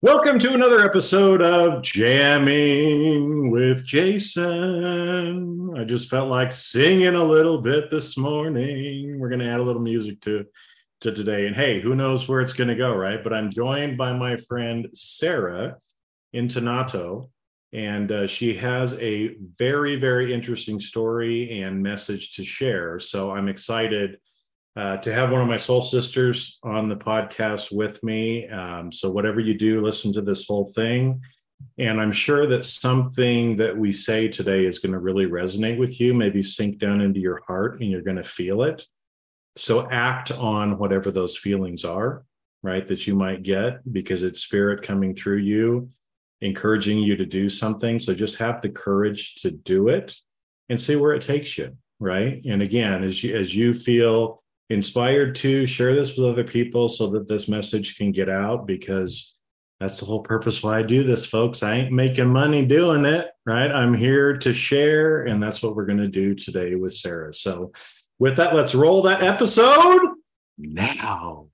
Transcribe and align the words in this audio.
Welcome 0.00 0.38
to 0.38 0.54
another 0.54 0.84
episode 0.84 1.42
of 1.42 1.82
Jamming 1.82 3.50
with 3.50 3.84
Jason. 3.84 5.76
I 5.76 5.82
just 5.82 6.08
felt 6.08 6.28
like 6.28 6.52
singing 6.52 7.16
a 7.16 7.24
little 7.24 7.60
bit 7.60 7.90
this 7.90 8.16
morning. 8.16 9.18
We're 9.18 9.28
going 9.28 9.40
to 9.40 9.48
add 9.50 9.58
a 9.58 9.62
little 9.64 9.82
music 9.82 10.20
to 10.20 10.46
to 11.00 11.10
today. 11.10 11.48
And 11.48 11.56
hey, 11.56 11.80
who 11.80 11.96
knows 11.96 12.28
where 12.28 12.40
it's 12.40 12.52
going 12.52 12.68
to 12.68 12.76
go, 12.76 12.94
right? 12.94 13.24
But 13.24 13.32
I'm 13.32 13.50
joined 13.50 13.98
by 13.98 14.12
my 14.12 14.36
friend 14.36 14.86
Sara 14.94 15.78
Intonato, 16.32 17.30
and 17.72 18.12
uh, 18.12 18.28
she 18.28 18.54
has 18.54 18.94
a 19.00 19.34
very, 19.56 19.96
very 19.96 20.32
interesting 20.32 20.78
story 20.78 21.60
and 21.62 21.82
message 21.82 22.36
to 22.36 22.44
share. 22.44 23.00
So 23.00 23.32
I'm 23.32 23.48
excited 23.48 24.18
uh, 24.78 24.96
to 24.98 25.12
have 25.12 25.32
one 25.32 25.40
of 25.40 25.48
my 25.48 25.56
soul 25.56 25.82
sisters 25.82 26.60
on 26.62 26.88
the 26.88 26.94
podcast 26.94 27.74
with 27.74 28.00
me. 28.04 28.46
Um, 28.46 28.92
so, 28.92 29.10
whatever 29.10 29.40
you 29.40 29.54
do, 29.54 29.80
listen 29.80 30.12
to 30.12 30.22
this 30.22 30.46
whole 30.46 30.66
thing. 30.66 31.20
And 31.78 32.00
I'm 32.00 32.12
sure 32.12 32.46
that 32.46 32.64
something 32.64 33.56
that 33.56 33.76
we 33.76 33.90
say 33.90 34.28
today 34.28 34.66
is 34.66 34.78
going 34.78 34.92
to 34.92 35.00
really 35.00 35.26
resonate 35.26 35.78
with 35.78 36.00
you, 36.00 36.14
maybe 36.14 36.44
sink 36.44 36.78
down 36.78 37.00
into 37.00 37.18
your 37.18 37.42
heart 37.48 37.80
and 37.80 37.90
you're 37.90 38.02
going 38.02 38.18
to 38.18 38.22
feel 38.22 38.62
it. 38.62 38.86
So, 39.56 39.90
act 39.90 40.30
on 40.30 40.78
whatever 40.78 41.10
those 41.10 41.36
feelings 41.36 41.84
are, 41.84 42.24
right, 42.62 42.86
that 42.86 43.04
you 43.04 43.16
might 43.16 43.42
get 43.42 43.80
because 43.92 44.22
it's 44.22 44.42
spirit 44.42 44.82
coming 44.82 45.12
through 45.12 45.38
you, 45.38 45.90
encouraging 46.40 46.98
you 46.98 47.16
to 47.16 47.26
do 47.26 47.48
something. 47.48 47.98
So, 47.98 48.14
just 48.14 48.38
have 48.38 48.60
the 48.60 48.68
courage 48.68 49.42
to 49.42 49.50
do 49.50 49.88
it 49.88 50.14
and 50.68 50.80
see 50.80 50.94
where 50.94 51.14
it 51.14 51.22
takes 51.22 51.58
you, 51.58 51.76
right? 51.98 52.40
And 52.44 52.62
again, 52.62 53.02
as 53.02 53.24
you, 53.24 53.36
as 53.36 53.52
you 53.52 53.74
feel, 53.74 54.40
inspired 54.70 55.34
to 55.36 55.66
share 55.66 55.94
this 55.94 56.16
with 56.16 56.26
other 56.26 56.44
people 56.44 56.88
so 56.88 57.06
that 57.08 57.26
this 57.26 57.48
message 57.48 57.96
can 57.96 58.12
get 58.12 58.28
out 58.28 58.66
because 58.66 59.34
that's 59.80 60.00
the 60.00 60.06
whole 60.06 60.22
purpose 60.22 60.62
why 60.62 60.80
I 60.80 60.82
do 60.82 61.04
this, 61.04 61.24
folks. 61.24 61.62
I 61.62 61.76
ain't 61.76 61.92
making 61.92 62.28
money 62.28 62.64
doing 62.64 63.04
it, 63.04 63.30
right? 63.46 63.70
I'm 63.70 63.94
here 63.94 64.36
to 64.38 64.52
share, 64.52 65.22
and 65.22 65.42
that's 65.42 65.62
what 65.62 65.76
we're 65.76 65.86
going 65.86 65.98
to 65.98 66.08
do 66.08 66.34
today 66.34 66.74
with 66.74 66.94
Sara. 66.94 67.32
So, 67.32 67.72
with 68.18 68.36
that, 68.36 68.54
let's 68.54 68.74
roll 68.74 69.02
that 69.02 69.22
episode 69.22 70.00
now. 70.58 71.46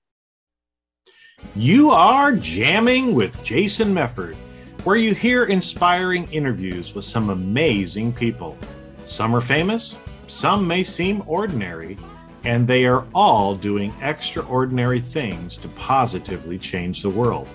You 1.55 1.91
are 1.91 2.31
jamming 2.31 3.13
with 3.13 3.41
Jason 3.43 3.93
Mefford, 3.93 4.35
where 4.83 4.95
you 4.95 5.13
hear 5.13 5.45
inspiring 5.45 6.27
interviews 6.31 6.95
with 6.95 7.05
some 7.05 7.29
amazing 7.29 8.11
people. 8.11 8.57
Some 9.05 9.35
are 9.35 9.41
famous, 9.41 9.95
some 10.25 10.67
may 10.67 10.83
seem 10.83 11.23
ordinary 11.27 11.99
and 12.45 12.67
they 12.67 12.85
are 12.85 13.05
all 13.13 13.55
doing 13.55 13.93
extraordinary 14.01 14.99
things 14.99 15.57
to 15.57 15.67
positively 15.69 16.59
change 16.59 17.01
the 17.01 17.09
world. 17.09 17.47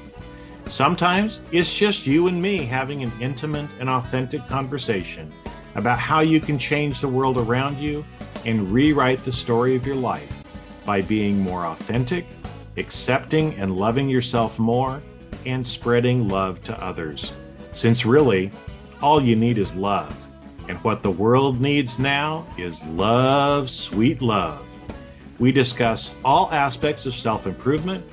Sometimes 0.66 1.40
it's 1.52 1.72
just 1.72 2.06
you 2.06 2.26
and 2.26 2.40
me 2.40 2.64
having 2.64 3.02
an 3.02 3.12
intimate 3.20 3.68
and 3.78 3.88
authentic 3.88 4.46
conversation 4.48 5.32
about 5.76 5.98
how 5.98 6.20
you 6.20 6.40
can 6.40 6.58
change 6.58 7.00
the 7.00 7.08
world 7.08 7.38
around 7.38 7.78
you 7.78 8.04
and 8.44 8.72
rewrite 8.72 9.24
the 9.24 9.32
story 9.32 9.76
of 9.76 9.86
your 9.86 9.96
life 9.96 10.44
by 10.84 11.02
being 11.02 11.38
more 11.38 11.66
authentic, 11.66 12.26
accepting 12.76 13.54
and 13.54 13.76
loving 13.76 14.08
yourself 14.08 14.58
more, 14.58 15.02
and 15.46 15.66
spreading 15.66 16.28
love 16.28 16.62
to 16.64 16.84
others. 16.84 17.32
Since 17.72 18.04
really, 18.04 18.50
all 19.00 19.22
you 19.22 19.36
need 19.36 19.58
is 19.58 19.74
love. 19.74 20.16
And 20.68 20.78
what 20.78 21.02
the 21.02 21.10
world 21.10 21.60
needs 21.60 21.98
now 21.98 22.46
is 22.58 22.84
love, 22.84 23.70
sweet 23.70 24.22
love. 24.22 24.64
We 25.40 25.52
discuss 25.52 26.14
all 26.22 26.52
aspects 26.52 27.06
of 27.06 27.14
self 27.14 27.46
improvement, 27.46 28.04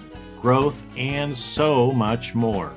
growth, 0.41 0.81
and 0.95 1.37
so 1.37 1.91
much 1.91 2.33
more. 2.33 2.73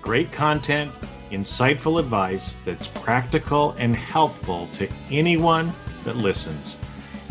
Great 0.00 0.32
content, 0.32 0.90
insightful 1.30 2.00
advice 2.00 2.56
that's 2.64 2.88
practical 2.88 3.72
and 3.72 3.94
helpful 3.94 4.68
to 4.72 4.88
anyone 5.10 5.70
that 6.04 6.16
listens. 6.16 6.76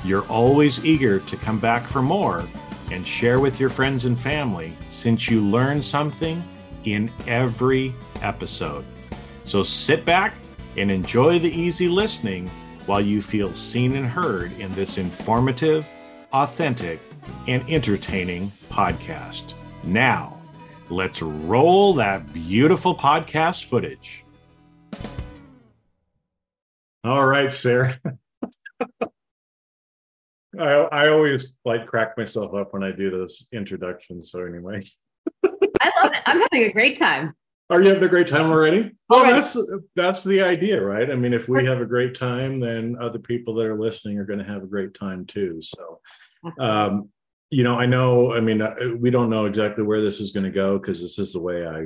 You're 0.03 0.27
always 0.27 0.85
eager 0.85 1.19
to 1.21 1.37
come 1.37 1.57
back 1.59 1.87
for 1.87 2.03
more 2.03 2.45
and 2.91 3.05
share 3.05 3.39
with 3.39 3.59
your 3.59 3.71
friends 3.71 4.05
and 4.05 4.19
family 4.19 4.77
since 4.91 5.27
you 5.27 5.41
learn 5.41 5.81
something 5.81 6.43
in 6.83 7.11
every 7.25 7.95
episode. 8.21 8.85
So 9.43 9.63
sit 9.63 10.05
back 10.05 10.35
and 10.77 10.91
enjoy 10.91 11.39
the 11.39 11.51
easy 11.51 11.87
listening 11.87 12.51
while 12.85 13.01
you 13.01 13.23
feel 13.23 13.55
seen 13.55 13.95
and 13.95 14.05
heard 14.05 14.51
in 14.59 14.71
this 14.73 14.99
informative 14.99 15.83
authentic, 16.33 16.99
and 17.47 17.63
entertaining 17.69 18.51
podcast. 18.69 19.53
Now, 19.83 20.41
let's 20.89 21.21
roll 21.21 21.93
that 21.95 22.33
beautiful 22.33 22.95
podcast 22.95 23.65
footage. 23.65 24.25
All 27.03 27.25
right, 27.25 27.53
Sara. 27.53 27.97
I, 30.59 30.71
I 30.71 31.09
always 31.09 31.57
like 31.65 31.85
crack 31.85 32.17
myself 32.17 32.53
up 32.53 32.73
when 32.73 32.83
I 32.83 32.91
do 32.91 33.09
those 33.09 33.47
introductions. 33.51 34.31
So 34.31 34.45
anyway, 34.45 34.83
I 35.43 35.91
love 36.01 36.11
it. 36.13 36.21
I'm 36.25 36.39
having 36.39 36.63
a 36.63 36.71
great 36.71 36.97
time. 36.97 37.33
Are 37.73 37.81
you 37.81 37.89
having 37.89 38.03
a 38.03 38.07
great 38.07 38.27
time 38.27 38.51
already? 38.51 38.91
Well, 39.09 39.23
right. 39.23 39.33
that's 39.33 39.57
that's 39.95 40.23
the 40.23 40.43
idea, 40.43 40.79
right? 40.79 41.09
I 41.09 41.15
mean, 41.15 41.33
if 41.33 41.49
we 41.49 41.65
have 41.65 41.81
a 41.81 41.87
great 41.87 42.13
time, 42.13 42.59
then 42.59 42.95
other 43.01 43.17
people 43.17 43.55
that 43.55 43.65
are 43.65 43.79
listening 43.79 44.19
are 44.19 44.25
going 44.25 44.37
to 44.37 44.45
have 44.45 44.61
a 44.61 44.67
great 44.67 44.93
time 44.93 45.25
too. 45.25 45.59
So, 45.59 45.99
um, 46.59 47.09
you 47.49 47.63
know, 47.63 47.73
I 47.73 47.87
know. 47.87 48.31
I 48.31 48.41
mean, 48.41 48.61
uh, 48.61 48.75
we 48.95 49.09
don't 49.09 49.31
know 49.31 49.45
exactly 49.45 49.83
where 49.83 50.03
this 50.03 50.19
is 50.19 50.29
going 50.29 50.43
to 50.43 50.51
go 50.51 50.77
because 50.77 51.01
this 51.01 51.17
is 51.17 51.33
the 51.33 51.41
way 51.41 51.65
I. 51.65 51.85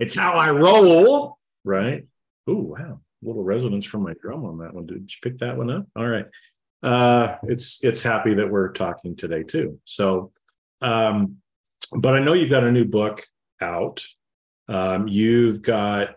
It's 0.00 0.16
how 0.16 0.32
I 0.32 0.50
roll, 0.50 1.36
right? 1.62 2.06
Oh 2.46 2.54
wow, 2.54 3.00
a 3.22 3.26
little 3.26 3.44
resonance 3.44 3.84
from 3.84 4.04
my 4.04 4.14
drum 4.22 4.46
on 4.46 4.56
that 4.60 4.72
one. 4.72 4.86
Did 4.86 5.10
you 5.10 5.16
pick 5.22 5.40
that 5.40 5.58
one 5.58 5.70
up? 5.70 5.86
All 5.94 6.08
right. 6.08 6.24
Uh, 6.82 7.36
it's 7.42 7.84
it's 7.84 8.02
happy 8.02 8.32
that 8.32 8.50
we're 8.50 8.72
talking 8.72 9.14
today 9.14 9.42
too. 9.42 9.78
So, 9.84 10.32
um, 10.80 11.36
but 11.92 12.14
I 12.14 12.20
know 12.20 12.32
you've 12.32 12.48
got 12.48 12.64
a 12.64 12.72
new 12.72 12.86
book 12.86 13.26
out. 13.60 14.02
Um, 14.68 15.08
you've 15.08 15.62
got 15.62 16.16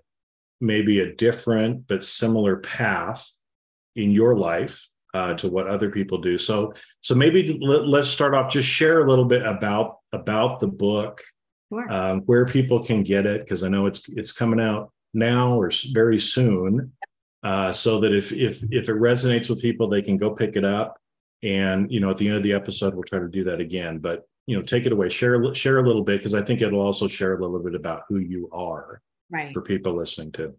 maybe 0.59 1.00
a 1.00 1.13
different 1.13 1.88
but 1.88 2.03
similar 2.03 2.57
path 2.57 3.29
in 3.95 4.12
your 4.12 4.38
life 4.38 4.88
uh, 5.13 5.34
to 5.35 5.50
what 5.50 5.67
other 5.67 5.89
people 5.89 6.19
do. 6.19 6.38
So 6.38 6.73
so 7.01 7.16
maybe 7.16 7.57
let, 7.61 8.01
us 8.01 8.09
start 8.09 8.34
off. 8.34 8.51
Just 8.51 8.67
share 8.67 9.01
a 9.01 9.09
little 9.09 9.25
bit 9.25 9.45
about 9.45 9.97
about 10.13 10.59
the 10.59 10.67
book, 10.67 11.22
sure. 11.72 11.91
um, 11.91 12.22
where 12.22 12.45
people 12.45 12.84
can 12.84 13.03
get 13.03 13.25
it, 13.25 13.41
because 13.41 13.63
I 13.63 13.69
know 13.69 13.88
it's 13.88 14.07
it's 14.09 14.31
coming 14.31 14.61
out 14.61 14.91
now 15.13 15.59
or 15.59 15.72
very 15.91 16.19
soon. 16.19 16.94
Uh, 17.44 17.73
so 17.73 18.00
that 18.00 18.13
if 18.13 18.31
if 18.31 18.63
if 18.72 18.88
it 18.88 18.95
resonates 18.95 19.50
with 19.50 19.61
people, 19.61 19.90
they 19.90 20.01
can 20.01 20.17
go 20.17 20.31
pick 20.31 20.56
it 20.56 20.66
up. 20.66 20.97
And 21.44 21.91
you 21.91 22.00
know, 22.00 22.11
at 22.11 22.17
the 22.17 22.28
end 22.28 22.38
of 22.38 22.44
the 22.44 22.53
episode, 22.53 22.94
we'll 22.94 23.03
try 23.03 23.19
to 23.19 23.28
do 23.28 23.45
that 23.45 23.59
again. 23.59 23.97
But 23.97 24.28
you 24.47 24.56
know, 24.56 24.62
take 24.62 24.85
it 24.85 24.91
away. 24.91 25.09
Share 25.09 25.53
share 25.53 25.78
a 25.78 25.85
little 25.85 26.03
bit 26.03 26.19
because 26.19 26.35
I 26.35 26.41
think 26.41 26.62
it'll 26.62 26.81
also 26.81 27.07
share 27.07 27.35
a 27.35 27.41
little 27.41 27.63
bit 27.63 27.75
about 27.75 28.03
who 28.07 28.18
you 28.18 28.50
are 28.52 29.02
right. 29.29 29.53
for 29.53 29.62
people 29.62 29.96
listening 29.96 30.31
to. 30.34 30.53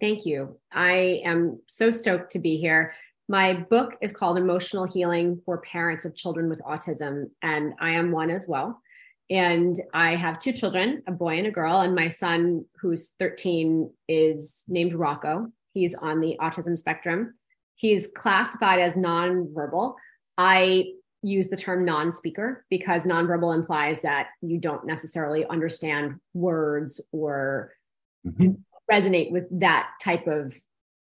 Thank 0.00 0.24
you. 0.24 0.58
I 0.72 1.20
am 1.24 1.60
so 1.66 1.90
stoked 1.90 2.32
to 2.32 2.38
be 2.38 2.56
here. 2.56 2.94
My 3.28 3.52
book 3.54 3.94
is 4.00 4.12
called 4.12 4.38
Emotional 4.38 4.86
Healing 4.86 5.40
for 5.44 5.58
Parents 5.58 6.04
of 6.04 6.16
Children 6.16 6.48
with 6.48 6.60
Autism, 6.62 7.30
and 7.42 7.74
I 7.80 7.90
am 7.90 8.10
one 8.10 8.30
as 8.30 8.48
well. 8.48 8.80
And 9.28 9.80
I 9.94 10.16
have 10.16 10.40
two 10.40 10.52
children, 10.52 11.04
a 11.06 11.12
boy 11.12 11.38
and 11.38 11.46
a 11.46 11.52
girl, 11.52 11.82
and 11.82 11.94
my 11.94 12.08
son, 12.08 12.64
who's 12.80 13.12
13, 13.20 13.88
is 14.08 14.64
named 14.66 14.94
Rocco. 14.94 15.46
He's 15.74 15.94
on 15.94 16.20
the 16.20 16.36
autism 16.40 16.76
spectrum. 16.76 17.34
He's 17.76 18.08
classified 18.08 18.80
as 18.80 18.94
nonverbal. 18.94 19.94
I 20.36 20.86
use 21.22 21.48
the 21.48 21.56
term 21.56 21.84
non-speaker 21.84 22.64
because 22.70 23.04
nonverbal 23.04 23.54
implies 23.54 24.02
that 24.02 24.28
you 24.40 24.58
don't 24.58 24.86
necessarily 24.86 25.44
understand 25.46 26.18
words 26.32 27.00
or 27.12 27.72
mm-hmm. 28.26 28.52
resonate 28.90 29.30
with 29.30 29.44
that 29.60 29.90
type 30.02 30.26
of 30.26 30.54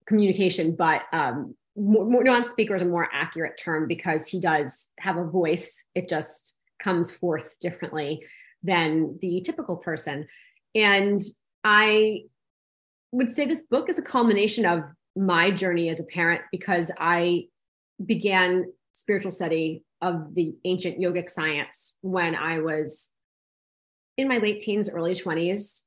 communication 0.06 0.76
but 0.76 1.04
um, 1.14 1.56
more, 1.78 2.24
non-speaker 2.24 2.76
is 2.76 2.82
a 2.82 2.86
more 2.86 3.08
accurate 3.14 3.58
term 3.58 3.88
because 3.88 4.28
he 4.28 4.40
does 4.40 4.90
have 5.00 5.16
a 5.16 5.24
voice 5.24 5.86
it 5.96 6.10
just 6.10 6.58
comes 6.82 7.10
forth 7.10 7.56
differently 7.62 8.26
than 8.64 9.18
the 9.22 9.42
typical 9.42 9.78
person 9.78 10.28
and 10.76 11.22
i 11.64 12.22
would 13.14 13.32
say 13.32 13.46
this 13.46 13.64
book 13.64 13.90
is 13.90 13.98
a 13.98 14.04
culmination 14.04 14.66
of 14.66 14.84
my 15.16 15.52
journey 15.52 15.90
as 15.90 16.02
a 16.02 16.06
parent 16.06 16.42
because 16.52 16.92
i 17.00 17.46
began 18.06 18.66
spiritual 18.94 19.32
study 19.32 19.84
of 20.02 20.34
the 20.34 20.56
ancient 20.66 21.00
yogic 21.00 21.30
science 21.30 21.96
when 22.02 22.36
i 22.36 22.60
was 22.60 23.12
in 24.18 24.28
my 24.28 24.38
late 24.38 24.60
teens 24.60 24.90
early 24.90 25.14
20s 25.14 25.84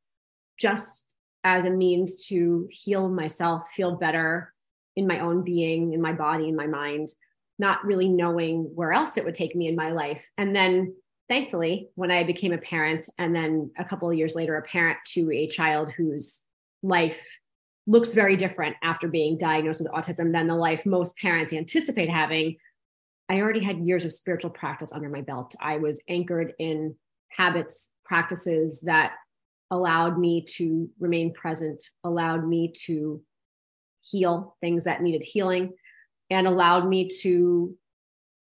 just 0.59 1.07
as 1.45 1.65
a 1.65 1.71
means 1.71 2.25
to 2.27 2.67
heal 2.71 3.09
myself 3.09 3.63
feel 3.77 3.97
better 3.97 4.55
in 4.97 5.07
my 5.07 5.21
own 5.21 5.43
being, 5.43 5.93
in 5.93 6.01
my 6.01 6.13
body, 6.13 6.49
in 6.49 6.57
my 6.57 6.67
mind, 6.67 7.11
not 7.59 7.85
really 7.85 8.09
knowing 8.09 8.71
where 8.75 8.93
else 8.93 9.17
it 9.17 9.25
would 9.25 9.35
take 9.35 9.55
me 9.55 9.69
in 9.69 9.77
my 9.77 9.91
life. 9.91 10.29
And 10.39 10.55
then 10.55 10.95
thankfully, 11.29 11.89
when 11.95 12.11
I 12.11 12.25
became 12.25 12.53
a 12.53 12.59
parent, 12.59 13.09
and 13.19 13.35
then 13.35 13.71
a 13.79 13.85
couple 13.85 14.11
of 14.11 14.17
years 14.17 14.35
later, 14.35 14.57
a 14.57 14.63
parent 14.63 14.99
to 15.15 15.31
a 15.33 15.49
child 15.49 15.91
whose 15.93 16.41
life 16.83 17.25
looks 17.87 18.13
very 18.13 18.37
different 18.37 18.77
after 18.83 19.09
being 19.09 19.37
diagnosed 19.39 19.81
with 19.81 19.93
autism 19.93 20.33
than 20.33 20.47
the 20.47 20.55
life 20.55 20.87
most 20.87 21.17
parents 21.19 21.53
anticipate 21.53 22.09
having. 22.09 22.57
I 23.29 23.41
already 23.41 23.63
had 23.63 23.79
years 23.79 24.05
of 24.05 24.13
spiritual 24.13 24.51
practice 24.51 24.93
under 24.93 25.09
my 25.09 25.23
belt. 25.23 25.55
I 25.61 25.79
was 25.79 26.03
anchored 26.09 26.53
in 26.59 26.95
habits, 27.31 27.93
practices 28.05 28.83
that 28.83 29.13
allowed 29.71 30.19
me 30.19 30.45
to 30.57 30.91
remain 31.01 31.33
present, 31.33 31.83
allowed 32.05 32.47
me 32.47 32.73
to 32.85 33.23
heal 34.03 34.57
things 34.61 34.85
that 34.85 35.03
needed 35.03 35.25
healing, 35.25 35.73
and 36.31 36.47
allowed 36.47 36.87
me 36.87 37.09
to 37.23 37.77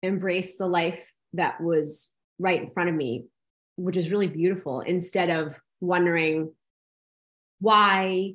embrace 0.02 0.58
the 0.58 0.68
life 0.68 1.14
that 1.34 1.62
was 1.62 2.10
right 2.40 2.62
in 2.62 2.70
front 2.70 2.90
of 2.90 2.96
me, 2.96 3.26
which 3.76 3.98
is 3.98 4.12
really 4.12 4.28
beautiful, 4.28 4.82
instead 4.82 5.30
of 5.30 5.60
wondering 5.80 6.52
why 7.60 8.34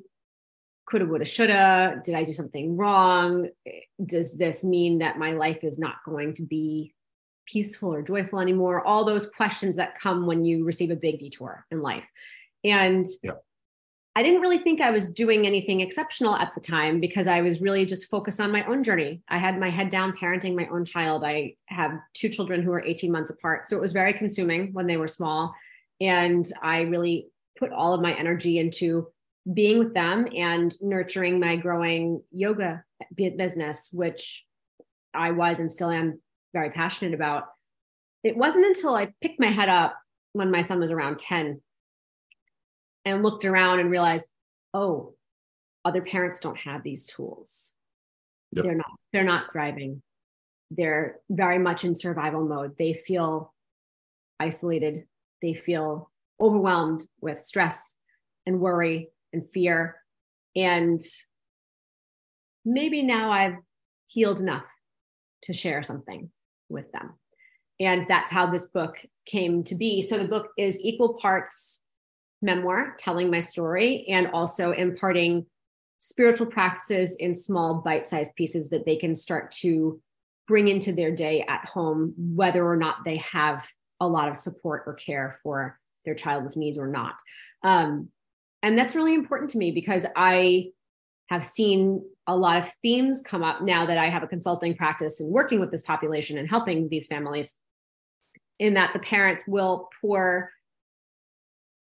coulda, 0.89 1.05
woulda, 1.05 1.25
shoulda. 1.25 2.01
Did 2.03 2.15
I 2.15 2.23
do 2.23 2.33
something 2.33 2.77
wrong? 2.77 3.49
Does 4.03 4.37
this 4.37 4.63
mean 4.63 4.99
that 4.99 5.19
my 5.19 5.33
life 5.33 5.63
is 5.63 5.77
not 5.77 5.95
going 6.05 6.33
to 6.35 6.43
be 6.43 6.93
peaceful 7.45 7.93
or 7.93 8.01
joyful 8.01 8.39
anymore? 8.39 8.85
All 8.85 9.05
those 9.05 9.29
questions 9.29 9.75
that 9.75 9.99
come 9.99 10.25
when 10.25 10.45
you 10.45 10.65
receive 10.65 10.91
a 10.91 10.95
big 10.95 11.19
detour 11.19 11.65
in 11.71 11.81
life. 11.81 12.05
And 12.63 13.05
yeah. 13.21 13.31
I 14.15 14.23
didn't 14.23 14.41
really 14.41 14.57
think 14.57 14.81
I 14.81 14.89
was 14.89 15.11
doing 15.13 15.45
anything 15.45 15.81
exceptional 15.81 16.35
at 16.35 16.55
the 16.55 16.61
time 16.61 16.99
because 16.99 17.27
I 17.27 17.41
was 17.41 17.61
really 17.61 17.85
just 17.85 18.09
focused 18.09 18.39
on 18.39 18.51
my 18.51 18.65
own 18.65 18.83
journey. 18.83 19.21
I 19.29 19.37
had 19.37 19.59
my 19.59 19.69
head 19.69 19.91
down 19.91 20.17
parenting 20.17 20.55
my 20.55 20.67
own 20.71 20.85
child. 20.85 21.23
I 21.23 21.55
have 21.67 21.99
two 22.15 22.29
children 22.29 22.63
who 22.63 22.71
are 22.71 22.83
18 22.83 23.11
months 23.11 23.29
apart. 23.29 23.67
So 23.67 23.77
it 23.77 23.81
was 23.81 23.91
very 23.91 24.13
consuming 24.13 24.73
when 24.73 24.87
they 24.87 24.97
were 24.97 25.07
small. 25.07 25.53
And 26.01 26.51
I 26.63 26.81
really 26.81 27.27
put 27.59 27.71
all 27.71 27.93
of 27.93 28.01
my 28.01 28.13
energy 28.13 28.57
into 28.57 29.07
being 29.53 29.79
with 29.79 29.93
them 29.93 30.27
and 30.35 30.73
nurturing 30.81 31.39
my 31.39 31.55
growing 31.55 32.21
yoga 32.31 32.83
business, 33.15 33.89
which 33.93 34.43
I 35.13 35.31
was 35.31 35.59
and 35.59 35.71
still 35.71 35.89
am 35.89 36.21
very 36.53 36.69
passionate 36.71 37.13
about. 37.13 37.45
It 38.23 38.35
wasn't 38.35 38.65
until 38.65 38.95
I 38.95 39.13
picked 39.21 39.39
my 39.39 39.49
head 39.49 39.69
up 39.69 39.97
when 40.33 40.51
my 40.51 40.61
son 40.61 40.79
was 40.79 40.91
around 40.91 41.19
10 41.19 41.61
and 43.05 43.23
looked 43.23 43.45
around 43.45 43.79
and 43.79 43.89
realized, 43.89 44.27
oh, 44.73 45.15
other 45.85 46.01
parents 46.01 46.39
don't 46.39 46.57
have 46.57 46.83
these 46.83 47.05
tools. 47.05 47.73
Yep. 48.51 48.65
They're 48.65 48.75
not, 48.75 48.91
they're 49.13 49.23
not 49.23 49.51
thriving. 49.51 50.01
They're 50.71 51.19
very 51.29 51.59
much 51.59 51.85
in 51.85 51.95
survival 51.95 52.45
mode. 52.45 52.75
They 52.77 52.93
feel 52.93 53.53
isolated. 54.39 55.05
They 55.41 55.53
feel 55.53 56.11
overwhelmed 56.41 57.05
with 57.21 57.43
stress 57.43 57.95
and 58.45 58.59
worry 58.59 59.09
and 59.37 59.49
fear. 59.51 59.95
And 60.55 60.99
maybe 62.65 63.03
now 63.03 63.31
I've 63.31 63.57
healed 64.07 64.39
enough 64.39 64.65
to 65.43 65.53
share 65.53 65.83
something 65.83 66.31
with 66.69 66.91
them. 66.91 67.13
And 67.79 68.05
that's 68.09 68.31
how 68.31 68.49
this 68.49 68.67
book 68.67 68.97
came 69.25 69.63
to 69.65 69.75
be. 69.75 70.01
So 70.01 70.17
the 70.17 70.27
book 70.27 70.47
is 70.57 70.79
equal 70.81 71.13
parts 71.15 71.83
memoir, 72.41 72.95
telling 72.97 73.29
my 73.29 73.39
story, 73.39 74.05
and 74.09 74.27
also 74.27 74.71
imparting 74.71 75.45
spiritual 75.99 76.47
practices 76.47 77.15
in 77.17 77.33
small 77.35 77.81
bite 77.81 78.05
sized 78.05 78.35
pieces 78.35 78.69
that 78.69 78.85
they 78.85 78.95
can 78.95 79.15
start 79.15 79.51
to 79.51 79.99
bring 80.47 80.67
into 80.67 80.93
their 80.93 81.15
day 81.15 81.43
at 81.47 81.65
home, 81.65 82.13
whether 82.17 82.65
or 82.65 82.77
not 82.77 82.97
they 83.05 83.17
have 83.17 83.67
a 83.99 84.07
lot 84.07 84.29
of 84.29 84.35
support 84.35 84.83
or 84.85 84.93
care 84.93 85.39
for 85.43 85.79
their 86.05 86.15
child 86.15 86.43
with 86.43 86.55
needs 86.55 86.77
or 86.77 86.87
not. 86.87 87.15
Um, 87.63 88.09
and 88.63 88.77
that's 88.77 88.95
really 88.95 89.13
important 89.13 89.51
to 89.51 89.57
me 89.57 89.71
because 89.71 90.05
I 90.15 90.71
have 91.29 91.43
seen 91.43 92.03
a 92.25 92.35
lot 92.35 92.57
of 92.57 92.69
themes 92.81 93.21
come 93.25 93.43
up 93.43 93.61
now 93.61 93.85
that 93.85 93.97
I 93.97 94.09
have 94.09 94.23
a 94.23 94.27
consulting 94.27 94.75
practice 94.75 95.19
and 95.19 95.31
working 95.31 95.59
with 95.59 95.71
this 95.71 95.81
population 95.81 96.37
and 96.37 96.49
helping 96.49 96.89
these 96.89 97.07
families, 97.07 97.57
in 98.59 98.73
that 98.75 98.93
the 98.93 98.99
parents 98.99 99.43
will 99.47 99.89
pour 100.01 100.51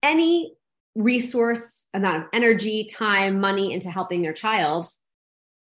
any 0.03 0.55
resource, 0.95 1.87
amount 1.93 2.17
of 2.17 2.29
energy, 2.33 2.85
time, 2.85 3.41
money 3.41 3.73
into 3.73 3.91
helping 3.91 4.23
their 4.23 4.33
child, 4.33 4.87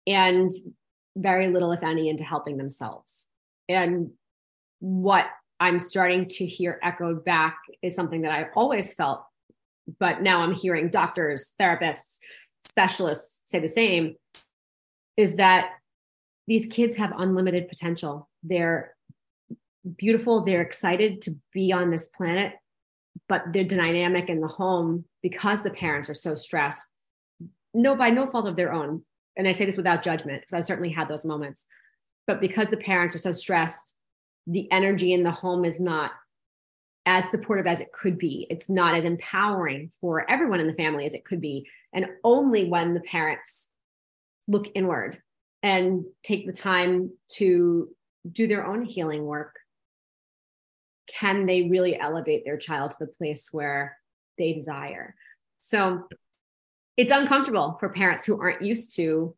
and 0.06 0.52
very 1.16 1.48
little, 1.48 1.72
if 1.72 1.84
any, 1.84 2.10
into 2.10 2.24
helping 2.24 2.58
themselves. 2.58 3.28
And 3.70 4.12
what 4.80 5.26
I'm 5.60 5.80
starting 5.80 6.28
to 6.28 6.46
hear 6.46 6.80
echoed 6.84 7.24
back 7.24 7.58
is 7.82 7.96
something 7.96 8.22
that 8.22 8.32
I've 8.32 8.52
always 8.56 8.94
felt, 8.94 9.26
but 10.00 10.22
now 10.22 10.42
I'm 10.42 10.54
hearing 10.54 10.90
doctors, 10.90 11.54
therapists, 11.60 12.18
specialists 12.64 13.44
say 13.46 13.60
the 13.60 13.68
same 13.68 14.16
is 15.18 15.36
that 15.36 15.70
these 16.48 16.68
kids 16.68 16.96
have 16.98 17.14
unlimited 17.18 17.70
potential. 17.70 18.30
They're 18.44 18.96
beautiful, 19.98 20.44
they're 20.44 20.62
excited 20.62 21.22
to 21.24 21.32
be 21.54 21.72
on 21.72 21.92
this 21.92 22.10
planet, 22.10 22.54
but 23.30 23.54
the 23.54 23.64
dynamic 23.64 24.30
in 24.30 24.42
the 24.42 24.48
home 24.48 25.06
because 25.22 25.64
the 25.64 25.70
parents 25.70 26.10
are 26.10 26.16
so 26.16 26.36
stressed 26.36 26.88
no 27.74 27.94
by 27.96 28.10
no 28.10 28.26
fault 28.26 28.48
of 28.48 28.56
their 28.56 28.74
own. 28.74 29.04
And 29.38 29.48
i 29.48 29.52
say 29.52 29.66
this 29.66 29.78
without 29.78 30.02
judgment 30.02 30.42
because 30.42 30.54
i 30.54 30.62
certainly 30.62 30.90
had 30.90 31.08
those 31.08 31.26
moments. 31.26 31.66
But 32.26 32.40
because 32.42 32.70
the 32.70 32.78
parents 32.78 33.16
are 33.16 33.20
so 33.20 33.34
stressed 33.34 33.96
the 34.48 34.72
energy 34.72 35.14
in 35.14 35.24
the 35.24 35.32
home 35.32 35.66
is 35.66 35.80
not 35.80 36.12
as 37.06 37.30
supportive 37.30 37.68
as 37.68 37.80
it 37.80 37.92
could 37.92 38.18
be 38.18 38.48
it's 38.50 38.70
not 38.70 38.96
as 38.96 39.06
empowering 39.06 39.92
for 40.02 40.30
everyone 40.30 40.60
in 40.60 40.68
the 40.68 40.74
family 40.74 41.06
as 41.06 41.14
it 41.14 41.26
could 41.26 41.42
be 41.42 41.68
and 41.94 42.08
only 42.24 42.68
when 42.68 42.94
the 42.94 43.00
parents 43.02 43.70
look 44.48 44.68
inward 44.76 45.22
and 45.62 46.06
take 46.24 46.46
the 46.46 46.54
time 46.54 47.12
to 47.28 47.90
do 48.32 48.48
their 48.48 48.66
own 48.66 48.84
healing 48.84 49.24
work 49.24 49.56
can 51.08 51.46
they 51.46 51.70
really 51.70 52.00
elevate 52.00 52.44
their 52.46 52.58
child 52.58 52.92
to 52.92 52.98
the 53.00 53.12
place 53.12 53.50
where 53.52 53.98
they 54.38 54.54
desire? 54.54 55.16
So 55.60 56.08
it's 56.98 57.12
uncomfortable 57.12 57.78
for 57.80 57.90
parents 57.90 58.26
who 58.26 58.40
aren't 58.40 58.62
used 58.62 58.96
to 58.96 59.36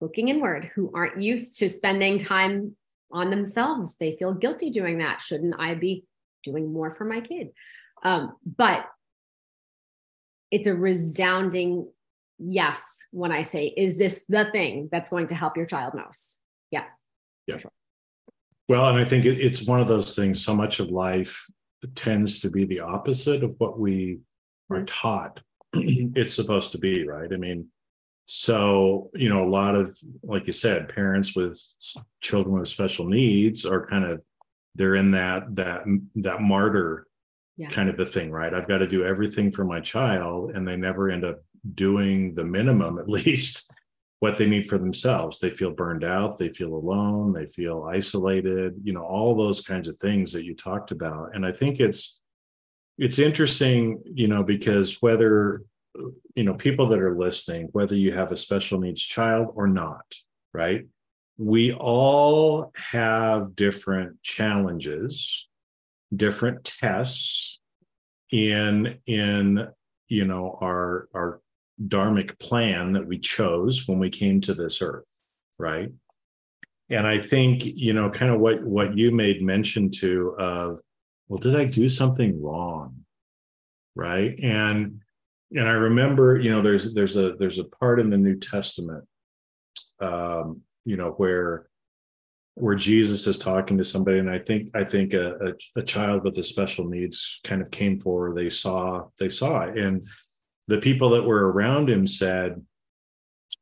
looking 0.00 0.28
inward, 0.28 0.70
who 0.74 0.90
aren't 0.94 1.22
used 1.22 1.58
to 1.58 1.68
spending 1.68 2.18
time 2.18 2.76
on 3.10 3.30
themselves. 3.30 3.96
They 3.96 4.16
feel 4.16 4.34
guilty 4.34 4.70
doing 4.70 4.98
that. 4.98 5.22
Shouldn't 5.22 5.54
I 5.58 5.74
be 5.74 6.04
doing 6.44 6.72
more 6.72 6.90
for 6.90 7.04
my 7.04 7.20
kid? 7.20 7.48
Um, 8.02 8.34
but 8.44 8.86
it's 10.50 10.66
a 10.66 10.74
resounding 10.74 11.88
yes 12.38 12.84
when 13.10 13.32
I 13.32 13.42
say, 13.42 13.66
is 13.66 13.98
this 13.98 14.24
the 14.28 14.48
thing 14.52 14.88
that's 14.92 15.10
going 15.10 15.28
to 15.28 15.34
help 15.34 15.56
your 15.56 15.66
child 15.66 15.94
most? 15.94 16.36
Yes. 16.70 16.90
Yeah. 17.46 17.58
Sure. 17.58 17.72
Well, 18.68 18.88
and 18.88 18.98
I 18.98 19.04
think 19.04 19.24
it, 19.24 19.38
it's 19.38 19.62
one 19.62 19.80
of 19.80 19.88
those 19.88 20.14
things. 20.14 20.44
So 20.44 20.54
much 20.54 20.80
of 20.80 20.88
life 20.88 21.44
tends 21.94 22.40
to 22.40 22.50
be 22.50 22.64
the 22.64 22.80
opposite 22.80 23.42
of 23.42 23.54
what 23.58 23.78
we 23.78 24.20
are 24.70 24.78
mm-hmm. 24.78 24.86
taught 24.86 25.40
it's 25.74 26.34
supposed 26.34 26.72
to 26.72 26.78
be, 26.78 27.06
right? 27.06 27.32
I 27.32 27.36
mean, 27.36 27.68
so 28.26 29.10
you 29.14 29.28
know, 29.28 29.44
a 29.44 29.50
lot 29.50 29.74
of 29.74 29.96
like 30.22 30.46
you 30.46 30.52
said, 30.52 30.88
parents 30.88 31.36
with 31.36 31.60
children 32.20 32.58
with 32.58 32.68
special 32.68 33.06
needs 33.06 33.66
are 33.66 33.86
kind 33.86 34.04
of 34.04 34.22
they're 34.74 34.94
in 34.94 35.12
that 35.12 35.54
that 35.56 35.84
that 36.16 36.40
martyr 36.40 37.06
yeah. 37.56 37.68
kind 37.68 37.88
of 37.88 37.98
a 38.00 38.04
thing, 38.04 38.30
right? 38.30 38.52
I've 38.52 38.68
got 38.68 38.78
to 38.78 38.86
do 38.86 39.04
everything 39.04 39.52
for 39.52 39.64
my 39.64 39.80
child, 39.80 40.52
and 40.52 40.66
they 40.66 40.76
never 40.76 41.10
end 41.10 41.24
up 41.24 41.42
doing 41.74 42.34
the 42.34 42.44
minimum, 42.44 42.98
at 42.98 43.08
least 43.20 43.70
what 44.20 44.36
they 44.36 44.46
need 44.46 44.66
for 44.66 44.78
themselves. 44.78 45.38
They 45.38 45.50
feel 45.50 45.70
burned 45.70 46.04
out, 46.04 46.38
they 46.38 46.48
feel 46.48 46.74
alone, 46.74 47.32
they 47.32 47.46
feel 47.46 47.84
isolated, 47.84 48.74
you 48.82 48.92
know, 48.92 49.04
all 49.04 49.36
those 49.36 49.60
kinds 49.60 49.86
of 49.86 49.96
things 49.96 50.32
that 50.32 50.44
you 50.44 50.54
talked 50.54 50.90
about. 50.90 51.34
And 51.34 51.44
I 51.44 51.52
think 51.52 51.80
it's 51.80 52.20
it's 52.96 53.18
interesting, 53.18 54.00
you 54.04 54.28
know, 54.28 54.42
because 54.42 55.02
whether 55.02 55.62
you 56.34 56.44
know, 56.44 56.54
people 56.54 56.88
that 56.88 57.00
are 57.00 57.16
listening, 57.16 57.68
whether 57.72 57.94
you 57.94 58.12
have 58.12 58.32
a 58.32 58.36
special 58.36 58.80
needs 58.80 59.00
child 59.00 59.48
or 59.54 59.66
not, 59.66 60.04
right? 60.52 60.86
We 61.36 61.72
all 61.72 62.72
have 62.76 63.56
different 63.56 64.22
challenges, 64.22 65.46
different 66.14 66.64
tests 66.64 67.58
in 68.30 68.98
in 69.06 69.68
you 70.08 70.24
know 70.24 70.58
our 70.62 71.08
our 71.14 71.40
dharmic 71.88 72.38
plan 72.38 72.92
that 72.92 73.06
we 73.06 73.18
chose 73.18 73.88
when 73.88 73.98
we 73.98 74.08
came 74.10 74.40
to 74.40 74.54
this 74.54 74.80
earth 74.80 75.04
right? 75.58 75.90
And 76.90 77.06
i 77.06 77.18
think 77.18 77.64
you 77.64 77.92
know 77.92 78.10
kind 78.10 78.30
of 78.30 78.40
what 78.40 78.62
what 78.62 78.96
you 78.96 79.10
made 79.10 79.42
mention 79.42 79.90
to 79.92 80.34
of 80.38 80.80
well 81.28 81.38
did 81.38 81.56
i 81.56 81.64
do 81.64 81.88
something 81.88 82.42
wrong 82.42 83.04
right? 83.94 84.38
And 84.42 85.00
and 85.52 85.68
i 85.68 85.72
remember 85.72 86.38
you 86.38 86.50
know 86.50 86.60
there's 86.60 86.92
there's 86.94 87.16
a 87.16 87.34
there's 87.38 87.58
a 87.58 87.64
part 87.64 88.00
in 88.00 88.10
the 88.10 88.18
new 88.18 88.38
testament 88.38 89.04
um 90.00 90.60
you 90.84 90.96
know 90.96 91.10
where 91.10 91.66
where 92.56 92.76
Jesus 92.76 93.26
is 93.26 93.36
talking 93.38 93.76
to 93.78 93.84
somebody, 93.84 94.18
and 94.18 94.30
I 94.30 94.38
think 94.38 94.70
I 94.74 94.84
think 94.84 95.12
a, 95.12 95.34
a, 95.34 95.80
a 95.80 95.82
child 95.82 96.24
with 96.24 96.34
the 96.34 96.42
special 96.42 96.88
needs 96.88 97.40
kind 97.44 97.60
of 97.60 97.70
came 97.70 97.98
forward. 97.98 98.36
They 98.36 98.50
saw 98.50 99.08
they 99.18 99.28
saw 99.28 99.62
it, 99.62 99.76
and 99.78 100.06
the 100.68 100.78
people 100.78 101.10
that 101.10 101.24
were 101.24 101.50
around 101.50 101.90
him 101.90 102.06
said, 102.06 102.64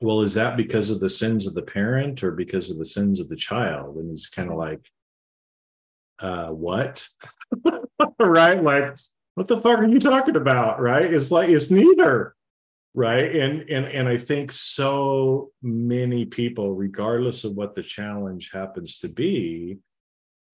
"Well, 0.01 0.21
is 0.21 0.35
that 0.35 0.57
because 0.57 0.91
of 0.91 1.01
the 1.01 1.09
sins 1.09 1.47
of 1.47 1.55
the 1.55 1.63
parent 1.63 2.23
or 2.23 2.33
because 2.33 2.71
of 2.71 2.79
the 2.79 2.85
sins 2.85 3.19
of 3.19 3.29
the 3.29 3.37
child?" 3.37 3.97
And 3.97 4.11
he's 4.11 4.27
kind 4.27 4.51
of 4.51 4.59
like, 4.59 4.85
uh, 6.19 6.49
"What?" 6.49 7.07
right? 8.19 8.63
Like, 8.63 8.97
what 9.37 9.49
the 9.49 9.59
fuck 9.59 9.79
are 9.79 9.89
you 9.89 10.01
talking 10.01 10.37
about? 10.37 10.81
Right? 10.81 11.13
It's 11.13 11.31
like 11.31 11.49
it's 11.49 11.71
neither 11.71 12.35
right? 12.95 13.35
And 13.35 13.69
and 13.71 13.87
and 13.87 14.09
i 14.09 14.19
think 14.19 14.53
so 14.53 15.51
many 15.63 16.25
people 16.25 16.75
regardless 16.75 17.45
of 17.45 17.53
what 17.53 17.75
the 17.75 17.83
challenge 17.83 18.51
happens 18.53 18.99
to 18.99 19.09
be 19.09 19.79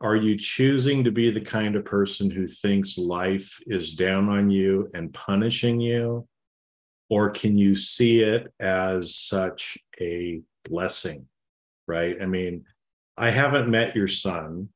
are 0.00 0.16
you 0.16 0.38
choosing 0.38 1.04
to 1.04 1.10
be 1.10 1.30
the 1.30 1.40
kind 1.40 1.74
of 1.74 1.84
person 1.84 2.30
who 2.30 2.46
thinks 2.46 2.98
life 2.98 3.58
is 3.66 3.94
down 3.94 4.28
on 4.28 4.48
you 4.48 4.88
and 4.94 5.12
punishing 5.12 5.80
you? 5.80 6.28
Or 7.10 7.30
can 7.30 7.58
you 7.58 7.74
see 7.74 8.20
it 8.20 8.52
as 8.60 9.16
such 9.16 9.76
a 10.00 10.42
blessing? 10.68 11.26
Right? 11.86 12.16
I 12.20 12.26
mean 12.26 12.64
i 13.16 13.30
haven't 13.30 13.68
met 13.68 13.96
your 13.96 14.06
son 14.06 14.68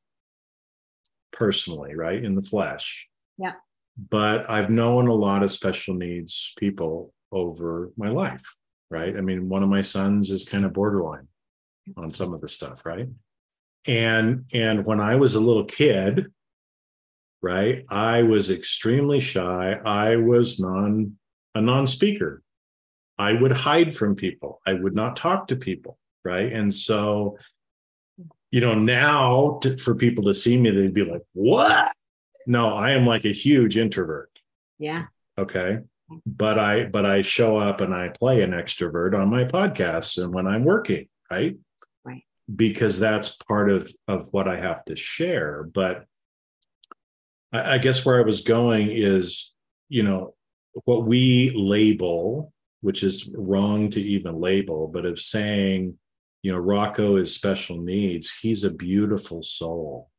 personally 1.32 1.94
right 1.94 2.24
in 2.24 2.34
the 2.34 2.42
flesh. 2.42 3.08
Yeah. 3.38 3.52
But 4.10 4.50
i've 4.50 4.70
known 4.70 5.06
a 5.06 5.14
lot 5.14 5.44
of 5.44 5.52
special 5.52 5.94
needs 5.94 6.52
people 6.58 7.14
over 7.32 7.90
my 7.96 8.10
life, 8.10 8.44
right? 8.90 9.16
I 9.16 9.20
mean, 9.20 9.48
one 9.48 9.62
of 9.62 9.68
my 9.68 9.82
sons 9.82 10.30
is 10.30 10.44
kind 10.44 10.64
of 10.64 10.72
borderline 10.72 11.26
on 11.96 12.04
mm-hmm. 12.04 12.10
some 12.10 12.32
of 12.32 12.40
the 12.40 12.48
stuff, 12.48 12.84
right? 12.84 13.08
And 13.86 14.44
and 14.52 14.84
when 14.84 15.00
I 15.00 15.16
was 15.16 15.34
a 15.34 15.40
little 15.40 15.64
kid, 15.64 16.32
right, 17.40 17.84
I 17.88 18.22
was 18.22 18.50
extremely 18.50 19.18
shy. 19.18 19.72
I 19.72 20.16
was 20.16 20.60
non 20.60 21.16
a 21.54 21.60
non-speaker. 21.60 22.42
I 23.18 23.32
would 23.32 23.52
hide 23.52 23.94
from 23.94 24.14
people. 24.14 24.60
I 24.66 24.74
would 24.74 24.94
not 24.94 25.16
talk 25.16 25.48
to 25.48 25.56
people, 25.56 25.98
right? 26.24 26.52
And 26.52 26.72
so 26.72 27.38
you 28.50 28.60
know, 28.60 28.74
now 28.74 29.58
to, 29.62 29.78
for 29.78 29.94
people 29.94 30.24
to 30.24 30.34
see 30.34 30.60
me, 30.60 30.70
they'd 30.70 30.94
be 30.94 31.04
like, 31.04 31.22
"What?" 31.32 31.90
No, 32.46 32.76
I 32.76 32.92
am 32.92 33.06
like 33.06 33.24
a 33.24 33.32
huge 33.32 33.76
introvert. 33.76 34.30
Yeah. 34.78 35.06
Okay 35.38 35.78
but 36.26 36.58
I 36.58 36.84
but 36.84 37.06
I 37.06 37.22
show 37.22 37.56
up 37.56 37.80
and 37.80 37.94
I 37.94 38.08
play 38.08 38.42
an 38.42 38.50
extrovert 38.50 39.18
on 39.18 39.28
my 39.28 39.44
podcasts 39.44 40.22
and 40.22 40.32
when 40.32 40.46
I'm 40.46 40.64
working, 40.64 41.08
right? 41.30 41.56
Right. 42.04 42.24
Because 42.54 42.98
that's 42.98 43.36
part 43.48 43.70
of 43.70 43.92
of 44.08 44.28
what 44.32 44.48
I 44.48 44.60
have 44.60 44.84
to 44.86 44.96
share. 44.96 45.68
But 45.74 46.06
I, 47.52 47.74
I 47.74 47.78
guess 47.78 48.04
where 48.04 48.18
I 48.18 48.24
was 48.24 48.42
going 48.42 48.88
is, 48.90 49.52
you 49.88 50.02
know, 50.02 50.34
what 50.84 51.04
we 51.06 51.52
label, 51.54 52.52
which 52.80 53.02
is 53.02 53.32
wrong 53.36 53.90
to 53.90 54.00
even 54.00 54.40
label, 54.40 54.88
but 54.88 55.04
of 55.04 55.20
saying, 55.20 55.98
you 56.42 56.52
know, 56.52 56.58
Rocco 56.58 57.16
is 57.16 57.34
special 57.34 57.76
needs, 57.78 58.36
he's 58.40 58.64
a 58.64 58.74
beautiful 58.74 59.42
soul. 59.42 60.10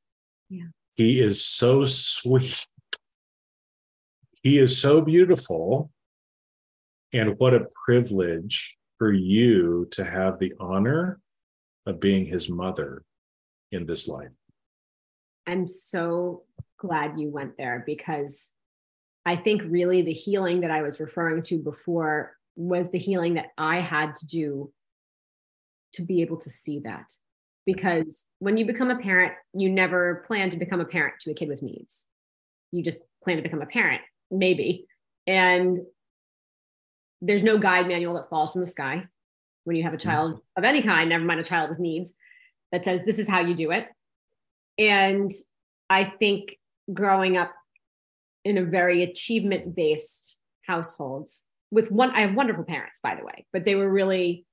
Yeah. 0.50 0.68
He 0.96 1.20
is 1.20 1.44
so 1.44 1.86
sweet 1.86 2.66
he 4.44 4.60
is 4.60 4.80
so 4.80 5.02
beautiful. 5.02 5.90
And 7.14 7.40
what 7.40 7.54
a 7.54 7.68
privilege 7.86 8.78
for 8.98 9.12
you 9.12 9.88
to 9.92 10.04
have 10.04 10.38
the 10.38 10.54
honor 10.60 11.20
of 11.86 12.00
being 12.00 12.26
his 12.26 12.50
mother 12.50 13.04
in 13.72 13.86
this 13.86 14.08
life. 14.08 14.32
I'm 15.48 15.68
so 15.68 16.44
glad 16.78 17.18
you 17.18 17.30
went 17.30 17.58
there 17.58 17.84
because 17.86 18.50
I 19.26 19.38
think 19.38 19.62
really 19.66 20.02
the 20.02 20.14
healing 20.14 20.62
that 20.62 20.72
I 20.72 20.82
was 20.82 21.00
referring 21.00 21.44
to 21.44 21.58
before 21.58 22.36
was 22.56 22.92
the 22.92 23.00
healing 23.00 23.36
that 23.36 23.48
I 23.58 23.80
had 23.80 24.16
to 24.18 24.28
do 24.28 24.72
to 25.94 26.02
be 26.04 26.22
able 26.22 26.38
to 26.38 26.50
see 26.50 26.80
that. 26.80 27.14
Because 27.66 28.26
when 28.40 28.58
you 28.58 28.66
become 28.66 28.92
a 28.92 29.00
parent, 29.00 29.34
you 29.54 29.70
never 29.70 30.26
plan 30.28 30.50
to 30.50 30.58
become 30.58 30.82
a 30.82 30.86
parent 30.86 31.16
to 31.22 31.32
a 31.32 31.34
kid 31.34 31.48
with 31.48 31.62
needs. 31.62 32.08
You 32.72 32.84
just 32.84 33.00
plan 33.24 33.38
to 33.38 33.44
become 33.44 33.62
a 33.62 33.68
parent 33.68 34.02
maybe. 34.34 34.88
And 35.28 35.80
there's 37.22 37.44
no 37.44 37.58
guide 37.58 37.88
manual 37.88 38.16
that 38.16 38.30
falls 38.30 38.52
from 38.52 38.62
the 38.62 38.68
sky 38.68 39.06
when 39.63 39.75
you 39.75 39.84
have 39.84 39.94
a 39.94 39.98
mm-hmm. 39.98 40.10
child 40.10 40.40
of 40.58 40.63
any 40.63 40.82
kind, 40.82 41.10
never 41.10 41.24
mind 41.24 41.40
a 41.40 41.44
child 41.44 41.70
with 41.70 41.80
needs, 41.80 42.13
that 42.72 42.84
says 42.84 43.02
this 43.06 43.20
is 43.20 43.30
how 43.30 43.40
you 43.40 43.56
do 43.56 43.72
it. 43.72 43.88
And 44.78 45.32
I 45.90 46.04
think 46.04 46.58
growing 46.94 47.38
up 47.38 47.54
in 48.44 48.58
a 48.58 48.63
very 48.63 49.04
achievement 49.04 49.75
based 49.75 50.38
households 50.66 51.44
with 51.72 51.92
one, 51.92 52.12
I 52.12 52.22
have 52.22 52.36
wonderful 52.36 52.63
parents, 52.63 53.00
by 53.02 53.16
the 53.16 53.25
way, 53.25 53.46
but 53.54 53.63
they 53.63 53.75
were 53.75 53.90
really 53.90 54.46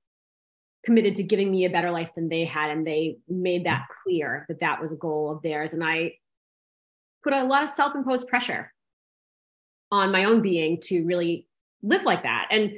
committed 0.83 1.15
to 1.15 1.23
giving 1.23 1.51
me 1.51 1.65
a 1.65 1.69
better 1.69 1.91
life 1.91 2.11
than 2.15 2.29
they 2.29 2.45
had. 2.45 2.71
And 2.71 2.85
they 2.85 3.17
made 3.27 3.65
that 3.65 3.87
clear 4.03 4.45
that 4.47 4.61
that 4.61 4.81
was 4.81 4.91
a 4.91 4.95
goal 4.95 5.31
of 5.31 5.41
theirs. 5.41 5.73
And 5.73 5.83
I 5.83 6.13
put 7.23 7.33
a 7.33 7.43
lot 7.43 7.63
of 7.63 7.69
self 7.69 7.95
imposed 7.95 8.27
pressure 8.27 8.73
on 9.91 10.11
my 10.11 10.23
own 10.23 10.41
being 10.41 10.79
to 10.81 11.03
really 11.03 11.47
live 11.83 12.03
like 12.03 12.23
that. 12.23 12.47
And 12.51 12.73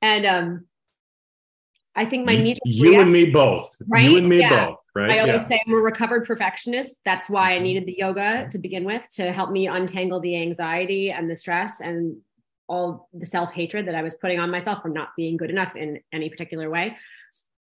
and 0.00 0.26
um 0.26 0.66
I 1.94 2.06
think 2.06 2.24
my 2.24 2.36
need 2.36 2.58
you 2.64 3.00
and 3.00 3.12
me 3.12 3.30
both. 3.30 3.76
Right? 3.86 4.04
You 4.04 4.16
and 4.16 4.28
me 4.28 4.40
yeah. 4.40 4.66
both. 4.66 4.78
Right. 4.94 5.10
I 5.10 5.18
always 5.20 5.42
yeah. 5.42 5.42
say 5.42 5.62
I'm 5.66 5.72
a 5.74 5.76
recovered 5.76 6.26
perfectionist. 6.26 6.96
That's 7.04 7.28
why 7.28 7.52
I 7.52 7.54
mm-hmm. 7.54 7.64
needed 7.64 7.86
the 7.86 7.96
yoga 7.98 8.48
to 8.50 8.58
begin 8.58 8.84
with 8.84 9.06
to 9.16 9.32
help 9.32 9.50
me 9.50 9.66
untangle 9.66 10.20
the 10.20 10.40
anxiety 10.40 11.10
and 11.10 11.30
the 11.30 11.36
stress 11.36 11.80
and 11.80 12.16
all 12.66 13.08
the 13.12 13.26
self 13.26 13.52
hatred 13.52 13.88
that 13.88 13.94
I 13.94 14.02
was 14.02 14.14
putting 14.14 14.38
on 14.38 14.50
myself 14.50 14.82
for 14.82 14.88
not 14.88 15.10
being 15.16 15.36
good 15.36 15.50
enough 15.50 15.76
in 15.76 16.00
any 16.12 16.30
particular 16.30 16.70
way. 16.70 16.96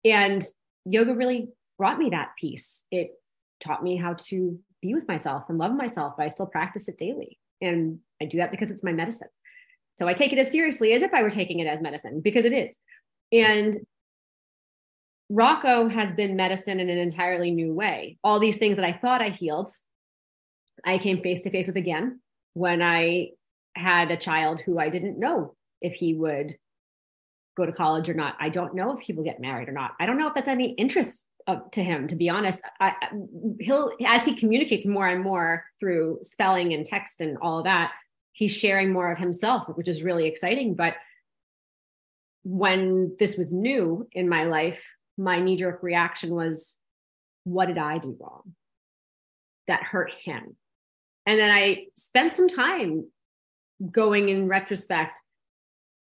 And 0.05 0.45
yoga 0.85 1.15
really 1.15 1.49
brought 1.77 1.99
me 1.99 2.11
that 2.11 2.31
peace. 2.39 2.87
It 2.93 3.13
taught 3.61 3.83
me 3.83 3.97
how 3.97 4.15
to 4.15 4.59
be 4.81 4.95
with 4.95 5.09
myself 5.09 5.45
and 5.49 5.59
love 5.59 5.75
myself. 5.75 6.15
I 6.19 6.29
still 6.29 6.47
practice 6.47 6.89
it 6.89 6.99
daily. 6.99 7.40
And 7.61 7.99
I 8.21 8.27
do 8.27 8.39
that 8.39 8.51
because 8.51 8.71
it's 8.71 8.85
my 8.85 8.93
medicine. 8.93 9.29
So 9.99 10.09
I 10.09 10.15
take 10.15 10.33
it 10.33 10.39
as 10.39 10.51
seriously 10.51 10.93
as 10.93 11.03
if 11.03 11.13
I 11.13 11.23
were 11.23 11.31
taking 11.31 11.59
it 11.59 11.67
as 11.67 11.81
medicine 11.81 12.21
because 12.21 12.45
it 12.45 12.53
is. 12.53 12.79
And 13.33 13.79
Rocco 15.29 15.89
has 15.89 16.13
been 16.13 16.37
medicine 16.37 16.81
in 16.81 16.89
an 16.89 16.99
entirely 16.99 17.51
new 17.51 17.73
way. 17.73 18.19
All 18.25 18.41
these 18.41 18.59
things 18.59 18.77
that 18.77 18.85
I 18.85 18.93
thought 18.93 19.23
I 19.23 19.29
healed, 19.29 19.69
I 20.85 20.99
came 20.99 21.23
face 21.23 21.43
to 21.43 21.51
face 21.51 21.67
with 21.67 21.77
again 21.77 22.21
when 22.55 22.83
I 22.83 23.31
had 23.77 24.11
a 24.11 24.17
child 24.17 24.61
who 24.61 24.79
I 24.79 24.89
didn't 24.89 25.21
know 25.21 25.55
if 25.81 25.95
he 25.95 26.15
would 26.15 26.57
go 27.57 27.67
to 27.67 27.73
college 27.73 28.09
or 28.09 28.15
not. 28.15 28.37
I 28.41 28.49
don't 28.49 28.75
know 28.75 28.97
if 28.97 29.05
he 29.05 29.13
will 29.13 29.23
get 29.23 29.41
married 29.41 29.69
or 29.69 29.73
not. 29.73 29.93
I 30.01 30.07
don't 30.07 30.19
know 30.19 30.27
if 30.29 30.35
that's 30.35 30.49
any 30.49 30.71
interest 30.73 31.27
to 31.73 31.83
him 31.83 32.09
to 32.09 32.17
be 32.17 32.29
honest. 32.29 32.65
I, 32.81 32.95
he'll 33.61 33.93
as 34.07 34.25
he 34.25 34.35
communicates 34.35 34.87
more 34.87 35.07
and 35.07 35.23
more 35.23 35.65
through 35.79 36.21
spelling 36.23 36.73
and 36.73 36.85
text 36.87 37.21
and 37.21 37.39
all 37.39 37.59
of 37.59 37.65
that 37.65 37.93
he's 38.33 38.53
sharing 38.53 38.93
more 38.93 39.11
of 39.11 39.19
himself 39.19 39.65
which 39.75 39.89
is 39.89 40.03
really 40.03 40.27
exciting. 40.27 40.75
But 40.75 40.95
when 42.43 43.17
this 43.19 43.37
was 43.37 43.53
new 43.53 44.09
in 44.13 44.29
my 44.29 44.45
life 44.45 44.95
my 45.19 45.41
knee 45.41 45.57
jerk 45.57 45.83
reaction 45.83 46.35
was 46.35 46.79
what 47.45 47.67
did 47.67 47.77
i 47.77 47.99
do 47.99 48.17
wrong 48.19 48.55
that 49.67 49.83
hurt 49.83 50.11
him? 50.25 50.57
And 51.27 51.39
then 51.39 51.51
i 51.51 51.87
spent 51.95 52.33
some 52.33 52.49
time 52.49 53.07
going 53.91 54.29
in 54.29 54.49
retrospect 54.49 55.21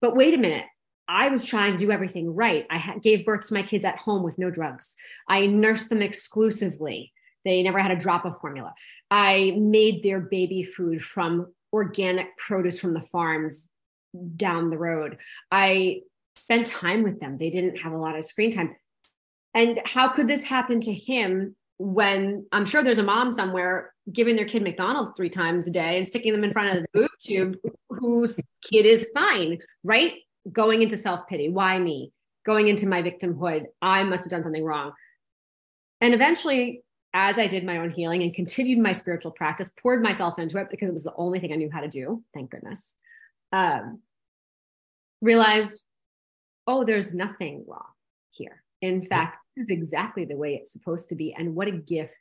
but 0.01 0.15
wait 0.15 0.33
a 0.33 0.37
minute 0.37 0.65
I 1.07 1.29
was 1.29 1.45
trying 1.45 1.73
to 1.73 1.77
do 1.77 1.91
everything 1.91 2.33
right. 2.33 2.65
I 2.69 2.97
gave 3.01 3.25
birth 3.25 3.47
to 3.47 3.53
my 3.53 3.63
kids 3.63 3.85
at 3.85 3.97
home 3.97 4.23
with 4.23 4.37
no 4.37 4.49
drugs. 4.49 4.95
I 5.27 5.47
nursed 5.47 5.89
them 5.89 6.01
exclusively. 6.01 7.13
They 7.45 7.63
never 7.63 7.79
had 7.79 7.91
a 7.91 7.95
drop 7.95 8.25
of 8.25 8.39
formula. 8.39 8.73
I 9.09 9.55
made 9.57 10.03
their 10.03 10.19
baby 10.19 10.63
food 10.63 11.03
from 11.03 11.53
organic 11.71 12.35
produce 12.37 12.79
from 12.79 12.93
the 12.93 13.01
farms 13.01 13.69
down 14.35 14.69
the 14.69 14.77
road. 14.77 15.17
I 15.51 16.01
spent 16.35 16.67
time 16.67 17.03
with 17.03 17.19
them. 17.19 17.37
They 17.37 17.49
didn't 17.49 17.77
have 17.77 17.93
a 17.93 17.97
lot 17.97 18.17
of 18.17 18.25
screen 18.25 18.51
time. 18.51 18.75
And 19.53 19.79
how 19.85 20.09
could 20.09 20.27
this 20.27 20.43
happen 20.43 20.81
to 20.81 20.93
him 20.93 21.55
when 21.79 22.45
I'm 22.51 22.65
sure 22.65 22.83
there's 22.83 22.97
a 22.97 23.03
mom 23.03 23.31
somewhere 23.31 23.93
giving 24.11 24.35
their 24.35 24.45
kid 24.45 24.63
McDonald's 24.63 25.13
three 25.15 25.29
times 25.29 25.67
a 25.67 25.71
day 25.71 25.97
and 25.97 26.07
sticking 26.07 26.31
them 26.31 26.43
in 26.43 26.51
front 26.51 26.75
of 26.75 26.83
the 26.83 26.87
boob 26.93 27.11
tube 27.19 27.55
whose 27.89 28.39
kid 28.63 28.85
is 28.85 29.07
fine, 29.13 29.59
right? 29.83 30.13
Going 30.51 30.81
into 30.81 30.97
self 30.97 31.27
pity. 31.27 31.49
Why 31.49 31.77
me? 31.79 32.11
Going 32.45 32.67
into 32.67 32.87
my 32.87 33.01
victimhood. 33.01 33.65
I 33.81 34.03
must 34.03 34.23
have 34.23 34.31
done 34.31 34.43
something 34.43 34.63
wrong. 34.63 34.93
And 36.01 36.13
eventually, 36.13 36.83
as 37.13 37.39
I 37.39 37.47
did 37.47 37.65
my 37.65 37.77
own 37.77 37.89
healing 37.89 38.21
and 38.21 38.33
continued 38.33 38.79
my 38.79 38.91
spiritual 38.91 39.31
practice, 39.31 39.71
poured 39.81 40.03
myself 40.03 40.37
into 40.37 40.57
it 40.59 40.67
because 40.69 40.89
it 40.89 40.93
was 40.93 41.03
the 41.03 41.15
only 41.15 41.39
thing 41.39 41.51
I 41.51 41.55
knew 41.55 41.69
how 41.71 41.81
to 41.81 41.87
do. 41.87 42.23
Thank 42.33 42.51
goodness. 42.51 42.93
Um, 43.51 44.01
realized, 45.21 45.83
oh, 46.67 46.83
there's 46.83 47.15
nothing 47.15 47.65
wrong 47.67 47.87
here. 48.31 48.63
In 48.81 49.05
fact, 49.05 49.37
this 49.55 49.63
is 49.63 49.69
exactly 49.69 50.25
the 50.25 50.35
way 50.35 50.55
it's 50.55 50.73
supposed 50.73 51.09
to 51.09 51.15
be. 51.15 51.33
And 51.33 51.55
what 51.55 51.67
a 51.67 51.71
gift 51.71 52.13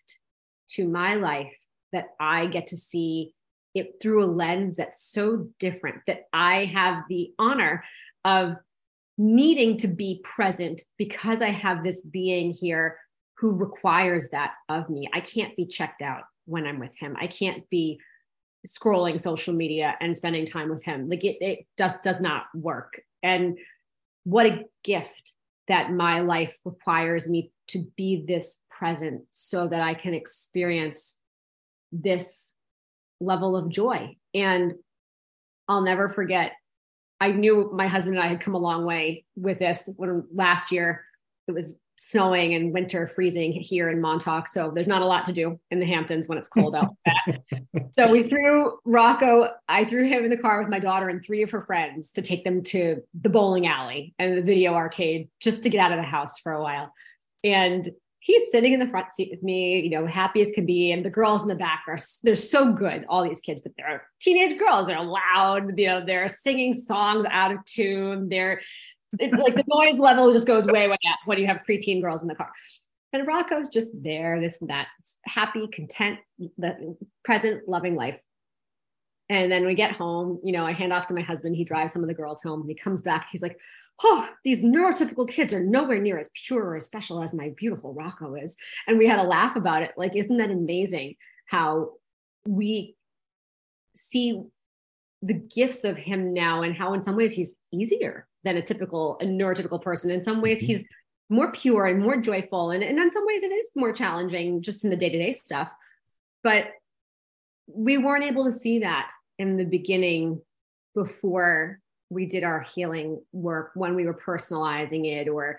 to 0.70 0.88
my 0.88 1.14
life 1.14 1.52
that 1.92 2.06
I 2.18 2.46
get 2.46 2.68
to 2.68 2.76
see 2.76 3.34
it 3.74 3.96
through 4.00 4.24
a 4.24 4.26
lens 4.26 4.76
that's 4.76 5.04
so 5.12 5.48
different, 5.58 5.98
that 6.06 6.22
I 6.32 6.64
have 6.64 7.04
the 7.08 7.32
honor 7.38 7.84
of 8.26 8.56
needing 9.16 9.78
to 9.78 9.88
be 9.88 10.20
present 10.24 10.82
because 10.98 11.40
I 11.40 11.50
have 11.50 11.82
this 11.82 12.02
being 12.02 12.50
here 12.50 12.98
who 13.38 13.52
requires 13.52 14.30
that 14.30 14.52
of 14.68 14.90
me. 14.90 15.08
I 15.14 15.20
can't 15.20 15.56
be 15.56 15.66
checked 15.66 16.02
out 16.02 16.24
when 16.44 16.66
I'm 16.66 16.78
with 16.80 16.94
him. 16.98 17.16
I 17.18 17.28
can't 17.28 17.68
be 17.70 18.00
scrolling 18.66 19.20
social 19.20 19.54
media 19.54 19.94
and 20.00 20.16
spending 20.16 20.44
time 20.44 20.68
with 20.68 20.82
him. 20.82 21.08
Like 21.08 21.24
it, 21.24 21.36
it 21.40 21.66
just 21.78 22.02
does 22.02 22.20
not 22.20 22.44
work. 22.54 23.00
And 23.22 23.58
what 24.24 24.46
a 24.46 24.64
gift 24.82 25.34
that 25.68 25.92
my 25.92 26.20
life 26.20 26.56
requires 26.64 27.28
me 27.28 27.52
to 27.68 27.86
be 27.96 28.24
this 28.26 28.58
present 28.70 29.22
so 29.32 29.68
that 29.68 29.80
I 29.80 29.94
can 29.94 30.14
experience 30.14 31.18
this 31.92 32.54
level 33.20 33.56
of 33.56 33.68
joy. 33.68 34.16
And 34.34 34.74
I'll 35.68 35.82
never 35.82 36.08
forget, 36.08 36.52
I 37.20 37.32
knew 37.32 37.70
my 37.72 37.86
husband 37.86 38.16
and 38.16 38.24
I 38.24 38.28
had 38.28 38.40
come 38.40 38.54
a 38.54 38.58
long 38.58 38.84
way 38.84 39.24
with 39.36 39.58
this 39.58 39.88
when 39.96 40.24
last 40.34 40.70
year 40.70 41.04
it 41.48 41.52
was 41.52 41.78
snowing 41.98 42.54
and 42.54 42.74
winter 42.74 43.06
freezing 43.06 43.52
here 43.52 43.88
in 43.88 44.00
Montauk. 44.00 44.48
So 44.50 44.70
there's 44.74 44.86
not 44.86 45.00
a 45.00 45.06
lot 45.06 45.24
to 45.26 45.32
do 45.32 45.58
in 45.70 45.80
the 45.80 45.86
Hamptons 45.86 46.28
when 46.28 46.36
it's 46.36 46.48
cold 46.48 46.74
out. 46.74 46.94
so 47.96 48.12
we 48.12 48.22
threw 48.22 48.78
Rocco, 48.84 49.48
I 49.68 49.84
threw 49.86 50.06
him 50.06 50.24
in 50.24 50.30
the 50.30 50.36
car 50.36 50.58
with 50.58 50.68
my 50.68 50.78
daughter 50.78 51.08
and 51.08 51.24
three 51.24 51.42
of 51.42 51.50
her 51.50 51.62
friends 51.62 52.10
to 52.12 52.22
take 52.22 52.44
them 52.44 52.62
to 52.64 53.02
the 53.18 53.30
bowling 53.30 53.66
alley 53.66 54.14
and 54.18 54.36
the 54.36 54.42
video 54.42 54.74
arcade 54.74 55.28
just 55.40 55.62
to 55.62 55.70
get 55.70 55.80
out 55.80 55.92
of 55.92 55.98
the 55.98 56.02
house 56.02 56.38
for 56.38 56.52
a 56.52 56.62
while. 56.62 56.92
And 57.42 57.90
he's 58.26 58.50
sitting 58.50 58.72
in 58.72 58.80
the 58.80 58.88
front 58.88 59.12
seat 59.12 59.30
with 59.30 59.40
me, 59.44 59.80
you 59.80 59.90
know, 59.90 60.04
happy 60.04 60.40
as 60.40 60.50
can 60.50 60.66
be. 60.66 60.90
And 60.90 61.04
the 61.04 61.10
girls 61.10 61.42
in 61.42 61.48
the 61.48 61.54
back 61.54 61.84
are, 61.86 61.96
they're 62.24 62.34
so 62.34 62.72
good, 62.72 63.04
all 63.08 63.22
these 63.22 63.40
kids, 63.40 63.60
but 63.60 63.70
they're 63.76 64.08
teenage 64.20 64.58
girls. 64.58 64.88
They're 64.88 65.00
loud, 65.00 65.78
you 65.78 65.86
know, 65.86 66.04
they're 66.04 66.26
singing 66.26 66.74
songs 66.74 67.24
out 67.30 67.52
of 67.52 67.64
tune. 67.64 68.28
They're 68.28 68.60
it's 69.20 69.38
like 69.38 69.54
the 69.54 69.62
noise 69.68 70.00
level 70.00 70.32
just 70.32 70.46
goes 70.46 70.66
way, 70.66 70.88
way 70.88 70.98
up 71.08 71.18
when 71.24 71.38
you 71.38 71.46
have 71.46 71.60
preteen 71.68 72.02
girls 72.02 72.22
in 72.22 72.28
the 72.28 72.34
car. 72.34 72.50
And 73.12 73.24
Rocco's 73.26 73.68
just 73.68 73.92
there, 74.02 74.40
this 74.40 74.60
and 74.60 74.70
that, 74.70 74.88
happy, 75.24 75.68
content, 75.68 76.18
the 76.58 76.96
present, 77.24 77.68
loving 77.68 77.94
life. 77.94 78.18
And 79.28 79.50
then 79.50 79.64
we 79.64 79.76
get 79.76 79.92
home, 79.92 80.40
you 80.42 80.50
know, 80.50 80.66
I 80.66 80.72
hand 80.72 80.92
off 80.92 81.06
to 81.06 81.14
my 81.14 81.22
husband. 81.22 81.54
He 81.54 81.64
drives 81.64 81.92
some 81.92 82.02
of 82.02 82.08
the 82.08 82.14
girls 82.14 82.42
home. 82.42 82.62
And 82.62 82.68
he 82.68 82.74
comes 82.74 83.02
back. 83.02 83.28
He's 83.30 83.42
like, 83.42 83.56
oh, 84.02 84.28
these 84.44 84.62
neurotypical 84.62 85.28
kids 85.28 85.54
are 85.54 85.64
nowhere 85.64 85.98
near 85.98 86.18
as 86.18 86.30
pure 86.34 86.62
or 86.62 86.76
as 86.76 86.86
special 86.86 87.22
as 87.22 87.32
my 87.32 87.50
beautiful 87.56 87.94
Rocco 87.94 88.34
is. 88.34 88.56
And 88.86 88.98
we 88.98 89.06
had 89.06 89.18
a 89.18 89.22
laugh 89.22 89.56
about 89.56 89.82
it. 89.82 89.92
Like, 89.96 90.14
isn't 90.14 90.36
that 90.36 90.50
amazing 90.50 91.16
how 91.46 91.92
we 92.46 92.94
see 93.94 94.42
the 95.22 95.34
gifts 95.34 95.84
of 95.84 95.96
him 95.96 96.34
now 96.34 96.62
and 96.62 96.76
how 96.76 96.92
in 96.92 97.02
some 97.02 97.16
ways 97.16 97.32
he's 97.32 97.56
easier 97.72 98.26
than 98.44 98.56
a 98.56 98.62
typical 98.62 99.16
a 99.20 99.24
neurotypical 99.24 99.80
person 99.80 100.10
in 100.10 100.22
some 100.22 100.40
ways 100.40 100.58
mm-hmm. 100.58 100.66
he's 100.66 100.84
more 101.28 101.50
pure 101.50 101.86
and 101.86 102.00
more 102.00 102.18
joyful 102.18 102.70
and, 102.70 102.84
and 102.84 102.98
in 102.98 103.12
some 103.12 103.26
ways 103.26 103.42
it 103.42 103.50
is 103.50 103.72
more 103.74 103.92
challenging 103.92 104.62
just 104.62 104.84
in 104.84 104.90
the 104.90 104.96
day-to-day 104.96 105.32
stuff 105.32 105.70
but 106.44 106.66
we 107.66 107.98
weren't 107.98 108.24
able 108.24 108.44
to 108.44 108.52
see 108.52 108.80
that 108.80 109.08
in 109.38 109.56
the 109.56 109.64
beginning 109.64 110.40
before 110.94 111.80
we 112.10 112.26
did 112.26 112.44
our 112.44 112.60
healing 112.60 113.20
work 113.32 113.72
when 113.74 113.94
we 113.94 114.06
were 114.06 114.14
personalizing 114.14 115.06
it 115.06 115.28
or 115.28 115.58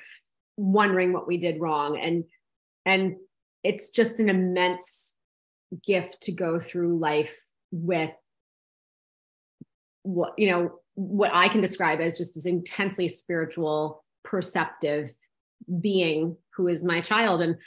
wondering 0.55 1.13
what 1.13 1.27
we 1.27 1.37
did 1.37 1.61
wrong. 1.61 1.99
And 1.99 2.23
and 2.85 3.17
it's 3.63 3.89
just 3.89 4.19
an 4.19 4.29
immense 4.29 5.13
gift 5.85 6.21
to 6.21 6.31
go 6.31 6.59
through 6.59 6.97
life 6.97 7.35
with 7.71 8.11
what 10.03 10.33
you 10.37 10.49
know 10.49 10.79
what 10.93 11.31
i 11.33 11.49
can 11.49 11.59
describe 11.59 11.99
as 11.99 12.17
just 12.17 12.33
this 12.33 12.45
intensely 12.45 13.09
spiritual 13.09 14.05
perceptive 14.23 15.13
being 15.81 16.37
who 16.55 16.69
is 16.69 16.85
my 16.85 17.01
child. 17.01 17.41
And 17.41 17.57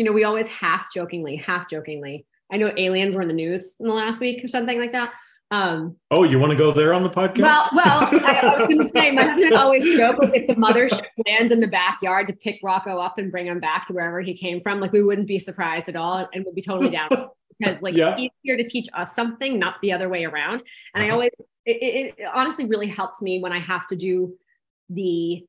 you 0.00 0.06
know 0.06 0.12
we 0.12 0.24
always 0.24 0.48
half 0.48 0.86
jokingly 0.94 1.36
half 1.36 1.68
jokingly 1.68 2.24
i 2.50 2.56
know 2.56 2.72
aliens 2.78 3.14
were 3.14 3.20
in 3.20 3.28
the 3.28 3.34
news 3.34 3.76
in 3.80 3.86
the 3.86 3.92
last 3.92 4.18
week 4.18 4.42
or 4.42 4.48
something 4.48 4.78
like 4.78 4.92
that 4.92 5.12
um, 5.52 5.96
oh, 6.12 6.22
you 6.22 6.38
want 6.38 6.52
to 6.52 6.58
go 6.58 6.72
there 6.72 6.92
on 6.92 7.02
the 7.02 7.10
podcast? 7.10 7.42
Well, 7.42 7.68
well, 7.72 8.08
I, 8.12 8.56
was 8.58 8.68
going 8.68 8.78
to 8.84 8.88
say 8.90 9.10
my 9.10 9.24
husband 9.24 9.54
always 9.54 9.84
joke 9.96 10.18
if 10.22 10.46
the 10.46 10.54
mothership 10.54 11.06
lands 11.26 11.52
in 11.52 11.58
the 11.58 11.66
backyard 11.66 12.28
to 12.28 12.32
pick 12.34 12.60
Rocco 12.62 12.98
up 12.98 13.18
and 13.18 13.32
bring 13.32 13.46
him 13.46 13.58
back 13.58 13.88
to 13.88 13.92
wherever 13.92 14.20
he 14.20 14.34
came 14.34 14.60
from, 14.60 14.80
like 14.80 14.92
we 14.92 15.02
wouldn't 15.02 15.26
be 15.26 15.40
surprised 15.40 15.88
at 15.88 15.96
all, 15.96 16.28
and 16.32 16.44
would 16.44 16.54
be 16.54 16.62
totally 16.62 16.90
down 16.90 17.08
because 17.58 17.82
like 17.82 17.94
yeah. 17.94 18.16
he's 18.16 18.30
here 18.42 18.56
to 18.56 18.68
teach 18.68 18.86
us 18.94 19.14
something, 19.14 19.58
not 19.58 19.74
the 19.82 19.92
other 19.92 20.08
way 20.08 20.24
around. 20.24 20.62
And 20.94 21.02
uh-huh. 21.02 21.06
I 21.06 21.10
always, 21.10 21.32
it, 21.66 22.14
it 22.18 22.26
honestly 22.32 22.66
really 22.66 22.88
helps 22.88 23.20
me 23.20 23.40
when 23.40 23.52
I 23.52 23.58
have 23.58 23.88
to 23.88 23.96
do 23.96 24.34
the 24.88 25.44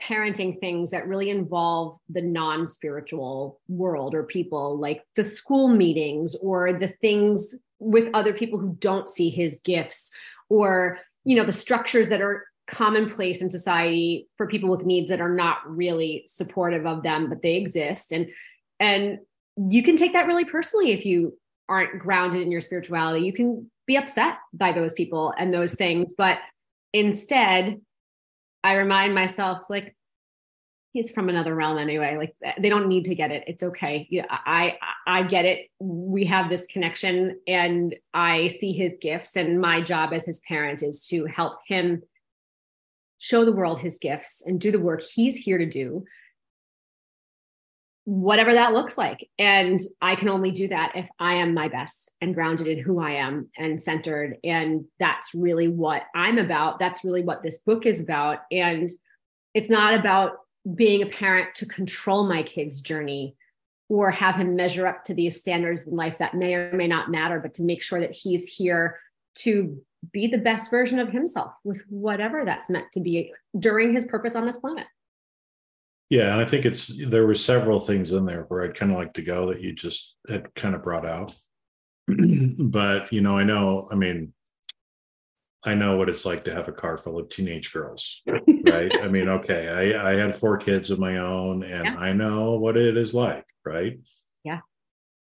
parenting 0.00 0.58
things 0.60 0.90
that 0.90 1.06
really 1.06 1.30
involve 1.30 1.96
the 2.10 2.22
non 2.22 2.66
spiritual 2.66 3.60
world 3.68 4.14
or 4.14 4.24
people, 4.24 4.78
like 4.78 5.02
the 5.16 5.24
school 5.24 5.68
meetings 5.68 6.36
or 6.40 6.74
the 6.74 6.88
things 7.00 7.54
with 7.80 8.08
other 8.14 8.32
people 8.32 8.58
who 8.58 8.76
don't 8.78 9.08
see 9.08 9.30
his 9.30 9.60
gifts 9.64 10.12
or 10.48 10.98
you 11.24 11.34
know 11.34 11.44
the 11.44 11.52
structures 11.52 12.08
that 12.10 12.22
are 12.22 12.46
commonplace 12.66 13.42
in 13.42 13.50
society 13.50 14.28
for 14.36 14.46
people 14.46 14.70
with 14.70 14.86
needs 14.86 15.10
that 15.10 15.20
are 15.20 15.34
not 15.34 15.58
really 15.66 16.24
supportive 16.28 16.86
of 16.86 17.02
them 17.02 17.28
but 17.28 17.42
they 17.42 17.56
exist. 17.56 18.12
And 18.12 18.28
and 18.78 19.18
you 19.56 19.82
can 19.82 19.96
take 19.96 20.12
that 20.12 20.26
really 20.26 20.44
personally 20.44 20.92
if 20.92 21.04
you 21.04 21.36
aren't 21.68 21.98
grounded 21.98 22.42
in 22.42 22.52
your 22.52 22.60
spirituality. 22.60 23.26
You 23.26 23.32
can 23.32 23.70
be 23.90 23.96
upset 23.96 24.38
by 24.52 24.70
those 24.70 24.92
people 24.92 25.34
and 25.36 25.52
those 25.52 25.74
things 25.74 26.14
but 26.16 26.38
instead 26.92 27.80
i 28.62 28.74
remind 28.74 29.16
myself 29.16 29.62
like 29.68 29.96
he's 30.92 31.10
from 31.10 31.28
another 31.28 31.54
realm 31.54 31.78
anyway 31.78 32.16
like 32.16 32.34
eh, 32.44 32.52
they 32.60 32.68
don't 32.68 32.88
need 32.88 33.04
to 33.04 33.14
get 33.14 33.30
it. 33.30 33.44
It's 33.46 33.62
okay. 33.62 34.06
Yeah 34.10 34.26
i 34.28 34.76
i 35.06 35.22
get 35.22 35.44
it. 35.44 35.70
We 35.78 36.24
have 36.26 36.48
this 36.48 36.66
connection 36.66 37.40
and 37.46 37.94
i 38.14 38.48
see 38.48 38.72
his 38.72 38.96
gifts 39.00 39.36
and 39.36 39.60
my 39.60 39.80
job 39.80 40.12
as 40.12 40.24
his 40.24 40.40
parent 40.40 40.82
is 40.82 41.06
to 41.08 41.26
help 41.26 41.58
him 41.66 42.02
show 43.18 43.44
the 43.44 43.52
world 43.52 43.80
his 43.80 43.98
gifts 43.98 44.42
and 44.44 44.60
do 44.60 44.72
the 44.72 44.78
work 44.78 45.02
he's 45.02 45.36
here 45.36 45.58
to 45.58 45.66
do 45.66 46.04
whatever 48.04 48.54
that 48.54 48.72
looks 48.72 48.98
like. 48.98 49.28
And 49.38 49.78
i 50.00 50.16
can 50.16 50.28
only 50.28 50.50
do 50.50 50.68
that 50.68 50.92
if 50.96 51.08
i 51.20 51.34
am 51.34 51.54
my 51.54 51.68
best 51.68 52.12
and 52.20 52.34
grounded 52.34 52.66
in 52.66 52.78
who 52.78 53.00
i 53.00 53.12
am 53.12 53.48
and 53.56 53.80
centered. 53.80 54.38
And 54.42 54.86
that's 54.98 55.30
really 55.34 55.68
what 55.68 56.02
i'm 56.14 56.38
about. 56.38 56.78
That's 56.78 57.04
really 57.04 57.22
what 57.22 57.42
this 57.42 57.58
book 57.58 57.86
is 57.86 58.00
about. 58.00 58.38
And 58.50 58.90
it's 59.54 59.70
not 59.70 59.94
about 59.94 60.32
being 60.74 61.02
a 61.02 61.06
parent 61.06 61.54
to 61.56 61.66
control 61.66 62.26
my 62.26 62.42
kid's 62.42 62.80
journey 62.80 63.36
or 63.88 64.10
have 64.10 64.36
him 64.36 64.54
measure 64.54 64.86
up 64.86 65.04
to 65.04 65.14
these 65.14 65.40
standards 65.40 65.86
in 65.86 65.96
life 65.96 66.18
that 66.18 66.34
may 66.34 66.54
or 66.54 66.72
may 66.72 66.86
not 66.86 67.10
matter, 67.10 67.40
but 67.40 67.54
to 67.54 67.62
make 67.62 67.82
sure 67.82 68.00
that 68.00 68.14
he's 68.14 68.46
here 68.46 68.98
to 69.34 69.82
be 70.12 70.26
the 70.26 70.38
best 70.38 70.70
version 70.70 70.98
of 70.98 71.10
himself 71.10 71.52
with 71.64 71.82
whatever 71.88 72.44
that's 72.44 72.70
meant 72.70 72.86
to 72.92 73.00
be 73.00 73.32
during 73.58 73.92
his 73.92 74.06
purpose 74.06 74.36
on 74.36 74.46
this 74.46 74.58
planet. 74.58 74.86
Yeah, 76.08 76.32
and 76.32 76.40
I 76.40 76.44
think 76.44 76.64
it's 76.64 76.88
there 77.08 77.26
were 77.26 77.34
several 77.34 77.78
things 77.78 78.10
in 78.12 78.24
there 78.24 78.44
where 78.48 78.64
I'd 78.64 78.74
kind 78.74 78.90
of 78.90 78.98
like 78.98 79.14
to 79.14 79.22
go 79.22 79.52
that 79.52 79.60
you 79.60 79.72
just 79.72 80.16
had 80.28 80.52
kind 80.54 80.74
of 80.74 80.82
brought 80.82 81.06
out. 81.06 81.32
but 82.06 83.12
you 83.12 83.20
know, 83.20 83.38
I 83.38 83.44
know, 83.44 83.88
I 83.92 83.94
mean, 83.94 84.32
I 85.64 85.74
know 85.74 85.96
what 85.96 86.08
it's 86.08 86.24
like 86.24 86.44
to 86.44 86.54
have 86.54 86.68
a 86.68 86.72
car 86.72 86.96
full 86.96 87.18
of 87.18 87.28
teenage 87.28 87.72
girls, 87.72 88.22
right? 88.66 88.94
I 89.00 89.08
mean, 89.08 89.28
okay, 89.28 89.94
I, 89.94 90.10
I 90.12 90.16
had 90.16 90.34
four 90.34 90.56
kids 90.56 90.90
of 90.90 90.98
my 90.98 91.18
own 91.18 91.62
and 91.62 91.84
yeah. 91.84 91.96
I 91.96 92.12
know 92.12 92.52
what 92.52 92.78
it 92.78 92.96
is 92.96 93.12
like, 93.12 93.44
right? 93.64 93.98
Yeah. 94.42 94.60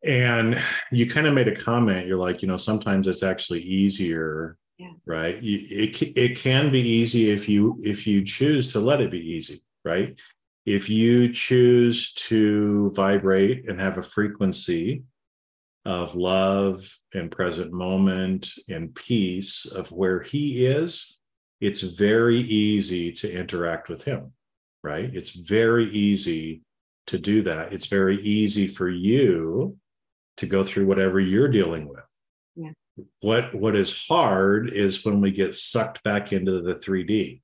And 0.02 0.58
you 0.90 1.08
kind 1.08 1.26
of 1.26 1.34
made 1.34 1.48
a 1.48 1.54
comment. 1.54 2.06
You're 2.06 2.18
like, 2.18 2.40
you 2.40 2.48
know, 2.48 2.56
sometimes 2.56 3.08
it's 3.08 3.22
actually 3.22 3.60
easier, 3.60 4.56
yeah. 4.78 4.92
right? 5.04 5.40
You, 5.42 5.66
it 5.68 6.02
it 6.16 6.38
can 6.38 6.72
be 6.72 6.80
easy 6.80 7.30
if 7.30 7.48
you 7.48 7.78
if 7.82 8.06
you 8.06 8.24
choose 8.24 8.72
to 8.72 8.80
let 8.80 9.02
it 9.02 9.10
be 9.10 9.20
easy, 9.20 9.62
right? 9.84 10.18
If 10.64 10.88
you 10.88 11.32
choose 11.32 12.12
to 12.14 12.90
vibrate 12.94 13.68
and 13.68 13.80
have 13.80 13.98
a 13.98 14.02
frequency 14.02 15.02
of 15.84 16.14
love 16.14 16.98
and 17.12 17.30
present 17.30 17.72
moment 17.72 18.50
and 18.68 18.94
peace 18.94 19.66
of 19.66 19.90
where 19.90 20.20
he 20.20 20.66
is, 20.66 21.18
it's 21.60 21.80
very 21.80 22.38
easy 22.38 23.12
to 23.12 23.32
interact 23.32 23.88
with 23.88 24.02
him, 24.02 24.32
right? 24.82 25.12
It's 25.12 25.30
very 25.30 25.90
easy 25.90 26.62
to 27.08 27.18
do 27.18 27.42
that. 27.42 27.72
It's 27.72 27.86
very 27.86 28.20
easy 28.22 28.66
for 28.66 28.88
you 28.88 29.76
to 30.36 30.46
go 30.46 30.64
through 30.64 30.86
whatever 30.86 31.20
you're 31.20 31.48
dealing 31.48 31.88
with. 31.88 32.04
Yeah. 32.54 32.70
What 33.20 33.54
what 33.54 33.74
is 33.74 34.06
hard 34.06 34.70
is 34.70 35.04
when 35.04 35.20
we 35.20 35.32
get 35.32 35.54
sucked 35.54 36.02
back 36.04 36.32
into 36.32 36.62
the 36.62 36.74
3D, 36.74 37.40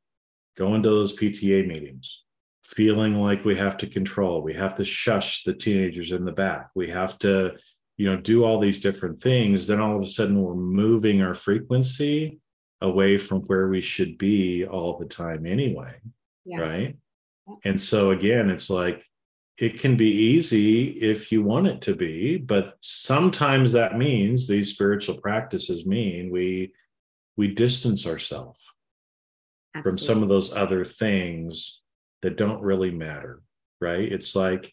go 0.57 0.75
into 0.75 0.91
those 0.91 1.17
PTA 1.17 1.67
meetings, 1.67 2.23
feeling 2.69 3.15
like 3.15 3.45
we 3.45 3.57
have 3.57 3.79
to 3.79 3.87
control 3.87 4.43
we 4.43 4.53
have 4.53 4.75
to 4.75 4.85
shush 4.85 5.43
the 5.45 5.55
teenagers 5.55 6.13
in 6.13 6.27
the 6.27 6.33
back 6.33 6.69
we 6.75 6.87
have 6.87 7.19
to 7.19 7.51
you 7.99 8.11
know 8.11 8.17
do 8.17 8.45
all 8.45 8.59
these 8.59 8.81
different 8.81 9.21
things 9.21 9.67
then 9.67 9.81
all 9.81 9.97
of 9.97 10.03
a 10.03 10.07
sudden 10.07 10.41
we're 10.41 10.55
moving 10.55 11.21
our 11.21 11.35
frequency 11.35 12.41
away 12.81 13.19
from 13.19 13.41
where 13.43 13.69
we 13.69 13.81
should 13.81 14.17
be 14.17 14.65
all 14.65 14.97
the 14.97 15.05
time 15.05 15.45
anyway 15.45 15.95
yeah. 16.47 16.59
right 16.59 16.97
and 17.65 17.81
so 17.81 18.11
again 18.13 18.49
it's 18.49 18.71
like 18.71 19.05
it 19.59 19.81
can 19.81 19.97
be 19.97 20.09
easy 20.09 20.91
if 20.91 21.31
you 21.31 21.43
want 21.43 21.67
it 21.67 21.83
to 21.83 21.95
be 21.95 22.39
but 22.39 22.79
sometimes 22.81 23.73
that 23.73 23.99
means 23.99 24.49
these 24.49 24.73
spiritual 24.73 25.17
practices 25.19 25.85
mean 25.85 26.31
we 26.31 26.73
we 27.37 27.49
distance 27.49 28.07
ourselves 28.07 28.73
from 29.83 29.99
some 29.99 30.23
of 30.23 30.29
those 30.29 30.55
other 30.55 30.85
things 30.85 31.83
that 32.23 32.37
don't 32.37 32.63
really 32.63 32.91
matter, 32.91 33.41
right? 33.81 34.11
It's 34.11 34.35
like 34.35 34.73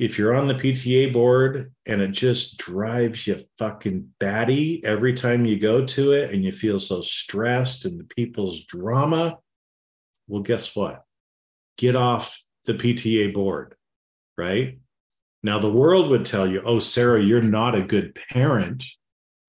if 0.00 0.16
you're 0.16 0.34
on 0.34 0.48
the 0.48 0.54
PTA 0.54 1.12
board 1.12 1.74
and 1.84 2.00
it 2.00 2.12
just 2.12 2.56
drives 2.56 3.26
you 3.26 3.38
fucking 3.58 4.08
batty 4.18 4.82
every 4.82 5.12
time 5.12 5.44
you 5.44 5.60
go 5.60 5.84
to 5.84 6.12
it 6.12 6.32
and 6.32 6.42
you 6.42 6.50
feel 6.50 6.80
so 6.80 7.02
stressed 7.02 7.84
and 7.84 8.00
the 8.00 8.04
people's 8.04 8.64
drama, 8.64 9.38
well, 10.26 10.40
guess 10.40 10.74
what? 10.74 11.04
Get 11.76 11.96
off 11.96 12.42
the 12.64 12.72
PTA 12.72 13.34
board, 13.34 13.74
right? 14.38 14.78
Now, 15.42 15.58
the 15.58 15.70
world 15.70 16.08
would 16.08 16.24
tell 16.24 16.46
you, 16.46 16.62
oh, 16.64 16.78
Sara, 16.78 17.22
you're 17.22 17.42
not 17.42 17.74
a 17.74 17.82
good 17.82 18.18
parent 18.30 18.82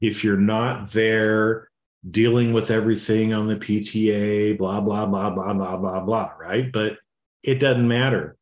if 0.02 0.22
you're 0.22 0.36
not 0.36 0.92
there 0.92 1.70
dealing 2.10 2.52
with 2.52 2.72
everything 2.72 3.34
on 3.34 3.48
the 3.48 3.56
PTA, 3.56 4.58
blah, 4.58 4.82
blah, 4.82 5.06
blah, 5.06 5.30
blah, 5.30 5.54
blah, 5.54 5.78
blah, 5.78 6.00
blah, 6.02 6.32
right? 6.38 6.70
But 6.74 6.98
it 7.42 7.62
doesn't 7.62 7.88
matter. 7.88 8.36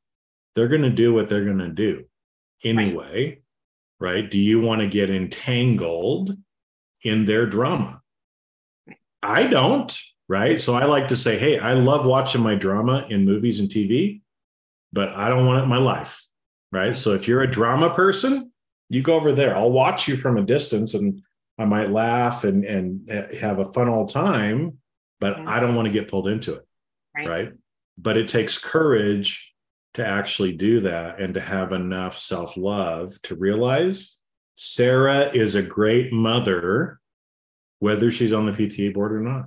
They're 0.55 0.67
going 0.67 0.83
to 0.83 0.89
do 0.89 1.13
what 1.13 1.29
they're 1.29 1.45
going 1.45 1.59
to 1.59 1.69
do 1.69 2.05
anyway, 2.63 3.41
right. 3.99 4.13
right? 4.13 4.31
Do 4.31 4.39
you 4.39 4.61
want 4.61 4.81
to 4.81 4.87
get 4.87 5.09
entangled 5.09 6.35
in 7.03 7.25
their 7.25 7.45
drama? 7.45 8.01
I 9.21 9.47
don't, 9.47 9.97
right? 10.27 10.59
So 10.59 10.75
I 10.75 10.85
like 10.85 11.09
to 11.09 11.15
say, 11.15 11.37
hey, 11.37 11.59
I 11.59 11.73
love 11.73 12.05
watching 12.05 12.41
my 12.41 12.55
drama 12.55 13.05
in 13.09 13.25
movies 13.25 13.59
and 13.59 13.69
TV, 13.69 14.21
but 14.91 15.09
I 15.09 15.29
don't 15.29 15.45
want 15.45 15.59
it 15.59 15.63
in 15.63 15.69
my 15.69 15.77
life, 15.77 16.25
right? 16.71 16.95
So 16.95 17.13
if 17.13 17.27
you're 17.27 17.41
a 17.41 17.51
drama 17.51 17.93
person, 17.93 18.51
you 18.89 19.01
go 19.01 19.15
over 19.15 19.31
there. 19.31 19.55
I'll 19.55 19.71
watch 19.71 20.07
you 20.07 20.17
from 20.17 20.37
a 20.37 20.43
distance 20.43 20.93
and 20.93 21.21
I 21.59 21.65
might 21.65 21.91
laugh 21.91 22.45
and 22.45 22.63
and 22.63 23.09
eh, 23.09 23.37
have 23.39 23.59
a 23.59 23.71
fun 23.73 23.89
old 23.89 24.09
time, 24.09 24.77
but 25.19 25.37
yeah. 25.37 25.45
I 25.47 25.59
don't 25.59 25.75
want 25.75 25.87
to 25.87 25.93
get 25.93 26.07
pulled 26.07 26.27
into 26.27 26.55
it, 26.55 26.65
right. 27.15 27.27
right? 27.27 27.53
but 28.01 28.17
it 28.17 28.27
takes 28.27 28.57
courage 28.57 29.48
to 29.99 30.07
actually 30.07 30.53
do 30.53 30.81
that 30.81 31.19
and 31.19 31.33
to 31.33 31.41
have 31.41 31.71
enough 31.71 32.17
self 32.17 32.57
love 32.57 33.21
to 33.23 33.35
realize 33.35 34.17
Sara 34.55 35.29
is 35.33 35.55
a 35.55 35.61
great 35.61 36.11
mother, 36.11 36.99
whether 37.79 38.11
she's 38.11 38.33
on 38.33 38.45
the 38.45 38.51
PTA 38.51 38.93
board 38.93 39.13
or 39.13 39.21
not. 39.21 39.45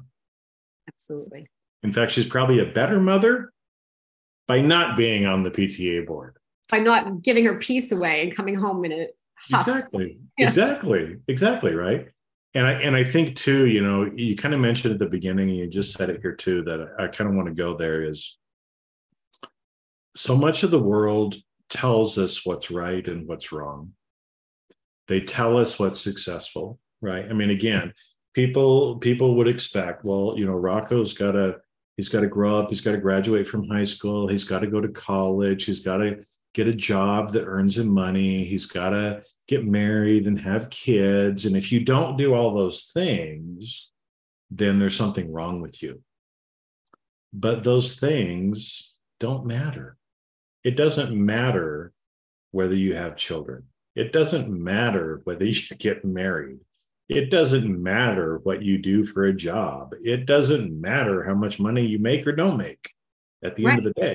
Absolutely. 0.89 1.47
In 1.83 1.93
fact, 1.93 2.13
she's 2.13 2.27
probably 2.27 2.61
a 2.61 2.67
better 2.67 3.01
mother 3.01 3.53
by 4.49 4.61
not 4.61 4.97
being 4.97 5.27
on 5.27 5.43
the 5.43 5.51
PTA 5.51 6.07
board. 6.07 6.37
By 6.71 6.79
not 6.79 7.23
giving 7.23 7.45
her 7.45 7.59
peace 7.59 7.93
away 7.93 8.23
and 8.23 8.35
coming 8.35 8.55
home 8.55 8.85
in 8.85 8.93
a 8.93 9.07
huff. 9.37 9.69
Exactly. 9.69 10.19
Yeah. 10.39 10.47
Exactly. 10.47 11.19
Exactly. 11.29 11.75
Right 11.75 12.09
and 12.55 12.67
I 12.67 12.73
and 12.73 12.95
I 12.95 13.05
think 13.05 13.37
too, 13.37 13.67
you 13.67 13.83
know, 13.83 14.05
you 14.05 14.37
kind 14.37 14.55
of 14.55 14.61
mentioned 14.61 14.93
at 14.93 14.99
the 14.99 15.07
beginning, 15.07 15.49
and 15.49 15.59
you 15.59 15.67
just 15.67 15.93
said 15.93 16.11
it 16.11 16.21
here 16.21 16.35
too, 16.35 16.63
that 16.65 16.95
I, 16.99 17.05
I 17.05 17.09
kind 17.09 17.31
of 17.31 17.37
want 17.37 17.49
to 17.49 17.55
go 17.55 17.77
there 17.77 18.05
is 18.05 18.39
so 20.15 20.37
much 20.37 20.63
of 20.63 20.71
the 20.71 20.79
world 20.79 21.37
tells 21.69 22.19
us 22.19 22.45
what's 22.45 22.71
right 22.71 23.07
and 23.09 23.27
what's 23.27 23.51
wrong. 23.51 23.93
They 25.09 25.21
tell 25.21 25.59
us 25.59 25.79
what's 25.79 26.01
successful, 26.01 26.79
right? 27.01 27.25
I 27.29 27.33
mean, 27.33 27.51
again, 27.51 27.93
people 28.35 28.97
people 28.99 29.37
would 29.37 29.49
expect, 29.49 30.05
well, 30.05 30.35
you 30.37 30.47
know, 30.47 30.53
Rocco's 30.53 31.15
got 31.15 31.33
to 31.33 31.57
he's 31.97 32.09
got 32.09 32.21
to 32.21 32.27
grow 32.27 32.59
up, 32.59 32.69
he's 32.69 32.81
got 32.81 32.93
to 32.93 32.99
graduate 32.99 33.49
from 33.49 33.69
high 33.69 33.85
school, 33.85 34.29
he's 34.29 34.45
got 34.45 34.61
to 34.61 34.67
go 34.67 34.81
to 34.81 34.89
college, 34.89 35.65
he's 35.65 35.81
got 35.81 35.99
to 35.99 36.25
get 36.55 36.69
a 36.69 36.75
job 36.75 37.33
that 37.33 37.47
earns 37.47 37.79
him 37.79 37.89
money, 37.89 38.45
he's 38.45 38.67
got 38.67 38.91
to 38.91 39.23
get 39.49 39.67
married 39.67 40.27
and 40.27 40.39
have 40.39 40.71
kids, 40.71 41.47
and 41.47 41.57
if 41.57 41.73
you 41.73 41.81
don't 41.81 42.19
do 42.19 42.35
all 42.35 42.55
those 42.55 42.91
things, 42.95 43.91
then 44.51 44.79
there's 44.79 44.97
something 44.97 45.33
wrong 45.33 45.63
with 45.63 45.83
you. 45.83 46.03
But 47.33 47.65
those 47.65 47.99
things 47.99 48.93
don't 49.19 49.47
matter 49.47 49.97
it 50.65 50.77
doesn't 50.77 51.15
matter 51.15 51.93
whether 52.51 52.75
you 52.75 52.95
have 52.95 53.17
children. 53.17 53.65
It 53.95 54.13
doesn't 54.13 54.49
matter 54.49 55.21
whether 55.25 55.45
you 55.45 55.77
get 55.79 56.05
married. 56.05 56.61
It 57.09 57.31
doesn't 57.31 57.83
matter 57.83 58.39
what 58.43 58.63
you 58.63 58.79
do 58.79 59.05
for 59.05 59.25
a 59.25 59.35
job. 59.35 59.95
It 60.03 60.25
doesn't 60.25 60.81
matter 60.81 61.25
how 61.25 61.35
much 61.35 61.61
money 61.61 61.85
you 61.87 61.99
make 61.99 62.27
or 62.27 62.33
don't 62.33 62.57
make 62.57 62.91
at 63.45 63.57
the 63.57 63.67
right. 63.67 63.77
end 63.77 63.87
of 63.87 63.95
the 63.95 64.01
day, 64.01 64.15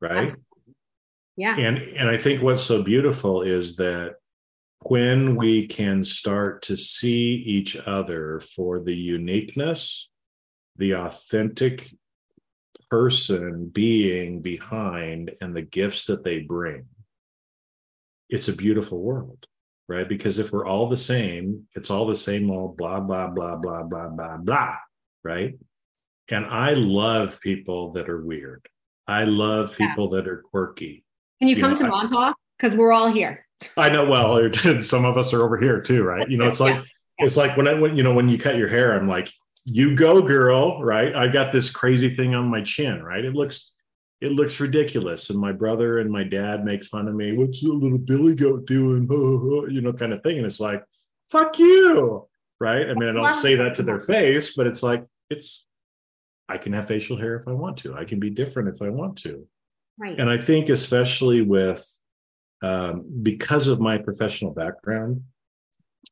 right? 0.00 0.26
Absolutely. 0.26 0.44
Yeah. 1.36 1.56
And 1.56 1.78
and 1.78 2.08
I 2.08 2.16
think 2.16 2.42
what's 2.42 2.62
so 2.62 2.82
beautiful 2.82 3.42
is 3.42 3.76
that 3.76 4.14
when 4.82 5.36
we 5.36 5.66
can 5.66 6.04
start 6.04 6.62
to 6.62 6.76
see 6.76 7.34
each 7.46 7.76
other 7.76 8.40
for 8.40 8.80
the 8.80 8.94
uniqueness, 8.94 10.08
the 10.76 10.94
authentic 10.94 11.92
person 12.90 13.68
being 13.68 14.40
behind 14.40 15.32
and 15.40 15.54
the 15.54 15.62
gifts 15.62 16.06
that 16.06 16.24
they 16.24 16.40
bring. 16.40 16.86
It's 18.28 18.48
a 18.48 18.56
beautiful 18.56 19.00
world 19.00 19.46
right? 19.88 20.08
Because 20.08 20.38
if 20.38 20.52
we're 20.52 20.66
all 20.66 20.88
the 20.88 20.96
same 20.96 21.66
it's 21.74 21.90
all 21.90 22.06
the 22.06 22.14
same 22.16 22.50
old 22.50 22.76
blah 22.76 23.00
blah 23.00 23.28
blah 23.28 23.56
blah 23.56 23.82
blah 23.82 24.08
blah 24.08 24.36
blah 24.36 24.76
right? 25.24 25.58
And 26.30 26.44
i 26.44 26.74
love 26.74 27.40
people 27.40 27.92
that 27.92 28.08
are 28.08 28.24
weird. 28.24 28.66
I 29.06 29.24
love 29.24 29.76
people 29.76 30.10
yeah. 30.12 30.20
that 30.20 30.28
are 30.28 30.42
quirky. 30.42 31.04
Can 31.40 31.48
you, 31.48 31.56
you 31.56 31.62
come 31.62 31.70
know, 31.70 31.76
to 31.76 31.88
montauk? 31.88 32.36
Because 32.58 32.76
we're 32.76 32.92
all 32.92 33.08
here. 33.08 33.46
I 33.76 33.88
know 33.88 34.04
well 34.04 34.52
some 34.82 35.06
of 35.06 35.16
us 35.16 35.32
are 35.32 35.42
over 35.42 35.56
here 35.56 35.80
too 35.80 36.04
right? 36.04 36.28
You 36.28 36.38
know 36.38 36.48
it's 36.48 36.60
like 36.60 36.76
yeah. 36.76 37.24
it's 37.26 37.36
like 37.36 37.56
when 37.56 37.66
i 37.66 37.74
when 37.74 37.96
you 37.96 38.02
know 38.02 38.14
when 38.14 38.28
you 38.28 38.38
cut 38.38 38.56
your 38.56 38.68
hair 38.68 38.96
i'm 38.96 39.08
like 39.08 39.32
you 39.70 39.94
go 39.94 40.22
girl 40.22 40.82
right? 40.82 41.14
I've 41.14 41.32
got 41.32 41.52
this 41.52 41.70
crazy 41.70 42.08
thing 42.08 42.34
on 42.34 42.48
my 42.48 42.62
chin 42.62 43.02
right? 43.02 43.24
It 43.24 43.34
looks 43.34 43.74
it 44.20 44.32
looks 44.32 44.58
ridiculous. 44.58 45.30
And 45.30 45.38
my 45.38 45.52
brother 45.52 45.98
and 45.98 46.10
my 46.10 46.24
dad 46.24 46.64
make 46.64 46.82
fun 46.82 47.06
of 47.06 47.14
me. 47.14 47.36
What's 47.36 47.60
the 47.60 47.72
little 47.72 47.98
billy 47.98 48.34
goat 48.34 48.66
doing? 48.66 49.06
You 49.70 49.80
know 49.80 49.92
kind 49.92 50.12
of 50.12 50.22
thing. 50.22 50.38
And 50.38 50.46
it's 50.46 50.60
like 50.60 50.82
fuck 51.30 51.58
you 51.58 52.26
right? 52.60 52.88
I 52.88 52.94
mean 52.94 53.08
i 53.08 53.12
don't 53.12 53.34
say 53.34 53.54
that 53.56 53.74
to 53.76 53.82
their 53.82 54.00
face 54.00 54.56
but 54.56 54.66
it's 54.66 54.82
like 54.82 55.04
it's 55.30 55.64
i 56.48 56.56
can 56.56 56.72
have 56.72 56.88
facial 56.88 57.16
hair 57.16 57.36
if 57.36 57.46
i 57.46 57.52
want 57.52 57.76
to. 57.78 57.94
I 57.94 58.04
can 58.04 58.18
be 58.18 58.30
different 58.30 58.74
if 58.74 58.82
i 58.82 58.88
want 58.88 59.18
to. 59.18 59.46
Right. 59.98 60.18
And 60.18 60.30
i 60.30 60.38
think 60.38 60.68
especially 60.68 61.42
with 61.42 61.86
um, 62.60 63.04
because 63.22 63.68
of 63.68 63.78
my 63.80 63.98
professional 63.98 64.52
background 64.52 65.22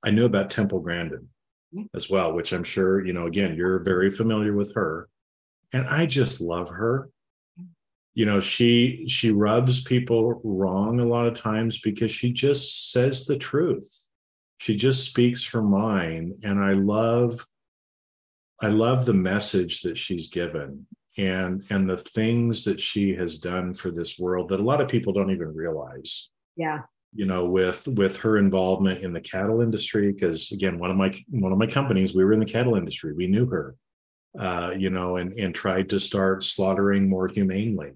i 0.04 0.10
knew 0.10 0.26
about 0.26 0.50
temple 0.50 0.80
grandin 0.80 1.28
as 1.94 2.08
well, 2.08 2.32
which 2.32 2.52
I'm 2.52 2.64
sure, 2.64 3.04
you 3.04 3.12
know, 3.12 3.26
again, 3.26 3.54
you're 3.54 3.80
very 3.80 4.10
familiar 4.10 4.54
with 4.54 4.74
her. 4.74 5.08
And 5.72 5.86
I 5.86 6.06
just 6.06 6.40
love 6.40 6.70
her. 6.70 7.10
You 8.14 8.24
know, 8.24 8.40
she 8.40 9.06
she 9.08 9.30
rubs 9.30 9.82
people 9.82 10.40
wrong 10.42 11.00
a 11.00 11.04
lot 11.04 11.26
of 11.26 11.34
times 11.34 11.80
because 11.80 12.10
she 12.10 12.32
just 12.32 12.90
says 12.90 13.26
the 13.26 13.36
truth. 13.36 14.06
She 14.58 14.74
just 14.74 15.04
speaks 15.04 15.50
her 15.50 15.62
mind. 15.62 16.38
And 16.42 16.64
I 16.64 16.72
love 16.72 17.46
I 18.62 18.68
love 18.68 19.04
the 19.04 19.12
message 19.12 19.82
that 19.82 19.98
she's 19.98 20.28
given 20.28 20.86
and 21.18 21.62
and 21.68 21.90
the 21.90 21.98
things 21.98 22.64
that 22.64 22.80
she 22.80 23.14
has 23.16 23.38
done 23.38 23.74
for 23.74 23.90
this 23.90 24.18
world 24.18 24.48
that 24.48 24.60
a 24.60 24.64
lot 24.64 24.80
of 24.80 24.88
people 24.88 25.12
don't 25.12 25.30
even 25.30 25.54
realize. 25.54 26.30
Yeah 26.56 26.82
you 27.12 27.26
know 27.26 27.44
with 27.46 27.86
with 27.88 28.16
her 28.18 28.38
involvement 28.38 29.02
in 29.02 29.12
the 29.12 29.20
cattle 29.20 29.60
industry 29.60 30.12
because 30.12 30.52
again 30.52 30.78
one 30.78 30.90
of 30.90 30.96
my 30.96 31.12
one 31.30 31.52
of 31.52 31.58
my 31.58 31.66
companies 31.66 32.14
we 32.14 32.24
were 32.24 32.32
in 32.32 32.40
the 32.40 32.46
cattle 32.46 32.76
industry. 32.76 33.12
We 33.12 33.26
knew 33.26 33.46
her 33.46 33.74
uh, 34.38 34.72
you 34.76 34.90
know 34.90 35.16
and 35.16 35.32
and 35.34 35.54
tried 35.54 35.88
to 35.90 36.00
start 36.00 36.44
slaughtering 36.44 37.08
more 37.08 37.28
humanely 37.28 37.92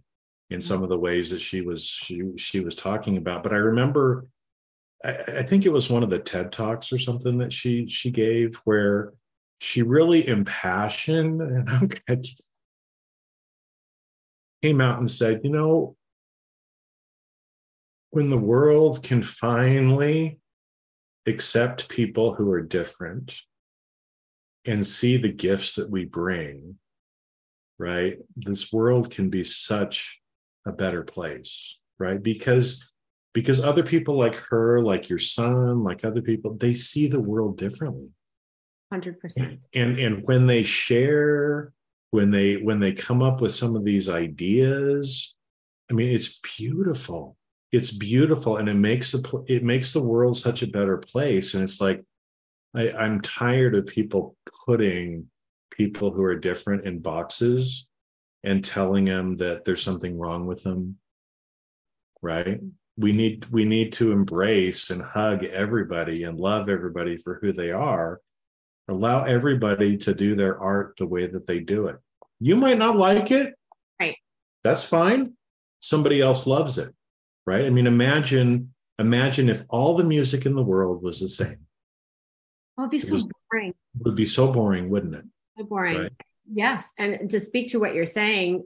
in 0.50 0.60
some 0.60 0.82
of 0.82 0.88
the 0.88 0.98
ways 0.98 1.30
that 1.30 1.40
she 1.40 1.60
was 1.60 1.84
she 1.84 2.22
she 2.36 2.60
was 2.60 2.74
talking 2.74 3.16
about. 3.16 3.42
But 3.42 3.52
i 3.52 3.56
remember 3.56 4.26
I, 5.04 5.10
I 5.38 5.42
think 5.42 5.64
it 5.64 5.72
was 5.72 5.90
one 5.90 6.02
of 6.02 6.10
the 6.10 6.18
ted 6.18 6.52
talks 6.52 6.92
or 6.92 6.98
something 6.98 7.38
that 7.38 7.52
she 7.52 7.86
she 7.88 8.10
gave 8.10 8.56
where 8.64 9.12
she 9.58 9.82
really 9.82 10.26
impassioned 10.26 11.40
and 11.42 11.68
i'm 11.70 11.90
came 14.62 14.80
out 14.80 14.98
and 14.98 15.10
said 15.10 15.40
you 15.42 15.50
know 15.50 15.96
when 18.10 18.30
the 18.30 18.38
world 18.38 19.02
can 19.02 19.22
finally 19.22 20.38
accept 21.26 21.88
people 21.88 22.34
who 22.34 22.50
are 22.50 22.62
different 22.62 23.34
and 24.64 24.86
see 24.86 25.16
the 25.16 25.32
gifts 25.32 25.74
that 25.74 25.90
we 25.90 26.04
bring, 26.04 26.76
right? 27.78 28.18
This 28.36 28.72
world 28.72 29.10
can 29.10 29.30
be 29.30 29.44
such 29.44 30.20
a 30.66 30.72
better 30.72 31.02
place 31.02 31.78
right? 32.00 32.20
Because 32.20 32.90
because 33.32 33.60
other 33.60 33.84
people 33.84 34.18
like 34.18 34.34
her 34.34 34.82
like 34.82 35.08
your 35.08 35.20
son 35.20 35.84
like 35.84 36.04
other 36.04 36.22
people 36.22 36.56
they 36.56 36.74
see 36.74 37.06
the 37.06 37.20
world 37.20 37.56
differently. 37.56 38.08
100% 38.92 39.60
and 39.72 39.98
and 39.98 40.26
when 40.26 40.48
they 40.48 40.64
share 40.64 41.72
when 42.10 42.32
they 42.32 42.56
when 42.56 42.80
they 42.80 42.92
come 42.92 43.22
up 43.22 43.40
with 43.40 43.54
some 43.54 43.76
of 43.76 43.84
these 43.84 44.08
ideas 44.08 45.36
i 45.88 45.94
mean 45.94 46.08
it's 46.08 46.40
beautiful 46.58 47.36
it's 47.72 47.92
beautiful 47.92 48.56
and 48.56 48.68
it 48.68 48.74
makes 48.74 49.12
the 49.12 49.44
it 49.46 49.62
makes 49.62 49.92
the 49.92 50.02
world 50.02 50.36
such 50.36 50.62
a 50.62 50.66
better 50.66 50.98
place. 50.98 51.54
And 51.54 51.62
it's 51.62 51.80
like 51.80 52.04
I, 52.74 52.92
i'm 52.92 53.20
tired 53.20 53.74
of 53.74 53.86
people 53.86 54.36
putting 54.66 55.26
people 55.70 56.10
who 56.12 56.22
are 56.22 56.36
different 56.36 56.84
in 56.84 57.00
boxes 57.00 57.88
and 58.44 58.64
telling 58.64 59.04
them 59.04 59.36
that 59.36 59.64
there's 59.64 59.82
something 59.82 60.18
wrong 60.18 60.46
with 60.46 60.62
them 60.62 60.96
right? 62.22 62.60
We 62.96 63.12
need 63.12 63.46
we 63.46 63.64
need 63.64 63.92
to 63.94 64.12
embrace 64.12 64.90
and 64.90 65.02
hug 65.02 65.44
everybody 65.44 66.24
and 66.24 66.38
love 66.38 66.68
everybody 66.68 67.16
for 67.16 67.38
who 67.40 67.52
they 67.52 67.70
are. 67.70 68.20
Allow 68.88 69.24
everybody 69.24 69.96
to 69.98 70.14
do 70.14 70.34
their 70.34 70.60
art 70.60 70.94
the 70.98 71.06
way 71.06 71.26
that 71.26 71.46
they 71.46 71.60
do 71.60 71.86
it. 71.86 71.96
You 72.40 72.56
might 72.56 72.78
not 72.78 72.96
like 72.96 73.30
it. 73.30 73.54
Right. 74.00 74.16
That's 74.64 74.84
fine. 74.84 75.34
Somebody 75.80 76.20
else 76.20 76.46
loves 76.46 76.76
it 76.76 76.94
right? 77.46 77.64
I 77.64 77.70
mean 77.70 77.86
imagine 77.86 78.74
imagine 78.98 79.48
if 79.48 79.62
all 79.68 79.96
the 79.96 80.04
music 80.04 80.46
in 80.46 80.54
the 80.54 80.62
world 80.62 81.02
was 81.02 81.20
the 81.20 81.28
same. 81.28 81.66
Oh 82.78 82.82
it'd 82.82 82.90
be 82.90 82.98
so 82.98 83.14
was, 83.14 83.26
boring. 83.50 83.70
It 83.70 84.04
would 84.04 84.16
be 84.16 84.24
so 84.24 84.52
boring 84.52 84.90
wouldn't 84.90 85.14
it? 85.14 85.24
So 85.58 85.64
boring. 85.64 85.98
Right? 85.98 86.12
yes. 86.50 86.92
And 86.98 87.30
to 87.30 87.40
speak 87.40 87.70
to 87.72 87.80
what 87.80 87.94
you're 87.94 88.06
saying 88.06 88.64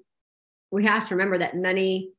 we 0.70 0.84
have 0.84 1.06
to 1.08 1.14
remember 1.14 1.38
that 1.38 1.56
many 1.56 2.10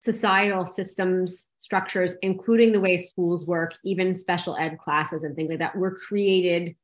societal 0.00 0.64
systems, 0.64 1.48
structures, 1.60 2.16
including 2.22 2.72
the 2.72 2.80
way 2.80 2.96
schools 2.96 3.46
work, 3.46 3.74
even 3.84 4.14
special 4.14 4.56
ed 4.56 4.78
classes 4.78 5.24
and 5.24 5.36
things 5.36 5.50
like 5.50 5.58
that, 5.58 5.76
were 5.76 5.94
created 5.94 6.74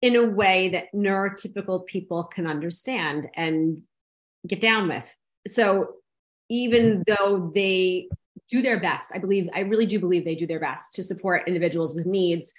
in 0.00 0.16
a 0.16 0.24
way 0.24 0.70
that 0.70 0.84
neurotypical 0.94 1.84
people 1.84 2.24
can 2.24 2.46
understand 2.46 3.28
and 3.36 3.82
get 4.46 4.60
down 4.60 4.88
with. 4.88 5.06
So 5.46 5.96
even 6.50 7.02
mm-hmm. 7.02 7.02
though 7.06 7.50
they 7.54 8.08
do 8.50 8.60
their 8.60 8.80
best, 8.80 9.12
I 9.14 9.18
believe, 9.18 9.48
I 9.54 9.60
really 9.60 9.86
do 9.86 9.98
believe 9.98 10.24
they 10.24 10.34
do 10.34 10.46
their 10.46 10.60
best 10.60 10.94
to 10.96 11.04
support 11.04 11.46
individuals 11.46 11.94
with 11.94 12.04
needs, 12.04 12.52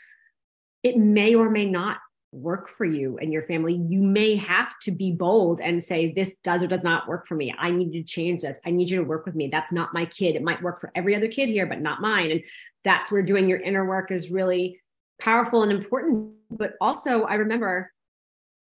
it 0.84 0.98
may 0.98 1.36
or 1.36 1.50
may 1.50 1.66
not 1.66 1.98
work 2.32 2.70
for 2.70 2.86
you 2.86 3.18
and 3.18 3.34
your 3.34 3.44
family, 3.44 3.74
you 3.74 4.02
may 4.02 4.38
have 4.38 4.72
to 4.84 4.92
be 4.92 5.12
bold 5.12 5.60
and 5.60 5.84
say, 5.84 6.14
This 6.14 6.38
does 6.44 6.64
or 6.64 6.68
does 6.68 6.84
not 6.84 7.08
work 7.08 7.28
for 7.28 7.36
me. 7.36 7.54
I 7.60 7.72
need 7.72 7.92
to 7.92 8.04
change 8.04 8.42
this. 8.42 8.60
I 8.66 8.72
need 8.72 8.90
you 8.90 8.98
to 8.98 9.04
work 9.04 9.26
with 9.26 9.36
me. 9.36 9.50
That's 9.50 9.74
not 9.74 9.94
my 9.94 10.06
kid. 10.06 10.36
It 10.36 10.42
might 10.42 10.62
work 10.62 10.80
for 10.80 10.92
every 10.96 11.14
other 11.14 11.28
kid 11.28 11.50
here, 11.50 11.66
but 11.66 11.82
not 11.82 12.02
mine. 12.02 12.32
And 12.32 12.42
that's 12.86 13.12
where 13.12 13.22
doing 13.22 13.50
your 13.50 13.60
inner 13.60 13.86
work 13.86 14.12
is 14.12 14.32
really 14.32 14.80
powerful 15.20 15.64
and 15.64 15.72
important. 15.74 16.32
But 16.50 16.76
also, 16.80 17.24
I 17.24 17.36
remember 17.36 17.92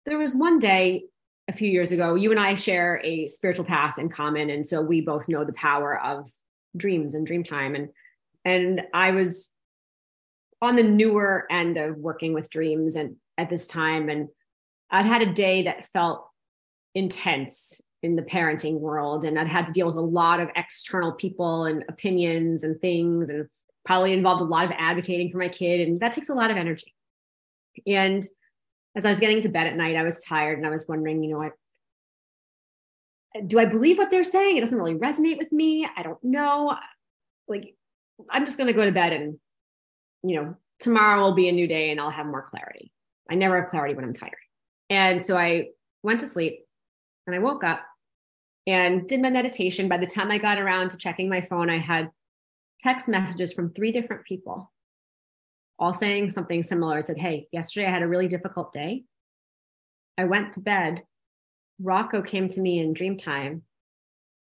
there 0.05 0.17
was 0.17 0.35
one 0.35 0.57
day 0.57 1.05
a 1.47 1.53
few 1.53 1.69
years 1.69 1.91
ago, 1.91 2.15
you 2.15 2.31
and 2.31 2.39
I 2.39 2.55
share 2.55 3.01
a 3.03 3.27
spiritual 3.27 3.65
path 3.65 3.97
in 3.97 4.09
common. 4.09 4.49
And 4.49 4.65
so 4.65 4.81
we 4.81 5.01
both 5.01 5.27
know 5.27 5.43
the 5.43 5.53
power 5.53 5.99
of 5.99 6.29
dreams 6.75 7.15
and 7.15 7.25
dream 7.25 7.43
time. 7.43 7.75
And 7.75 7.89
and 8.45 8.81
I 8.93 9.11
was 9.11 9.49
on 10.61 10.75
the 10.75 10.83
newer 10.83 11.45
end 11.49 11.77
of 11.77 11.97
working 11.97 12.33
with 12.33 12.49
dreams 12.49 12.95
and 12.95 13.15
at 13.37 13.49
this 13.49 13.67
time. 13.67 14.09
And 14.09 14.29
I'd 14.91 15.05
had 15.05 15.21
a 15.21 15.33
day 15.33 15.63
that 15.63 15.87
felt 15.87 16.27
intense 16.93 17.81
in 18.01 18.15
the 18.15 18.21
parenting 18.21 18.79
world. 18.79 19.25
And 19.25 19.39
I'd 19.39 19.47
had 19.47 19.67
to 19.67 19.73
deal 19.73 19.87
with 19.87 19.95
a 19.95 20.01
lot 20.01 20.39
of 20.39 20.49
external 20.55 21.13
people 21.13 21.65
and 21.65 21.85
opinions 21.87 22.63
and 22.63 22.79
things, 22.79 23.29
and 23.29 23.47
probably 23.85 24.13
involved 24.13 24.41
a 24.41 24.45
lot 24.45 24.65
of 24.65 24.71
advocating 24.77 25.31
for 25.31 25.37
my 25.37 25.49
kid. 25.49 25.87
And 25.87 25.99
that 25.99 26.13
takes 26.13 26.29
a 26.29 26.33
lot 26.33 26.51
of 26.51 26.57
energy. 26.57 26.93
And 27.87 28.23
as 28.95 29.05
I 29.05 29.09
was 29.09 29.19
getting 29.19 29.41
to 29.41 29.49
bed 29.49 29.67
at 29.67 29.75
night, 29.75 29.95
I 29.95 30.03
was 30.03 30.21
tired 30.21 30.57
and 30.57 30.67
I 30.67 30.69
was 30.69 30.87
wondering, 30.87 31.23
you 31.23 31.31
know, 31.31 31.41
I, 31.41 31.51
do 33.47 33.59
I 33.59 33.65
believe 33.65 33.97
what 33.97 34.11
they're 34.11 34.23
saying? 34.23 34.57
It 34.57 34.61
doesn't 34.61 34.77
really 34.77 34.95
resonate 34.95 35.39
with 35.39 35.51
me. 35.51 35.87
I 35.97 36.03
don't 36.03 36.23
know. 36.23 36.77
Like, 37.47 37.75
I'm 38.29 38.45
just 38.45 38.57
going 38.57 38.67
to 38.67 38.73
go 38.73 38.85
to 38.85 38.91
bed 38.91 39.13
and, 39.13 39.39
you 40.23 40.35
know, 40.35 40.55
tomorrow 40.79 41.21
will 41.21 41.33
be 41.33 41.49
a 41.49 41.53
new 41.53 41.67
day 41.67 41.89
and 41.89 41.99
I'll 41.99 42.11
have 42.11 42.27
more 42.27 42.43
clarity. 42.43 42.91
I 43.29 43.35
never 43.35 43.59
have 43.59 43.69
clarity 43.69 43.95
when 43.95 44.05
I'm 44.05 44.13
tired. 44.13 44.33
And 44.89 45.23
so 45.23 45.37
I 45.37 45.69
went 46.03 46.19
to 46.19 46.27
sleep 46.27 46.59
and 47.25 47.35
I 47.35 47.39
woke 47.39 47.63
up 47.63 47.81
and 48.67 49.07
did 49.07 49.21
my 49.21 49.29
meditation. 49.29 49.89
By 49.89 49.97
the 49.97 50.05
time 50.05 50.29
I 50.29 50.37
got 50.37 50.59
around 50.59 50.89
to 50.89 50.97
checking 50.97 51.29
my 51.29 51.41
phone, 51.41 51.69
I 51.69 51.79
had 51.79 52.11
text 52.81 53.07
messages 53.07 53.53
from 53.53 53.71
three 53.73 53.91
different 53.91 54.25
people, 54.25 54.71
all 55.83 55.93
saying 55.93 56.29
something 56.29 56.63
similar. 56.63 56.99
It 56.99 57.07
said, 57.07 57.17
Hey, 57.17 57.47
yesterday 57.51 57.87
I 57.87 57.91
had 57.91 58.03
a 58.03 58.07
really 58.07 58.27
difficult 58.27 58.71
day. 58.71 59.03
I 60.17 60.23
went 60.23 60.53
to 60.53 60.61
bed. 60.61 61.03
Rocco 61.81 62.21
came 62.21 62.47
to 62.49 62.61
me 62.61 62.79
in 62.79 62.93
dream 62.93 63.17
time, 63.17 63.63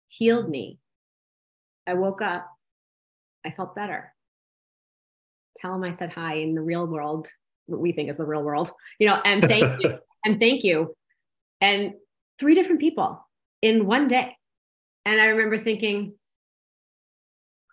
healed 0.08 0.48
me. 0.48 0.78
I 1.86 1.94
woke 1.94 2.20
up. 2.20 2.48
I 3.46 3.50
felt 3.50 3.74
better. 3.74 4.12
Tell 5.58 5.74
him 5.74 5.84
I 5.84 5.90
said 5.90 6.12
hi 6.12 6.34
in 6.34 6.54
the 6.54 6.60
real 6.60 6.86
world 6.86 7.28
what 7.66 7.80
we 7.80 7.92
think 7.92 8.10
is 8.10 8.18
the 8.18 8.24
real 8.24 8.42
world, 8.42 8.70
you 8.98 9.06
know, 9.08 9.20
and 9.24 9.42
thank 9.42 9.82
you 9.82 9.98
and 10.24 10.38
thank 10.38 10.64
you. 10.64 10.94
And 11.60 11.94
three 12.38 12.54
different 12.54 12.80
people 12.80 13.24
in 13.62 13.86
one 13.86 14.08
day. 14.08 14.36
And 15.06 15.20
I 15.20 15.26
remember 15.26 15.56
thinking, 15.56 16.14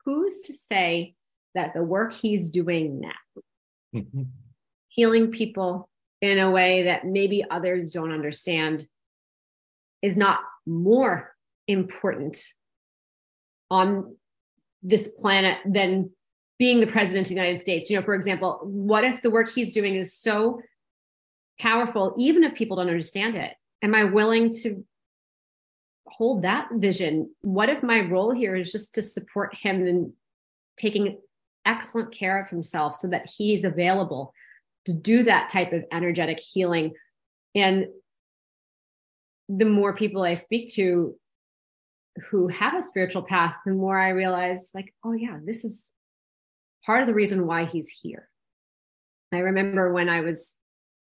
who's 0.06 0.42
to 0.44 0.54
say 0.54 1.16
that 1.56 1.74
the 1.74 1.84
work 1.84 2.14
he's 2.14 2.52
doing 2.52 3.00
now, 3.00 3.42
mm-hmm. 3.94 4.24
healing 4.88 5.32
people 5.32 5.90
in 6.22 6.40
a 6.40 6.52
way 6.52 6.84
that 6.84 7.06
maybe 7.06 7.44
others 7.50 7.92
don't 7.92 8.12
understand, 8.12 8.86
is 10.02 10.18
not 10.18 10.40
more 10.66 11.34
important 11.68 12.44
on 13.72 14.16
this 14.82 15.08
planet 15.08 15.58
than 15.66 16.10
being 16.58 16.80
the 16.82 16.88
president 16.88 17.26
of 17.26 17.30
the 17.30 17.36
United 17.36 17.60
States. 17.60 17.90
You 17.90 17.98
know, 17.98 18.02
for 18.04 18.16
example, 18.16 18.60
what 18.64 19.04
if 19.04 19.22
the 19.22 19.30
work 19.30 19.50
he's 19.50 19.74
doing 19.74 19.96
is 19.96 20.14
so 20.14 20.62
powerful, 21.60 22.16
even 22.18 22.44
if 22.44 22.54
people 22.54 22.78
don't 22.78 22.90
understand 22.90 23.36
it? 23.36 23.54
Am 23.82 23.96
I 23.96 24.04
willing 24.04 24.54
to 24.64 24.86
hold 26.06 26.44
that 26.44 26.68
vision? 26.74 27.34
What 27.42 27.70
if 27.70 27.82
my 27.82 28.02
role 28.02 28.34
here 28.34 28.56
is 28.56 28.72
just 28.72 28.96
to 28.96 29.02
support 29.02 29.56
him 29.56 29.88
and 29.88 30.14
taking 30.78 31.18
excellent 31.70 32.12
care 32.12 32.42
of 32.42 32.50
himself 32.50 32.96
so 32.96 33.08
that 33.10 33.30
he's 33.38 33.64
available 33.64 34.34
to 34.86 34.94
do 34.94 35.24
that 35.24 35.50
type 35.50 35.72
of 35.72 35.86
energetic 35.92 36.40
healing? 36.40 36.94
And 37.54 37.86
the 39.48 39.66
more 39.66 39.96
people 39.96 40.24
I 40.24 40.34
speak 40.34 40.74
to 40.74 41.16
who 42.30 42.48
have 42.48 42.76
a 42.76 42.82
spiritual 42.82 43.24
path, 43.24 43.56
the 43.66 43.72
more 43.72 44.00
I 44.00 44.10
realize, 44.10 44.72
like, 44.74 44.94
oh, 45.06 45.14
yeah, 45.14 45.38
this 45.46 45.64
is 45.64 45.94
part 46.86 47.02
of 47.02 47.08
the 47.08 47.14
reason 47.14 47.48
why 47.48 47.66
he's 47.66 47.90
here. 47.90 48.28
I 49.32 49.40
remember 49.40 49.94
when 49.94 50.10
I 50.10 50.22
was 50.22 50.56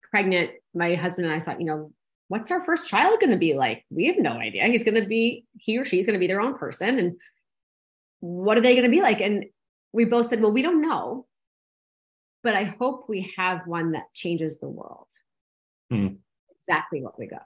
pregnant, 0.10 0.52
my 0.74 0.96
husband 0.96 1.28
and 1.28 1.36
I 1.36 1.44
thought, 1.44 1.60
you 1.60 1.68
know, 1.68 1.92
what's 2.28 2.52
our 2.52 2.64
first 2.64 2.90
child 2.90 3.20
going 3.20 3.32
to 3.32 3.38
be 3.38 3.54
like? 3.54 3.86
We 3.90 4.08
have 4.08 4.18
no 4.18 4.32
idea. 4.32 4.66
He's 4.66 4.84
going 4.84 5.02
to 5.02 5.08
be, 5.08 5.46
he 5.58 5.78
or 5.78 5.86
she's 5.86 6.06
going 6.06 6.14
to 6.14 6.20
be 6.20 6.28
their 6.28 6.42
own 6.42 6.58
person. 6.58 7.00
And 7.00 7.18
what 8.20 8.58
are 8.58 8.62
they 8.62 8.74
going 8.74 8.86
to 8.86 8.96
be 8.96 9.02
like? 9.02 9.22
And 9.22 9.46
we 9.94 10.06
both 10.06 10.28
said, 10.28 10.42
well, 10.42 10.52
we 10.52 10.62
don't 10.62 10.82
know, 10.82 11.26
but 12.44 12.56
I 12.56 12.64
hope 12.64 13.06
we 13.08 13.34
have 13.38 13.62
one 13.66 13.94
that 13.94 14.14
changes 14.14 14.60
the 14.60 14.70
world. 14.70 15.08
Hmm. 15.90 16.08
Exactly 16.56 17.02
what 17.02 17.18
we 17.18 17.28
got. 17.28 17.46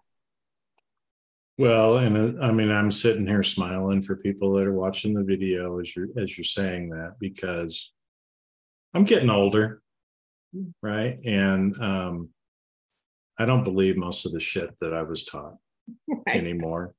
Well, 1.58 1.98
and 1.98 2.40
uh, 2.40 2.44
I 2.44 2.52
mean, 2.52 2.72
I'm 2.72 2.92
sitting 2.92 3.28
here 3.28 3.44
smiling 3.44 4.02
for 4.02 4.16
people 4.16 4.54
that 4.54 4.66
are 4.66 4.74
watching 4.74 5.14
the 5.14 5.24
video 5.24 5.80
as 5.80 5.96
you're 5.96 6.08
as 6.18 6.36
you're 6.36 6.44
saying 6.44 6.90
that 6.90 7.16
because 7.20 7.94
I'm 8.94 9.04
getting 9.04 9.30
older, 9.30 9.82
right? 10.82 11.20
And 11.24 11.80
um, 11.80 12.30
I 13.38 13.46
don't 13.46 13.64
believe 13.64 13.98
most 13.98 14.26
of 14.26 14.32
the 14.32 14.40
shit 14.40 14.78
that 14.80 14.94
I 14.94 15.04
was 15.04 15.26
taught 15.26 15.58
right. 16.08 16.36
anymore. 16.36 16.96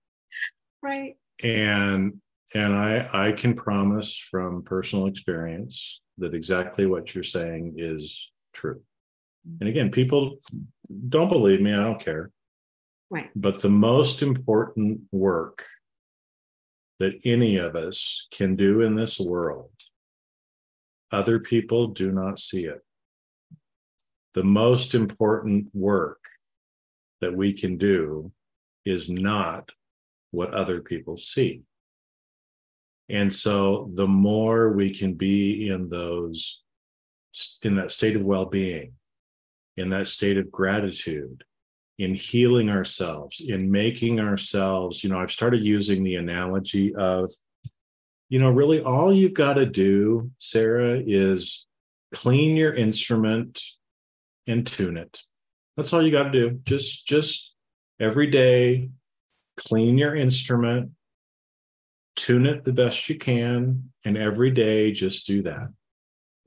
Right. 0.82 1.16
And 1.42 2.20
and 2.54 2.74
I 2.74 3.08
I 3.28 3.32
can 3.32 3.54
promise 3.54 4.16
from 4.16 4.62
personal 4.62 5.06
experience 5.06 6.00
that 6.18 6.34
exactly 6.34 6.86
what 6.86 7.14
you're 7.14 7.24
saying 7.24 7.74
is 7.78 8.30
true. 8.52 8.82
Mm-hmm. 9.48 9.56
And 9.60 9.68
again, 9.68 9.90
people 9.90 10.38
don't 11.08 11.28
believe 11.28 11.60
me, 11.60 11.72
I 11.72 11.82
don't 11.82 12.00
care. 12.00 12.30
Right. 13.10 13.30
But 13.34 13.62
the 13.62 13.70
most 13.70 14.22
important 14.22 15.00
work 15.12 15.66
that 17.00 17.20
any 17.24 17.56
of 17.56 17.76
us 17.76 18.28
can 18.30 18.56
do 18.56 18.82
in 18.82 18.94
this 18.94 19.18
world 19.18 19.70
other 21.14 21.38
people 21.38 21.88
do 21.88 22.10
not 22.10 22.40
see 22.40 22.64
it. 22.64 22.80
The 24.34 24.42
most 24.42 24.94
important 24.94 25.68
work 25.72 26.18
that 27.20 27.36
we 27.36 27.52
can 27.52 27.78
do 27.78 28.32
is 28.84 29.08
not 29.08 29.70
what 30.32 30.52
other 30.52 30.80
people 30.80 31.16
see. 31.16 31.62
And 33.08 33.32
so 33.32 33.90
the 33.94 34.06
more 34.06 34.72
we 34.72 34.90
can 34.90 35.14
be 35.14 35.68
in 35.68 35.88
those, 35.88 36.62
in 37.62 37.76
that 37.76 37.90
state 37.90 38.16
of 38.16 38.22
well 38.22 38.46
being, 38.46 38.92
in 39.76 39.90
that 39.90 40.08
state 40.08 40.38
of 40.38 40.50
gratitude, 40.50 41.44
in 41.98 42.14
healing 42.14 42.70
ourselves, 42.70 43.40
in 43.40 43.70
making 43.70 44.20
ourselves, 44.20 45.04
you 45.04 45.10
know, 45.10 45.18
I've 45.18 45.30
started 45.30 45.64
using 45.64 46.02
the 46.02 46.16
analogy 46.16 46.94
of, 46.94 47.30
you 48.28 48.38
know, 48.38 48.50
really 48.50 48.80
all 48.80 49.12
you've 49.12 49.34
got 49.34 49.54
to 49.54 49.66
do, 49.66 50.30
Sara, 50.38 51.00
is 51.06 51.66
clean 52.12 52.56
your 52.56 52.72
instrument 52.72 53.62
and 54.46 54.66
tune 54.66 54.96
it. 54.96 55.20
That's 55.76 55.92
all 55.92 56.04
you 56.04 56.10
got 56.10 56.24
to 56.24 56.30
do. 56.30 56.60
Just, 56.64 57.06
just 57.06 57.52
every 58.00 58.28
day, 58.28 58.90
clean 59.56 59.98
your 59.98 60.16
instrument, 60.16 60.90
tune 62.24 62.46
it 62.46 62.64
the 62.64 62.72
best 62.72 63.08
you 63.08 63.18
can, 63.18 63.90
and 64.04 64.16
every 64.16 64.50
day 64.50 64.92
just 64.92 65.26
do 65.26 65.42
that. 65.42 65.68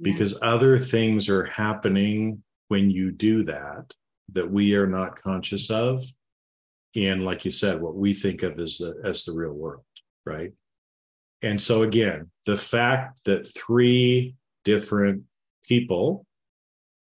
Because 0.01 0.37
other 0.41 0.77
things 0.77 1.29
are 1.29 1.45
happening 1.45 2.43
when 2.67 2.89
you 2.89 3.11
do 3.11 3.43
that 3.43 3.93
that 4.33 4.49
we 4.49 4.75
are 4.75 4.87
not 4.87 5.21
conscious 5.21 5.69
of. 5.69 6.03
And 6.95 7.23
like 7.23 7.45
you 7.45 7.51
said, 7.51 7.81
what 7.81 7.95
we 7.95 8.13
think 8.13 8.43
of 8.43 8.59
as 8.59 8.77
the 8.77 8.95
as 9.03 9.23
the 9.23 9.33
real 9.33 9.53
world, 9.53 9.83
right? 10.25 10.51
And 11.41 11.61
so 11.61 11.83
again, 11.83 12.31
the 12.45 12.55
fact 12.55 13.19
that 13.25 13.53
three 13.53 14.35
different 14.65 15.23
people 15.67 16.25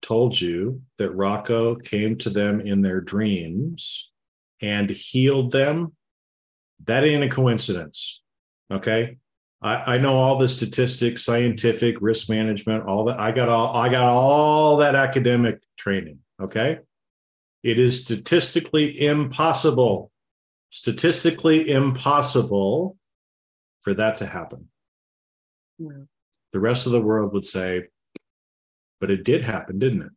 told 0.00 0.40
you 0.40 0.82
that 0.98 1.10
Rocco 1.10 1.74
came 1.76 2.16
to 2.18 2.30
them 2.30 2.60
in 2.60 2.80
their 2.80 3.00
dreams 3.00 4.10
and 4.60 4.88
healed 4.90 5.52
them, 5.52 5.92
that 6.84 7.04
ain't 7.04 7.24
a 7.24 7.28
coincidence. 7.28 8.21
Okay. 8.72 9.18
I, 9.60 9.94
I 9.94 9.98
know 9.98 10.16
all 10.16 10.38
the 10.38 10.48
statistics, 10.48 11.24
scientific, 11.24 11.96
risk 12.00 12.28
management, 12.28 12.86
all 12.86 13.04
that. 13.04 13.20
I 13.20 13.30
got 13.30 13.48
all 13.48 13.76
I 13.76 13.88
got 13.88 14.04
all 14.04 14.78
that 14.78 14.94
academic 14.94 15.60
training. 15.76 16.18
Okay. 16.40 16.78
It 17.62 17.78
is 17.78 18.02
statistically 18.02 19.06
impossible, 19.06 20.10
statistically 20.70 21.70
impossible 21.70 22.96
for 23.82 23.94
that 23.94 24.18
to 24.18 24.26
happen. 24.26 24.68
The 25.78 26.60
rest 26.60 26.86
of 26.86 26.92
the 26.92 27.00
world 27.00 27.32
would 27.32 27.44
say, 27.46 27.88
but 29.00 29.10
it 29.10 29.24
did 29.24 29.42
happen, 29.42 29.78
didn't 29.78 30.02
it? 30.02 30.12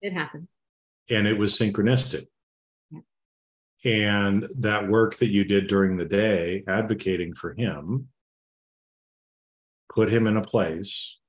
It 0.00 0.12
happened. 0.12 0.46
And 1.08 1.26
it 1.26 1.38
was 1.38 1.58
synchronistic. 1.58 2.26
And 3.86 4.44
that 4.58 4.88
work 4.88 5.16
that 5.18 5.28
you 5.28 5.44
did 5.44 5.68
during 5.68 5.96
the 5.96 6.04
day, 6.04 6.64
advocating 6.66 7.34
for 7.34 7.54
him, 7.54 8.08
put 9.94 10.12
him 10.12 10.26
in 10.26 10.36
a 10.36 10.42
place 10.42 11.20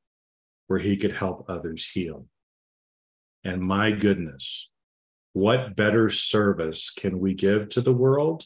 where 0.65 0.80
he 0.80 0.98
could 0.98 1.12
help 1.12 1.46
others 1.48 1.88
heal. 1.88 2.26
And 3.43 3.62
my 3.62 3.91
goodness, 3.91 4.72
what 5.34 5.76
better 5.76 6.10
service 6.10 6.89
can 6.89 7.20
we 7.20 7.36
give 7.36 7.70
to 7.70 7.82
the 7.82 7.93
world 7.93 8.46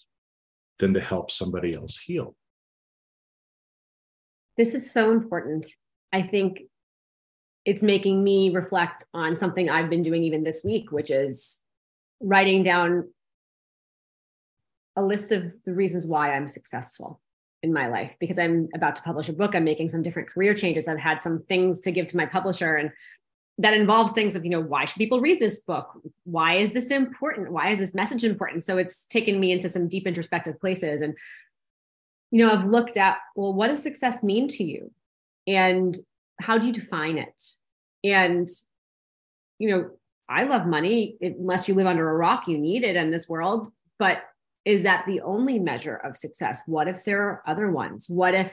than 0.80 0.94
to 0.96 1.00
help 1.00 1.32
somebody 1.32 1.74
else 1.74 1.98
heal? 1.98 2.36
This 4.58 4.76
is 4.76 4.92
so 4.92 5.12
important. 5.12 5.68
I 6.12 6.22
think 6.22 6.64
it's 7.64 7.82
making 7.82 8.22
me 8.26 8.50
reflect 8.50 9.06
on 9.14 9.38
something 9.38 9.70
I've 9.70 9.90
been 9.90 10.04
doing 10.04 10.26
even 10.26 10.44
this 10.44 10.64
week, 10.66 10.92
which 10.92 11.10
is 11.10 11.62
writing 12.20 12.64
down 12.64 13.08
a 14.96 15.02
list 15.02 15.32
of 15.32 15.52
the 15.66 15.74
reasons 15.74 16.06
why 16.06 16.36
I'm 16.36 16.48
successful 16.48 17.20
in 17.64 17.72
my 17.72 17.88
life 17.88 18.16
because 18.20 18.40
I'm 18.40 18.70
about 18.74 18.96
to 18.98 19.02
publish 19.04 19.30
a 19.30 19.34
book. 19.34 19.56
I'm 19.56 19.64
making 19.64 19.90
some 19.90 20.02
different 20.02 20.30
career 20.30 20.54
changes. 20.54 20.88
I've 20.88 21.00
had 21.00 21.22
some 21.22 21.44
things 21.48 21.82
to 21.82 21.92
give 21.92 22.08
to 22.08 22.18
my 22.18 22.26
publisher 22.26 22.76
and 22.76 22.92
that 23.58 23.74
involves 23.74 24.14
things 24.14 24.36
of, 24.36 24.44
you 24.44 24.50
know, 24.50 24.60
why 24.60 24.86
should 24.86 24.98
people 24.98 25.22
read 25.22 25.40
this 25.40 25.60
book? 25.60 26.02
Why 26.24 26.56
is 26.56 26.72
this 26.74 26.90
important? 26.90 27.52
Why 27.52 27.70
is 27.70 27.80
this 27.80 27.94
message 27.94 28.24
important? 28.24 28.64
So 28.64 28.78
it's 28.78 29.06
taken 29.06 29.40
me 29.40 29.52
into 29.52 29.70
some 29.70 29.88
deep 29.88 30.08
introspective 30.08 30.60
places. 30.60 31.02
And, 31.02 31.16
you 32.32 32.44
know, 32.44 32.52
I've 32.52 32.66
looked 32.66 32.98
at, 32.98 33.18
well, 33.36 33.54
what 33.54 33.68
does 33.68 33.84
success 33.84 34.24
mean 34.24 34.48
to 34.50 34.64
you? 34.64 34.92
And 35.46 35.96
how 36.40 36.58
do 36.58 36.66
you 36.66 36.74
define 36.74 37.20
it? 37.20 37.44
And, 38.04 38.50
you 39.60 39.70
know, 39.70 39.92
I 40.28 40.46
love 40.46 40.66
money. 40.66 41.18
Unless 41.22 41.68
you 41.68 41.76
live 41.76 41.88
under 41.88 42.10
a 42.10 42.16
rock, 42.16 42.48
you 42.48 42.58
need 42.58 42.84
it 42.84 42.96
in 42.96 43.12
this 43.12 43.30
world. 43.30 43.72
But 44.00 44.24
is 44.66 44.84
that 44.84 45.06
the 45.08 45.22
only 45.22 45.60
measure 45.60 45.96
of 45.96 46.18
success? 46.18 46.62
What 46.66 46.88
if 46.88 47.04
there 47.04 47.22
are 47.22 47.44
other 47.48 47.72
ones? 47.72 48.08
What 48.10 48.36
if 48.36 48.52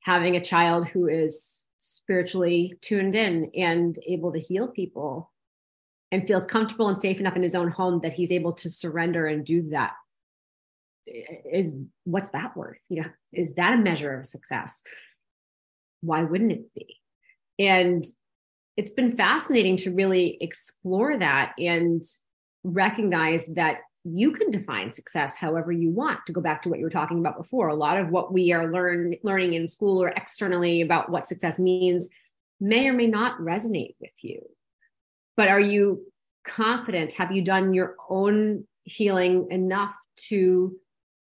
having 0.00 0.36
a 0.36 0.44
child 0.44 0.88
who 0.88 1.08
is 1.08 1.64
spiritually 1.78 2.74
tuned 2.80 3.14
in 3.14 3.50
and 3.54 3.98
able 4.06 4.32
to 4.32 4.40
heal 4.40 4.68
people 4.68 5.32
and 6.10 6.26
feels 6.26 6.46
comfortable 6.46 6.88
and 6.88 6.98
safe 6.98 7.20
enough 7.20 7.36
in 7.36 7.42
his 7.42 7.54
own 7.54 7.70
home 7.70 8.00
that 8.02 8.14
he's 8.14 8.32
able 8.32 8.52
to 8.52 8.70
surrender 8.70 9.26
and 9.26 9.44
do 9.44 9.62
that 9.70 9.92
is 11.06 11.74
what's 12.04 12.30
that 12.30 12.56
worth 12.56 12.78
you 12.88 13.00
know 13.00 13.08
is 13.32 13.54
that 13.54 13.74
a 13.74 13.82
measure 13.82 14.18
of 14.18 14.26
success 14.26 14.82
why 16.02 16.22
wouldn't 16.22 16.52
it 16.52 16.74
be 16.74 16.96
and 17.58 18.04
it's 18.76 18.90
been 18.90 19.16
fascinating 19.16 19.76
to 19.76 19.94
really 19.94 20.36
explore 20.40 21.16
that 21.16 21.52
and 21.58 22.02
recognize 22.62 23.46
that 23.54 23.78
you 24.14 24.32
can 24.32 24.50
define 24.50 24.90
success 24.90 25.36
however 25.36 25.72
you 25.72 25.90
want 25.90 26.20
to 26.26 26.32
go 26.32 26.40
back 26.40 26.62
to 26.62 26.68
what 26.68 26.78
you 26.78 26.84
were 26.84 26.90
talking 26.90 27.18
about 27.18 27.36
before. 27.36 27.68
A 27.68 27.74
lot 27.74 27.98
of 27.98 28.10
what 28.10 28.32
we 28.32 28.52
are 28.52 28.70
learn, 28.70 29.14
learning 29.22 29.54
in 29.54 29.66
school 29.66 30.02
or 30.02 30.08
externally 30.08 30.80
about 30.80 31.10
what 31.10 31.26
success 31.26 31.58
means 31.58 32.10
may 32.60 32.88
or 32.88 32.92
may 32.92 33.06
not 33.06 33.38
resonate 33.40 33.94
with 34.00 34.12
you. 34.22 34.42
But 35.36 35.48
are 35.48 35.60
you 35.60 36.06
confident? 36.44 37.12
Have 37.14 37.32
you 37.32 37.42
done 37.42 37.74
your 37.74 37.96
own 38.08 38.66
healing 38.84 39.48
enough 39.50 39.94
to 40.28 40.76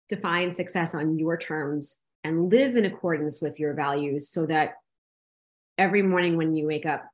define 0.08 0.52
success 0.52 0.94
on 0.94 1.18
your 1.18 1.36
terms 1.36 2.00
and 2.24 2.50
live 2.50 2.76
in 2.76 2.84
accordance 2.84 3.40
with 3.40 3.58
your 3.58 3.74
values 3.74 4.30
so 4.30 4.46
that 4.46 4.74
every 5.78 6.02
morning 6.02 6.36
when 6.36 6.54
you 6.54 6.66
wake 6.66 6.86
up, 6.86 7.04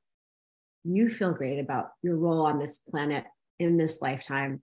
you 0.84 1.10
feel 1.10 1.32
great 1.32 1.58
about 1.58 1.90
your 2.02 2.16
role 2.16 2.46
on 2.46 2.58
this 2.58 2.78
planet 2.78 3.24
in 3.58 3.76
this 3.76 4.00
lifetime, 4.02 4.62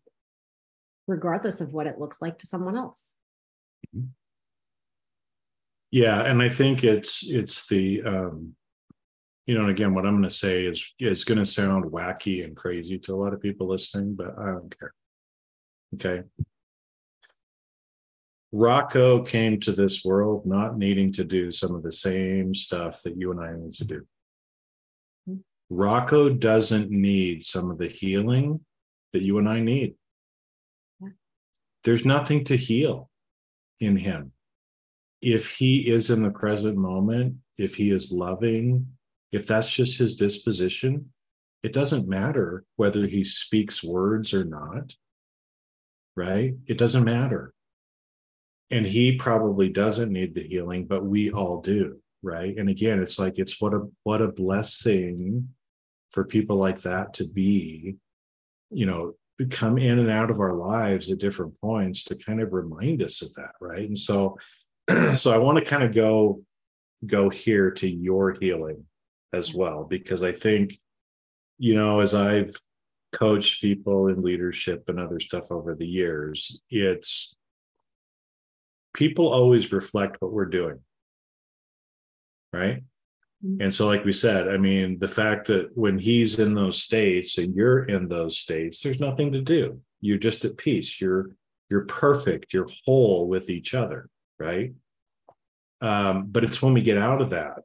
regardless 1.08 1.62
of 1.62 1.74
what 1.74 1.88
it 1.88 2.00
looks 2.00 2.22
like 2.22 2.40
to 2.40 2.48
someone 2.48 2.78
else. 2.78 3.20
Mm-hmm. 3.96 4.08
Yeah, 5.92 6.22
and 6.24 6.42
I 6.42 6.50
think 6.50 6.84
it's 6.84 7.24
it's 7.24 7.68
the 7.68 8.02
um, 8.02 8.56
you 9.46 9.54
know, 9.54 9.62
and 9.62 9.70
again, 9.70 9.94
what 9.94 10.08
I'm 10.08 10.14
going 10.14 10.24
to 10.24 10.32
say 10.32 10.66
is 10.66 10.84
is 11.00 11.24
going 11.24 11.38
to 11.38 11.46
sound 11.46 11.86
wacky 11.86 12.44
and 12.44 12.56
crazy 12.56 12.98
to 13.00 13.14
a 13.14 13.18
lot 13.18 13.34
of 13.34 13.42
people 13.42 13.68
listening, 13.68 14.16
but 14.16 14.34
I 14.40 14.46
don't 14.46 14.80
care. 14.80 14.94
Okay, 15.94 16.24
Rocco 18.54 19.24
came 19.24 19.60
to 19.62 19.72
this 19.72 20.06
world 20.06 20.46
not 20.46 20.78
needing 20.78 21.12
to 21.14 21.24
do 21.24 21.52
some 21.52 21.74
of 21.74 21.82
the 21.82 21.92
same 21.92 22.54
stuff 22.54 23.02
that 23.02 23.18
you 23.18 23.32
and 23.32 23.40
I 23.40 23.54
need 23.58 23.72
to 23.72 23.86
do. 23.86 24.08
Hmm. 25.28 25.38
Rocco 25.72 26.30
doesn't 26.30 26.92
need 26.92 27.46
some 27.46 27.72
of 27.72 27.80
the 27.80 27.88
healing 27.88 28.62
that 29.12 29.24
you 29.24 29.40
and 29.40 29.50
I 29.50 29.60
need. 29.60 29.96
There's 31.84 32.06
nothing 32.06 32.46
to 32.46 32.58
heal 32.58 33.10
in 33.80 33.98
him. 33.98 34.32
If 35.22 35.52
he 35.56 35.90
is 35.90 36.10
in 36.10 36.24
the 36.24 36.32
present 36.32 36.78
moment, 36.78 37.38
if 37.58 37.76
he 37.76 37.92
is 37.92 38.12
loving, 38.12 38.88
if 39.32 39.48
that's 39.48 39.70
just 39.70 39.98
his 39.98 40.16
disposition, 40.16 41.12
it 41.62 41.74
doesn't 41.74 42.08
matter 42.08 42.66
whether 42.76 43.08
he 43.08 43.24
speaks 43.24 43.84
words 43.84 44.34
or 44.34 44.44
not, 44.44 44.94
right? 46.16 46.54
It 46.68 46.78
doesn't 46.78 47.06
matter 47.06 47.54
and 48.74 48.88
he 48.88 49.16
probably 49.18 49.70
doesn't 49.70 50.12
need 50.12 50.34
the 50.34 50.48
healing 50.48 50.86
but 50.86 51.06
we 51.06 51.32
all 51.32 51.62
do 51.62 52.00
right 52.24 52.58
and 52.58 52.70
again 52.70 53.02
it's 53.02 53.20
like 53.20 53.38
it's 53.38 53.62
what 53.62 53.74
a 53.74 53.82
what 54.02 54.22
a 54.22 54.28
blessing 54.28 55.48
for 56.12 56.26
people 56.26 56.58
like 56.58 56.82
that 56.82 57.14
to 57.14 57.28
be 57.28 57.96
you 58.72 58.86
know 58.86 59.14
come 59.50 59.78
in 59.78 60.00
and 60.00 60.10
out 60.10 60.30
of 60.30 60.40
our 60.40 60.54
lives 60.54 61.10
at 61.10 61.20
different 61.20 61.60
points 61.60 62.04
to 62.04 62.16
kind 62.16 62.40
of 62.42 62.54
remind 62.54 63.02
us 63.02 63.22
of 63.22 63.34
that 63.34 63.52
right 63.60 63.88
and 63.88 63.98
so 63.98 64.38
so 65.16 65.34
i 65.34 65.38
want 65.38 65.58
to 65.58 65.66
kind 65.66 65.84
of 65.84 65.94
go 65.94 66.42
go 67.06 67.30
here 67.30 67.72
to 67.72 67.90
your 67.90 68.34
healing 68.40 68.86
as 69.34 69.54
well 69.54 69.84
because 69.84 70.24
i 70.24 70.32
think 70.32 70.80
you 71.58 71.74
know 71.74 72.00
as 72.00 72.14
i've 72.14 72.56
coached 73.12 73.62
people 73.62 74.08
in 74.08 74.22
leadership 74.22 74.84
and 74.88 75.00
other 75.00 75.20
stuff 75.20 75.52
over 75.52 75.76
the 75.76 75.88
years 75.88 76.62
it's 76.70 77.36
people 78.94 79.32
always 79.32 79.72
reflect 79.72 80.18
what 80.20 80.32
we're 80.32 80.46
doing. 80.46 80.80
Right. 82.52 82.84
Mm-hmm. 83.46 83.62
And 83.62 83.74
so, 83.74 83.88
like 83.88 84.06
we 84.06 84.14
said, 84.14 84.48
I 84.48 84.58
mean, 84.58 85.00
the 85.00 85.08
fact 85.08 85.48
that 85.48 85.76
when 85.76 85.98
he's 85.98 86.40
in 86.40 86.54
those 86.54 86.82
states 86.82 87.38
and 87.38 87.56
you're 87.56 87.84
in 87.86 88.08
those 88.08 88.38
states, 88.38 88.82
there's 88.82 89.00
nothing 89.00 89.32
to 89.34 89.42
do. 89.42 89.82
You're 90.02 90.18
just 90.18 90.46
at 90.46 90.58
peace. 90.58 91.02
You're 91.02 91.32
you're 91.70 91.86
perfect, 91.86 92.54
you're 92.54 92.68
whole 92.86 93.28
with 93.28 93.50
each 93.50 93.74
other, 93.74 94.10
right? 94.40 94.74
Um, 95.82 96.28
but 96.28 96.44
it's 96.44 96.62
when 96.62 96.74
we 96.74 96.82
get 96.82 96.98
out 96.98 97.22
of 97.22 97.32
that 97.32 97.64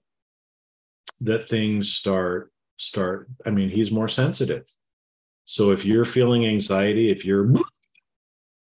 that 1.20 1.48
things 1.48 1.92
start 1.92 2.52
start. 2.76 3.28
I 3.44 3.50
mean, 3.50 3.68
he's 3.68 3.90
more 3.90 4.08
sensitive. 4.08 4.64
So 5.44 5.72
if 5.72 5.84
you're 5.84 6.04
feeling 6.04 6.46
anxiety, 6.46 7.10
if 7.10 7.24
you're 7.24 7.52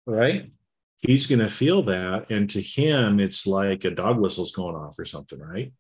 right, 0.06 0.52
he's 1.00 1.28
going 1.28 1.40
to 1.40 1.50
feel 1.50 1.84
that. 1.84 2.30
And 2.30 2.50
to 2.52 2.62
him, 2.62 3.20
it's 3.20 3.48
like 3.48 3.86
a 3.86 3.92
dog 3.92 4.20
whistle's 4.20 4.52
going 4.52 4.76
off 4.76 4.98
or 5.00 5.06
something, 5.06 5.40
right? 5.40 5.72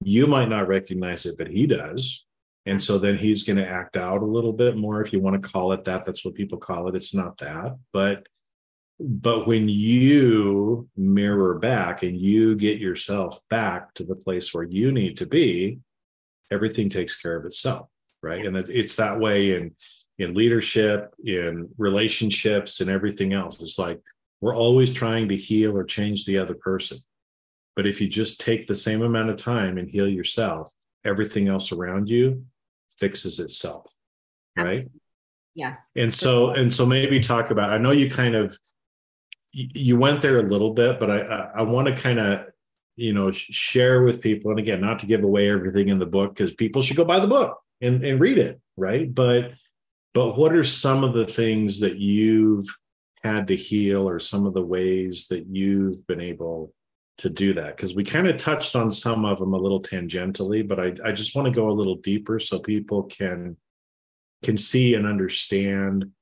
You 0.00 0.26
might 0.26 0.48
not 0.48 0.68
recognize 0.68 1.26
it, 1.26 1.36
but 1.38 1.48
he 1.48 1.66
does. 1.66 2.24
And 2.66 2.82
so 2.82 2.98
then 2.98 3.16
he's 3.16 3.44
going 3.44 3.56
to 3.56 3.66
act 3.66 3.96
out 3.96 4.22
a 4.22 4.26
little 4.26 4.52
bit 4.52 4.76
more, 4.76 5.00
if 5.00 5.12
you 5.12 5.20
want 5.20 5.40
to 5.40 5.48
call 5.48 5.72
it 5.72 5.84
that. 5.84 6.04
That's 6.04 6.24
what 6.24 6.34
people 6.34 6.58
call 6.58 6.88
it. 6.88 6.94
It's 6.94 7.14
not 7.14 7.38
that. 7.38 7.78
But 7.92 8.26
but 9.00 9.46
when 9.46 9.68
you 9.68 10.88
mirror 10.96 11.56
back 11.58 12.02
and 12.02 12.16
you 12.20 12.56
get 12.56 12.80
yourself 12.80 13.38
back 13.48 13.94
to 13.94 14.04
the 14.04 14.16
place 14.16 14.52
where 14.52 14.64
you 14.64 14.90
need 14.90 15.16
to 15.18 15.26
be, 15.26 15.78
everything 16.50 16.88
takes 16.88 17.20
care 17.20 17.36
of 17.36 17.46
itself, 17.46 17.88
right? 18.22 18.44
And 18.44 18.56
it's 18.56 18.96
that 18.96 19.20
way 19.20 19.54
in 19.54 19.74
in 20.18 20.34
leadership, 20.34 21.14
in 21.24 21.68
relationships, 21.78 22.80
and 22.80 22.90
everything 22.90 23.32
else. 23.32 23.60
It's 23.60 23.78
like 23.78 24.00
we're 24.40 24.56
always 24.56 24.92
trying 24.92 25.28
to 25.28 25.36
heal 25.36 25.76
or 25.76 25.84
change 25.84 26.26
the 26.26 26.38
other 26.38 26.54
person. 26.54 26.98
But 27.78 27.86
if 27.86 28.00
you 28.00 28.08
just 28.08 28.40
take 28.40 28.66
the 28.66 28.74
same 28.74 29.02
amount 29.02 29.30
of 29.30 29.36
time 29.36 29.78
and 29.78 29.88
heal 29.88 30.08
yourself, 30.08 30.72
everything 31.04 31.46
else 31.46 31.70
around 31.70 32.08
you 32.08 32.44
fixes 32.98 33.38
itself. 33.38 33.86
Right. 34.56 34.80
Yes. 35.54 35.92
And 35.94 36.12
so, 36.12 36.50
and 36.50 36.74
so 36.74 36.84
maybe 36.84 37.20
talk 37.20 37.52
about, 37.52 37.70
I 37.70 37.78
know 37.78 37.92
you 37.92 38.10
kind 38.10 38.34
of, 38.34 38.58
you 39.52 39.96
went 39.96 40.22
there 40.22 40.40
a 40.40 40.42
little 40.42 40.74
bit, 40.74 40.98
but 40.98 41.08
I, 41.08 41.18
I 41.58 41.62
want 41.62 41.86
to 41.86 41.94
kind 41.94 42.18
of, 42.18 42.46
you 42.96 43.12
know, 43.12 43.30
share 43.30 44.02
with 44.02 44.20
people. 44.20 44.50
And 44.50 44.58
again, 44.58 44.80
not 44.80 44.98
to 44.98 45.06
give 45.06 45.22
away 45.22 45.48
everything 45.48 45.88
in 45.88 46.00
the 46.00 46.04
book 46.04 46.34
because 46.34 46.52
people 46.54 46.82
should 46.82 46.96
go 46.96 47.04
buy 47.04 47.20
the 47.20 47.28
book 47.28 47.60
and, 47.80 48.04
and 48.04 48.18
read 48.18 48.38
it. 48.38 48.60
Right. 48.76 49.14
But, 49.14 49.52
but 50.14 50.36
what 50.36 50.52
are 50.52 50.64
some 50.64 51.04
of 51.04 51.14
the 51.14 51.28
things 51.28 51.78
that 51.78 51.96
you've 51.96 52.66
had 53.22 53.46
to 53.46 53.54
heal 53.54 54.08
or 54.08 54.18
some 54.18 54.46
of 54.46 54.54
the 54.54 54.66
ways 54.66 55.28
that 55.28 55.46
you've 55.46 56.04
been 56.08 56.20
able 56.20 56.74
to 57.18 57.28
do 57.28 57.52
that 57.52 57.76
because 57.76 57.94
we 57.94 58.04
kind 58.04 58.28
of 58.28 58.36
touched 58.36 58.76
on 58.76 58.90
some 58.90 59.24
of 59.24 59.38
them 59.38 59.52
a 59.52 59.58
little 59.58 59.82
tangentially 59.82 60.66
but 60.66 60.80
I, 60.80 60.94
I 61.04 61.12
just 61.12 61.34
want 61.34 61.46
to 61.46 61.52
go 61.52 61.68
a 61.68 61.72
little 61.72 61.96
deeper 61.96 62.38
so 62.38 62.58
people 62.58 63.02
can 63.04 63.56
can 64.42 64.56
see 64.56 64.94
and 64.94 65.06
understand 65.06 66.12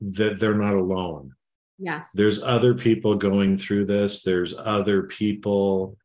that 0.00 0.38
they're 0.38 0.54
not 0.54 0.74
alone. 0.74 1.32
Yes. 1.78 2.10
There's 2.14 2.42
other 2.42 2.74
people 2.74 3.16
going 3.16 3.58
through 3.58 3.86
this. 3.86 4.22
There's 4.22 4.54
other 4.56 5.04
people 5.04 5.96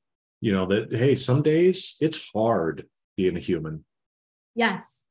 you 0.44 0.52
know 0.52 0.66
that 0.66 0.92
hey 0.92 1.14
some 1.14 1.44
days 1.44 1.98
it's 2.02 2.30
hard 2.34 2.88
being 3.16 3.38
a 3.38 3.40
human. 3.40 3.86
Yes. 4.56 5.06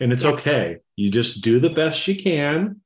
And 0.00 0.12
it's 0.12 0.24
yes. 0.24 0.34
okay. 0.34 0.78
You 0.96 1.10
just 1.10 1.42
do 1.42 1.58
the 1.58 1.70
best 1.70 2.06
you 2.06 2.16
can 2.16 2.80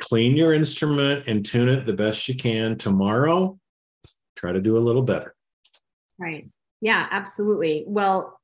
clean 0.00 0.36
your 0.36 0.54
instrument 0.54 1.26
and 1.28 1.44
tune 1.44 1.68
it 1.68 1.84
the 1.84 1.92
best 1.92 2.26
you 2.26 2.34
can 2.34 2.76
tomorrow 2.78 3.59
try 4.40 4.52
to 4.52 4.60
do 4.60 4.78
a 4.78 4.80
little 4.80 5.02
better. 5.02 5.34
Right. 6.18 6.48
Yeah 6.80 7.06
absolutely. 7.10 7.84
Well 7.86 8.40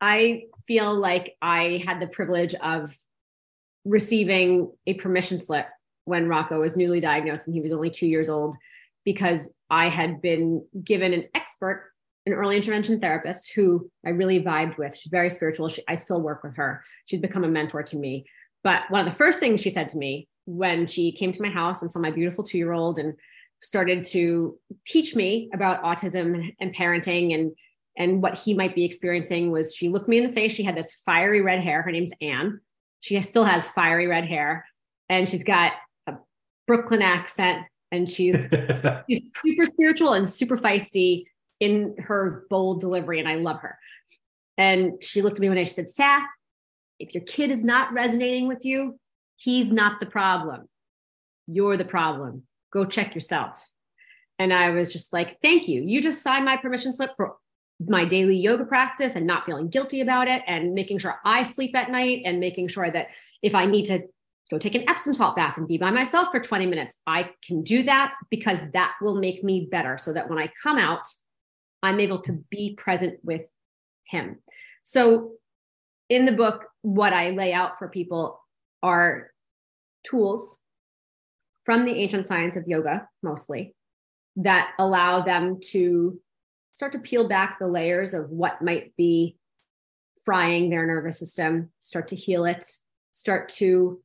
i 0.00 0.42
feel 0.66 0.94
like 0.94 1.36
i 1.42 1.82
had 1.84 2.00
the 2.00 2.06
privilege 2.06 2.54
of 2.54 2.96
receiving 3.84 4.70
a 4.86 4.94
permission 4.94 5.38
slip 5.38 5.66
when 6.04 6.28
rocco 6.28 6.60
was 6.60 6.76
newly 6.76 7.00
diagnosed 7.00 7.46
and 7.46 7.54
he 7.54 7.60
was 7.60 7.72
only 7.72 7.90
two 7.90 8.06
years 8.06 8.28
old 8.28 8.56
because 9.04 9.52
i 9.70 9.88
had 9.88 10.22
been 10.22 10.64
given 10.84 11.12
an 11.12 11.24
expert 11.34 11.90
an 12.26 12.32
early 12.32 12.56
intervention 12.56 13.00
therapist 13.00 13.52
who 13.54 13.90
i 14.06 14.10
really 14.10 14.42
vibed 14.42 14.76
with. 14.76 14.96
She's 14.96 15.10
very 15.10 15.30
spiritual. 15.30 15.68
She, 15.68 15.82
i 15.88 15.94
still 15.94 16.20
work 16.20 16.44
with 16.44 16.56
her. 16.56 16.84
She's 17.06 17.20
become 17.20 17.44
a 17.44 17.48
mentor 17.48 17.82
to 17.82 17.96
me. 17.96 18.26
But 18.62 18.82
one 18.90 19.06
of 19.06 19.10
the 19.10 19.16
first 19.16 19.40
things 19.40 19.60
she 19.60 19.70
said 19.70 19.88
to 19.90 19.98
me 19.98 20.28
when 20.44 20.86
she 20.86 21.12
came 21.12 21.32
to 21.32 21.42
my 21.42 21.48
house 21.48 21.80
and 21.80 21.90
saw 21.90 22.00
my 22.00 22.10
beautiful 22.10 22.44
two 22.44 22.58
year 22.58 22.72
old 22.72 22.98
and 22.98 23.14
started 23.62 24.04
to 24.04 24.58
teach 24.86 25.14
me 25.14 25.50
about 25.52 25.82
autism 25.82 26.54
and 26.60 26.74
parenting 26.74 27.34
and 27.34 27.52
and 27.96 28.22
what 28.22 28.38
he 28.38 28.54
might 28.54 28.76
be 28.76 28.84
experiencing 28.84 29.50
was 29.50 29.74
she 29.74 29.88
looked 29.88 30.08
me 30.08 30.18
in 30.18 30.24
the 30.24 30.32
face 30.32 30.52
she 30.52 30.62
had 30.62 30.76
this 30.76 30.94
fiery 31.04 31.40
red 31.40 31.60
hair 31.60 31.82
her 31.82 31.90
name's 31.90 32.12
anne 32.20 32.60
she 33.00 33.20
still 33.22 33.44
has 33.44 33.66
fiery 33.68 34.06
red 34.06 34.24
hair 34.24 34.64
and 35.08 35.28
she's 35.28 35.44
got 35.44 35.72
a 36.06 36.14
brooklyn 36.66 37.02
accent 37.02 37.66
and 37.90 38.08
she's 38.08 38.46
she's 39.10 39.22
super 39.44 39.66
spiritual 39.66 40.12
and 40.12 40.28
super 40.28 40.56
feisty 40.56 41.24
in 41.60 41.96
her 41.98 42.46
bold 42.48 42.80
delivery 42.80 43.18
and 43.18 43.28
i 43.28 43.34
love 43.34 43.60
her 43.60 43.78
and 44.56 45.02
she 45.02 45.22
looked 45.22 45.36
at 45.36 45.40
me 45.40 45.48
one 45.48 45.56
day 45.56 45.64
she 45.64 45.72
said 45.72 45.90
seth 45.90 46.22
if 47.00 47.14
your 47.14 47.24
kid 47.24 47.50
is 47.50 47.64
not 47.64 47.92
resonating 47.92 48.46
with 48.46 48.64
you 48.64 48.98
He's 49.38 49.72
not 49.72 50.00
the 50.00 50.06
problem. 50.06 50.68
You're 51.46 51.76
the 51.76 51.84
problem. 51.84 52.42
Go 52.72 52.84
check 52.84 53.14
yourself. 53.14 53.66
And 54.38 54.52
I 54.52 54.70
was 54.70 54.92
just 54.92 55.12
like, 55.12 55.40
thank 55.42 55.68
you. 55.68 55.82
You 55.82 56.00
just 56.00 56.22
signed 56.22 56.44
my 56.44 56.56
permission 56.56 56.94
slip 56.94 57.12
for 57.16 57.36
my 57.80 58.04
daily 58.04 58.36
yoga 58.36 58.64
practice 58.64 59.16
and 59.16 59.26
not 59.26 59.46
feeling 59.46 59.68
guilty 59.68 60.00
about 60.00 60.28
it 60.28 60.42
and 60.46 60.74
making 60.74 60.98
sure 60.98 61.20
I 61.24 61.42
sleep 61.42 61.76
at 61.76 61.90
night 61.90 62.22
and 62.24 62.40
making 62.40 62.68
sure 62.68 62.90
that 62.90 63.08
if 63.42 63.54
I 63.54 63.66
need 63.66 63.86
to 63.86 64.02
go 64.50 64.58
take 64.58 64.74
an 64.74 64.88
Epsom 64.88 65.14
salt 65.14 65.36
bath 65.36 65.58
and 65.58 65.68
be 65.68 65.78
by 65.78 65.90
myself 65.90 66.28
for 66.32 66.40
20 66.40 66.66
minutes, 66.66 66.98
I 67.06 67.30
can 67.44 67.62
do 67.62 67.84
that 67.84 68.14
because 68.30 68.60
that 68.72 68.94
will 69.00 69.16
make 69.16 69.44
me 69.44 69.68
better 69.70 69.98
so 69.98 70.12
that 70.12 70.28
when 70.28 70.38
I 70.38 70.50
come 70.62 70.78
out, 70.78 71.06
I'm 71.82 72.00
able 72.00 72.20
to 72.22 72.44
be 72.50 72.74
present 72.74 73.18
with 73.22 73.44
him. 74.04 74.38
So 74.84 75.32
in 76.08 76.24
the 76.24 76.32
book, 76.32 76.66
what 76.82 77.12
I 77.12 77.30
lay 77.30 77.52
out 77.52 77.78
for 77.78 77.88
people 77.88 78.40
are 78.82 79.30
tools 80.04 80.62
from 81.68 81.84
the 81.84 81.96
ancient 81.96 82.24
science 82.24 82.56
of 82.56 82.66
yoga, 82.66 83.06
mostly, 83.22 83.74
that 84.36 84.70
allow 84.78 85.20
them 85.20 85.60
to 85.60 86.18
start 86.72 86.92
to 86.92 86.98
peel 86.98 87.28
back 87.28 87.58
the 87.58 87.66
layers 87.66 88.14
of 88.14 88.30
what 88.30 88.62
might 88.62 88.96
be 88.96 89.36
frying 90.24 90.70
their 90.70 90.86
nervous 90.86 91.18
system, 91.18 91.70
start 91.78 92.08
to 92.08 92.16
heal 92.16 92.46
it, 92.46 92.64
start 93.12 93.50
to 93.50 94.00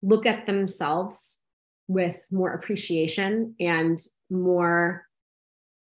look 0.00 0.26
at 0.26 0.46
themselves 0.46 1.40
with 1.88 2.24
more 2.30 2.52
appreciation 2.52 3.56
and 3.58 3.98
more 4.30 5.08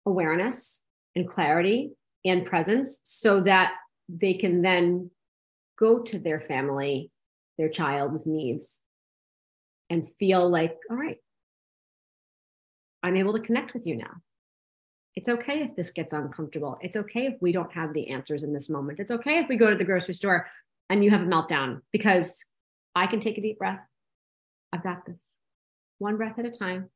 awareness 0.07 0.85
and 1.15 1.29
clarity 1.29 1.91
and 2.25 2.47
presence 2.47 2.99
so 3.03 3.41
that 3.41 3.73
they 4.09 4.33
can 4.33 4.63
then 4.63 5.11
go 5.77 6.01
to 6.01 6.17
their 6.17 6.41
family 6.41 7.11
their 7.59 7.69
child 7.69 8.11
with 8.11 8.25
needs 8.25 8.85
and 9.89 10.09
feel 10.19 10.49
like, 10.49 10.75
all 10.89 10.97
right, 10.97 11.17
I'm 13.01 13.17
able 13.17 13.33
to 13.33 13.39
connect 13.39 13.73
with 13.73 13.85
you 13.85 13.97
now. 13.97 14.21
It's 15.15 15.29
okay 15.29 15.61
if 15.61 15.75
this 15.75 15.91
gets 15.91 16.13
uncomfortable. 16.13 16.77
It's 16.81 16.97
okay 16.97 17.27
if 17.27 17.35
we 17.39 17.51
don't 17.51 17.71
have 17.73 17.93
the 17.93 18.09
answers 18.09 18.43
in 18.43 18.53
this 18.53 18.69
moment. 18.69 18.99
It's 18.99 19.11
okay 19.11 19.37
if 19.37 19.47
we 19.47 19.57
go 19.57 19.69
to 19.69 19.75
the 19.75 19.83
grocery 19.83 20.15
store 20.15 20.47
and 20.89 21.03
you 21.03 21.11
have 21.11 21.21
a 21.21 21.25
meltdown 21.25 21.81
because 21.91 22.45
I 22.95 23.07
can 23.07 23.19
take 23.19 23.37
a 23.37 23.41
deep 23.41 23.59
breath. 23.59 23.81
I've 24.71 24.83
got 24.83 25.05
this 25.05 25.19
one 25.99 26.17
breath 26.17 26.39
at 26.39 26.45
a 26.45 26.51
time. 26.51 26.89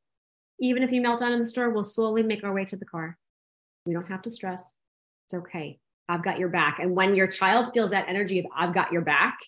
Even 0.60 0.82
if 0.82 0.90
you 0.90 1.00
melt 1.00 1.20
down 1.20 1.32
in 1.32 1.38
the 1.38 1.46
store, 1.46 1.70
we'll 1.70 1.84
slowly 1.84 2.24
make 2.24 2.42
our 2.42 2.52
way 2.52 2.64
to 2.64 2.76
the 2.76 2.84
car. 2.84 3.16
We 3.86 3.94
don't 3.94 4.08
have 4.08 4.22
to 4.22 4.30
stress. 4.30 4.76
It's 5.26 5.34
okay. 5.42 5.78
I've 6.08 6.24
got 6.24 6.38
your 6.38 6.48
back. 6.48 6.78
And 6.80 6.96
when 6.96 7.14
your 7.14 7.28
child 7.28 7.70
feels 7.72 7.90
that 7.90 8.08
energy 8.08 8.40
of 8.40 8.46
I've 8.56 8.74
got 8.74 8.92
your 8.92 9.02
back, 9.02 9.38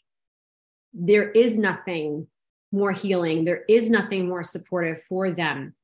there 0.93 1.31
is 1.31 1.59
nothing 1.59 2.29
more 2.73 2.93
healing, 2.93 3.45
there 3.45 3.65
is 3.69 3.91
nothing 3.91 4.29
more 4.29 4.45
supportive 4.45 4.99
for 5.09 5.31
them. 5.31 5.75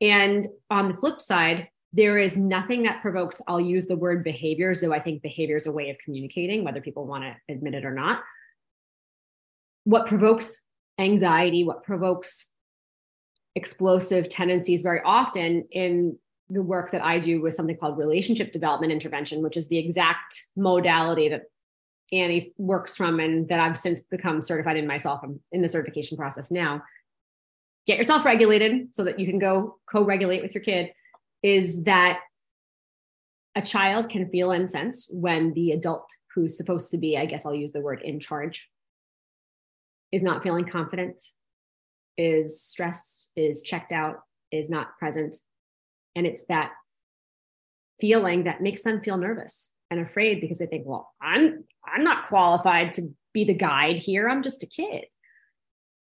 And 0.00 0.48
on 0.70 0.88
the 0.88 0.94
flip 0.94 1.20
side, 1.20 1.68
there 1.92 2.18
is 2.18 2.36
nothing 2.36 2.82
that 2.82 3.02
provokes, 3.02 3.40
I'll 3.46 3.60
use 3.60 3.86
the 3.86 3.96
word 3.96 4.24
behaviors, 4.24 4.80
though 4.80 4.92
I 4.92 4.98
think 4.98 5.22
behavior 5.22 5.56
is 5.56 5.66
a 5.66 5.72
way 5.72 5.90
of 5.90 5.96
communicating, 6.04 6.64
whether 6.64 6.80
people 6.80 7.06
want 7.06 7.24
to 7.24 7.52
admit 7.52 7.74
it 7.74 7.84
or 7.84 7.94
not. 7.94 8.22
What 9.84 10.06
provokes 10.06 10.64
anxiety, 10.98 11.62
what 11.62 11.84
provokes 11.84 12.50
explosive 13.54 14.28
tendencies 14.28 14.82
very 14.82 15.00
often 15.04 15.68
in 15.70 16.18
the 16.50 16.62
work 16.62 16.90
that 16.90 17.02
I 17.02 17.20
do 17.20 17.40
with 17.40 17.54
something 17.54 17.76
called 17.76 17.96
relationship 17.96 18.52
development 18.52 18.92
intervention, 18.92 19.42
which 19.42 19.56
is 19.56 19.68
the 19.68 19.78
exact 19.78 20.42
modality 20.56 21.28
that 21.28 21.42
Annie 22.12 22.52
works 22.58 22.96
from 22.96 23.20
and 23.20 23.48
that 23.48 23.60
I've 23.60 23.78
since 23.78 24.02
become 24.02 24.42
certified 24.42 24.76
in 24.76 24.86
myself. 24.86 25.20
I'm 25.22 25.40
in 25.52 25.62
the 25.62 25.68
certification 25.68 26.16
process 26.16 26.50
now. 26.50 26.82
Get 27.86 27.98
yourself 27.98 28.24
regulated 28.24 28.94
so 28.94 29.04
that 29.04 29.18
you 29.18 29.26
can 29.26 29.38
go 29.38 29.78
co-regulate 29.90 30.42
with 30.42 30.54
your 30.54 30.64
kid 30.64 30.92
is 31.42 31.84
that 31.84 32.20
a 33.54 33.62
child 33.62 34.08
can 34.08 34.30
feel 34.30 34.50
and 34.50 34.68
sense 34.68 35.08
when 35.10 35.52
the 35.54 35.72
adult 35.72 36.08
who's 36.34 36.56
supposed 36.56 36.90
to 36.90 36.98
be, 36.98 37.16
I 37.16 37.26
guess 37.26 37.46
I'll 37.46 37.54
use 37.54 37.72
the 37.72 37.80
word 37.80 38.02
in 38.02 38.18
charge, 38.18 38.68
is 40.10 40.22
not 40.22 40.42
feeling 40.42 40.64
confident, 40.64 41.22
is 42.16 42.60
stressed, 42.60 43.30
is 43.36 43.62
checked 43.62 43.92
out, 43.92 44.16
is 44.50 44.70
not 44.70 44.98
present. 44.98 45.36
And 46.16 46.26
it's 46.26 46.44
that 46.46 46.72
feeling 48.00 48.44
that 48.44 48.62
makes 48.62 48.82
them 48.82 49.00
feel 49.02 49.16
nervous 49.16 49.72
and 49.90 50.00
afraid 50.00 50.40
because 50.40 50.58
they 50.58 50.66
think, 50.66 50.84
well, 50.86 51.12
I'm 51.20 51.64
I'm 51.92 52.04
not 52.04 52.26
qualified 52.26 52.94
to 52.94 53.08
be 53.32 53.44
the 53.44 53.54
guide 53.54 53.96
here. 53.96 54.28
I'm 54.28 54.42
just 54.42 54.62
a 54.62 54.66
kid. 54.66 55.06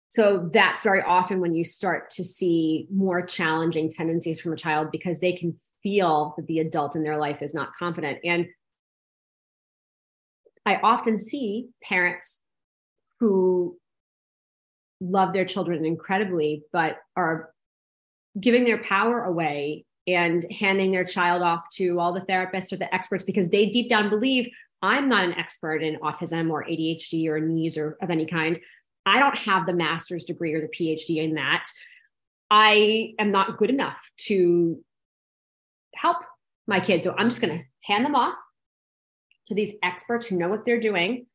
So 0.09 0.49
that's 0.53 0.83
very 0.83 1.01
often 1.01 1.39
when 1.39 1.55
you 1.55 1.65
start 1.65 2.11
to 2.11 2.23
see 2.23 2.87
more 2.93 3.25
challenging 3.25 3.91
tendencies 3.91 4.39
from 4.39 4.53
a 4.53 4.57
child 4.57 4.91
because 4.91 5.19
they 5.19 5.33
can 5.33 5.57
feel 5.81 6.35
that 6.37 6.45
the 6.45 6.59
adult 6.59 6.95
in 6.95 7.03
their 7.03 7.17
life 7.17 7.41
is 7.41 7.55
not 7.55 7.73
confident. 7.73 8.19
And 8.23 8.45
I 10.65 10.75
often 10.83 11.17
see 11.17 11.69
parents 11.81 12.41
who 13.19 13.77
love 15.01 15.33
their 15.33 15.45
children 15.45 15.83
incredibly, 15.83 16.63
but 16.71 16.97
are 17.15 17.51
giving 18.39 18.65
their 18.65 18.81
power 18.81 19.23
away 19.23 19.85
and 20.07 20.45
handing 20.51 20.91
their 20.91 21.05
child 21.05 21.41
off 21.41 21.63
to 21.73 21.99
all 21.99 22.13
the 22.13 22.21
therapists 22.21 22.71
or 22.71 22.77
the 22.77 22.93
experts 22.93 23.23
because 23.23 23.49
they 23.49 23.67
deep 23.67 23.89
down 23.89 24.09
believe 24.09 24.49
I'm 24.83 25.07
not 25.07 25.23
an 25.23 25.33
expert 25.33 25.81
in 25.81 25.95
autism 26.01 26.51
or 26.51 26.65
ADHD 26.65 27.27
or 27.29 27.39
needs 27.39 27.77
or 27.77 27.97
of 28.01 28.09
any 28.09 28.25
kind. 28.25 28.59
I 29.05 29.17
don't 29.17 29.37
have 29.37 29.65
the 29.65 29.73
master's 29.73 30.25
degree 30.25 30.53
or 30.53 30.61
the 30.61 30.67
PhD 30.67 31.23
in 31.23 31.35
that. 31.35 31.65
I 32.51 33.13
am 33.17 33.31
not 33.31 33.57
good 33.57 33.69
enough 33.69 33.99
to 34.27 34.83
help 35.95 36.17
my 36.67 36.81
kids. 36.81 37.05
So 37.05 37.15
I'm 37.17 37.29
just 37.29 37.41
going 37.41 37.57
to 37.57 37.63
hand 37.81 38.05
them 38.05 38.13
off 38.13 38.35
to 39.47 39.55
these 39.55 39.73
experts 39.81 40.27
who 40.27 40.37
know 40.37 40.49
what 40.49 40.65
they're 40.65 40.79
doing. 40.79 41.27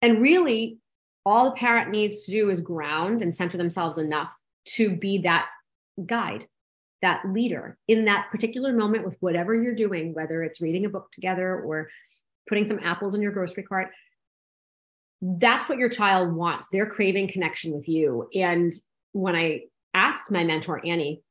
And 0.00 0.22
really, 0.22 0.78
all 1.26 1.50
the 1.50 1.56
parent 1.56 1.90
needs 1.90 2.24
to 2.24 2.32
do 2.32 2.50
is 2.50 2.60
ground 2.60 3.20
and 3.20 3.34
center 3.34 3.58
themselves 3.58 3.98
enough 3.98 4.30
to 4.76 4.96
be 4.96 5.18
that 5.18 5.48
guide, 6.04 6.46
that 7.02 7.22
leader 7.30 7.76
in 7.88 8.06
that 8.06 8.30
particular 8.30 8.72
moment 8.72 9.04
with 9.04 9.16
whatever 9.20 9.54
you're 9.54 9.74
doing, 9.74 10.14
whether 10.14 10.42
it's 10.42 10.60
reading 10.60 10.86
a 10.86 10.90
book 10.90 11.10
together 11.12 11.60
or 11.60 11.90
putting 12.48 12.66
some 12.66 12.80
apples 12.82 13.14
in 13.14 13.22
your 13.22 13.32
grocery 13.32 13.62
cart 13.62 13.90
that's 15.24 15.68
what 15.68 15.78
your 15.78 15.88
child 15.88 16.34
wants. 16.34 16.68
They're 16.68 16.86
craving 16.86 17.28
connection 17.28 17.72
with 17.72 17.88
you. 17.88 18.28
And 18.34 18.72
when 19.12 19.34
I 19.34 19.62
asked 19.94 20.30
my 20.30 20.44
mentor, 20.44 20.84
Annie, 20.84 21.22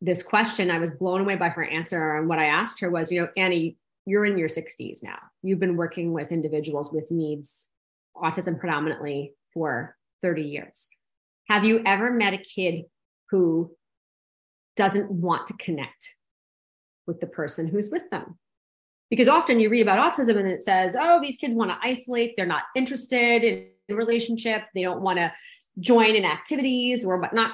this 0.00 0.22
question, 0.22 0.70
I 0.70 0.78
was 0.78 0.90
blown 0.90 1.20
away 1.20 1.36
by 1.36 1.48
her 1.50 1.64
answer. 1.64 2.16
And 2.16 2.28
what 2.28 2.40
I 2.40 2.46
asked 2.46 2.80
her 2.80 2.90
was, 2.90 3.12
you 3.12 3.20
know, 3.20 3.28
Annie, 3.36 3.76
you're 4.04 4.24
in 4.24 4.36
your 4.36 4.48
60s 4.48 5.04
now. 5.04 5.18
You've 5.42 5.60
been 5.60 5.76
working 5.76 6.12
with 6.12 6.32
individuals 6.32 6.92
with 6.92 7.12
needs, 7.12 7.68
autism 8.16 8.58
predominantly, 8.58 9.34
for 9.54 9.96
30 10.22 10.42
years. 10.42 10.88
Have 11.48 11.64
you 11.64 11.82
ever 11.86 12.10
met 12.10 12.34
a 12.34 12.38
kid 12.38 12.86
who 13.30 13.76
doesn't 14.74 15.10
want 15.10 15.46
to 15.48 15.54
connect 15.54 16.16
with 17.06 17.20
the 17.20 17.26
person 17.28 17.68
who's 17.68 17.90
with 17.90 18.10
them? 18.10 18.38
Because 19.12 19.28
often 19.28 19.60
you 19.60 19.68
read 19.68 19.82
about 19.82 19.98
autism 19.98 20.38
and 20.38 20.48
it 20.48 20.62
says 20.62 20.96
oh 20.98 21.20
these 21.20 21.36
kids 21.36 21.54
want 21.54 21.70
to 21.70 21.76
isolate. 21.86 22.32
They're 22.34 22.46
not 22.46 22.62
interested 22.74 23.44
in 23.44 23.94
relationship. 23.94 24.62
They 24.74 24.80
don't 24.80 25.02
want 25.02 25.18
to 25.18 25.30
join 25.78 26.16
in 26.16 26.24
activities 26.24 27.04
or 27.04 27.18
whatnot. 27.18 27.50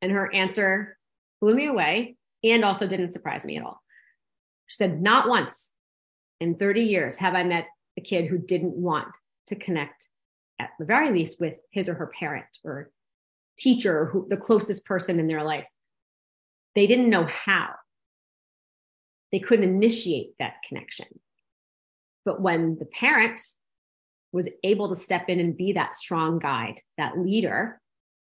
And 0.00 0.10
her 0.10 0.32
answer 0.32 0.96
blew 1.42 1.54
me 1.54 1.66
away 1.66 2.16
and 2.42 2.64
also 2.64 2.86
didn't 2.86 3.12
surprise 3.12 3.44
me 3.44 3.58
at 3.58 3.62
all. 3.62 3.82
She 4.68 4.76
said 4.76 5.02
not 5.02 5.28
once 5.28 5.72
in 6.40 6.54
30 6.54 6.80
years 6.80 7.16
have 7.16 7.34
i 7.34 7.44
met 7.44 7.66
a 7.98 8.00
kid 8.00 8.24
who 8.28 8.38
didn't 8.38 8.74
want 8.74 9.08
to 9.48 9.56
connect 9.56 10.08
at 10.58 10.70
the 10.78 10.86
very 10.86 11.12
least 11.12 11.42
with 11.42 11.60
his 11.72 11.90
or 11.90 11.94
her 11.94 12.10
parent 12.18 12.46
or 12.64 12.90
teacher 13.58 14.06
who 14.06 14.26
the 14.30 14.38
closest 14.38 14.86
person 14.86 15.20
in 15.20 15.26
their 15.26 15.44
life. 15.44 15.66
They 16.74 16.86
didn't 16.86 17.10
know 17.10 17.26
how 17.26 17.74
they 19.34 19.40
couldn't 19.40 19.68
initiate 19.68 20.30
that 20.38 20.62
connection. 20.68 21.06
But 22.24 22.40
when 22.40 22.76
the 22.78 22.84
parent 22.86 23.40
was 24.32 24.48
able 24.62 24.88
to 24.90 24.94
step 24.94 25.28
in 25.28 25.40
and 25.40 25.56
be 25.56 25.72
that 25.72 25.96
strong 25.96 26.38
guide, 26.38 26.80
that 26.98 27.18
leader, 27.18 27.80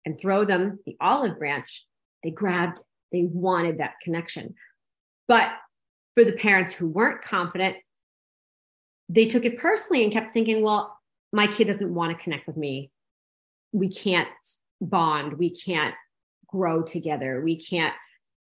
and 0.06 0.22
throw 0.22 0.46
them 0.46 0.78
the 0.86 0.96
olive 1.02 1.40
branch, 1.40 1.88
they 2.24 2.30
grabbed, 2.30 2.84
they 3.12 3.24
wanted 3.24 3.80
that 3.80 3.96
connection. 4.04 4.54
But 5.28 5.50
for 6.14 6.24
the 6.24 6.34
parents 6.34 6.72
who 6.72 6.88
weren't 6.88 7.24
confident, 7.24 7.78
they 9.10 9.26
took 9.26 9.44
it 9.44 9.58
personally 9.58 10.04
and 10.04 10.14
kept 10.14 10.36
thinking, 10.36 10.62
well, 10.62 10.96
my 11.34 11.48
kid 11.48 11.66
doesn't 11.66 11.96
want 11.96 12.16
to 12.16 12.24
connect 12.24 12.46
with 12.46 12.58
me. 12.58 12.92
We 13.72 13.90
can't 13.90 14.30
bond. 14.80 15.34
We 15.34 15.50
can't 15.50 15.96
grow 16.46 16.84
together. 16.84 17.42
We 17.44 17.60
can't 17.60 17.96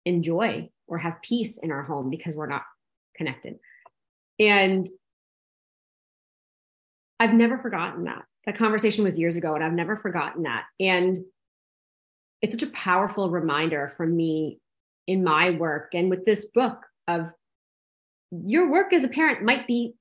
enjoy 0.04 0.70
or 0.88 0.98
have 0.98 1.22
peace 1.22 1.58
in 1.58 1.70
our 1.70 1.82
home 1.82 2.10
because 2.10 2.34
we're 2.34 2.46
not 2.46 2.62
connected. 3.16 3.58
And 4.38 4.88
I've 7.20 7.34
never 7.34 7.58
forgotten 7.58 8.04
that. 8.04 8.24
That 8.46 8.56
conversation 8.56 9.04
was 9.04 9.18
years 9.18 9.36
ago, 9.36 9.54
and 9.54 9.62
I've 9.62 9.72
never 9.72 9.96
forgotten 9.96 10.44
that. 10.44 10.64
And 10.80 11.18
it's 12.40 12.54
such 12.54 12.68
a 12.68 12.72
powerful 12.72 13.30
reminder 13.30 13.92
for 13.96 14.06
me 14.06 14.60
in 15.06 15.24
my 15.24 15.50
work 15.50 15.94
and 15.94 16.08
with 16.08 16.24
this 16.24 16.46
book 16.46 16.86
of 17.08 17.32
your 18.30 18.70
work 18.70 18.92
as 18.92 19.04
a 19.04 19.08
parent 19.08 19.42
might 19.42 19.66
be 19.66 19.94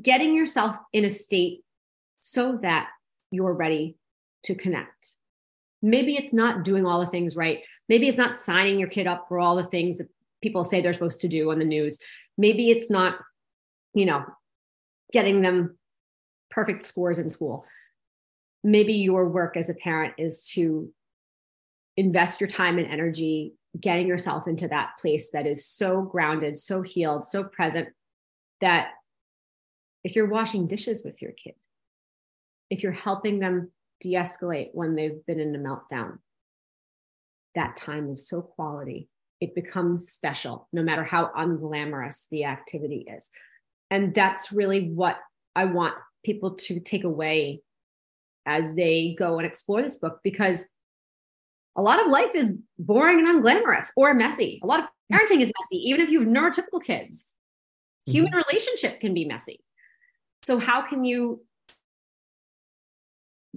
getting 0.00 0.34
yourself 0.34 0.76
in 0.92 1.04
a 1.04 1.10
state 1.10 1.62
so 2.20 2.58
that 2.62 2.88
you're 3.30 3.52
ready 3.52 3.96
to 4.44 4.54
connect. 4.54 5.16
Maybe 5.82 6.14
it's 6.14 6.32
not 6.32 6.62
doing 6.64 6.86
all 6.86 7.00
the 7.00 7.06
things 7.06 7.36
right. 7.36 7.60
Maybe 7.88 8.06
it's 8.08 8.18
not 8.18 8.36
signing 8.36 8.78
your 8.78 8.88
kid 8.88 9.06
up 9.06 9.26
for 9.28 9.40
all 9.40 9.56
the 9.56 9.64
things 9.64 9.98
that 9.98 10.08
people 10.42 10.64
say 10.64 10.80
they're 10.80 10.92
supposed 10.92 11.20
to 11.22 11.28
do 11.28 11.50
on 11.50 11.58
the 11.58 11.64
news. 11.64 11.98
Maybe 12.36 12.70
it's 12.70 12.90
not, 12.90 13.16
you 13.94 14.04
know, 14.04 14.24
getting 15.12 15.42
them 15.42 15.78
perfect 16.50 16.84
scores 16.84 17.18
in 17.18 17.28
school. 17.28 17.64
Maybe 18.64 18.94
your 18.94 19.28
work 19.28 19.56
as 19.56 19.70
a 19.70 19.74
parent 19.74 20.14
is 20.18 20.46
to 20.54 20.92
invest 21.96 22.40
your 22.40 22.48
time 22.48 22.78
and 22.78 22.86
energy 22.86 23.54
getting 23.80 24.06
yourself 24.06 24.46
into 24.46 24.68
that 24.68 24.90
place 25.00 25.30
that 25.30 25.46
is 25.46 25.66
so 25.66 26.02
grounded, 26.02 26.58
so 26.58 26.82
healed, 26.82 27.24
so 27.24 27.42
present 27.42 27.88
that 28.60 28.90
if 30.04 30.14
you're 30.14 30.28
washing 30.28 30.66
dishes 30.66 31.04
with 31.04 31.22
your 31.22 31.32
kid, 31.32 31.54
if 32.68 32.82
you're 32.82 32.92
helping 32.92 33.38
them 33.38 33.70
de 34.00 34.14
escalate 34.14 34.70
when 34.72 34.94
they've 34.94 35.24
been 35.26 35.40
in 35.40 35.54
a 35.54 35.58
meltdown, 35.58 36.18
that 37.54 37.76
time 37.76 38.10
is 38.10 38.28
so 38.28 38.42
quality 38.42 39.08
it 39.42 39.56
becomes 39.56 40.08
special, 40.08 40.68
no 40.72 40.84
matter 40.84 41.02
how 41.02 41.28
unglamorous 41.36 42.28
the 42.30 42.44
activity 42.44 43.04
is. 43.08 43.28
And 43.90 44.14
that's 44.14 44.52
really 44.52 44.90
what 44.90 45.18
I 45.56 45.64
want 45.64 45.94
people 46.24 46.52
to 46.52 46.78
take 46.78 47.02
away 47.02 47.60
as 48.46 48.76
they 48.76 49.16
go 49.18 49.38
and 49.38 49.46
explore 49.46 49.82
this 49.82 49.98
book 49.98 50.20
because 50.22 50.68
a 51.74 51.82
lot 51.82 52.00
of 52.00 52.06
life 52.06 52.36
is 52.36 52.56
boring 52.78 53.18
and 53.18 53.26
unglamorous 53.26 53.88
or 53.96 54.14
messy. 54.14 54.60
A 54.62 54.66
lot 54.66 54.78
of 54.78 54.86
parenting 55.12 55.40
is 55.40 55.50
messy, 55.60 55.78
even 55.88 56.00
if 56.00 56.08
you 56.08 56.20
have 56.20 56.28
neurotypical 56.28 56.82
kids. 56.82 57.34
Human 58.06 58.30
mm-hmm. 58.30 58.42
relationship 58.48 59.00
can 59.00 59.12
be 59.12 59.24
messy. 59.24 59.58
So, 60.44 60.60
how 60.60 60.82
can 60.82 61.04
you 61.04 61.44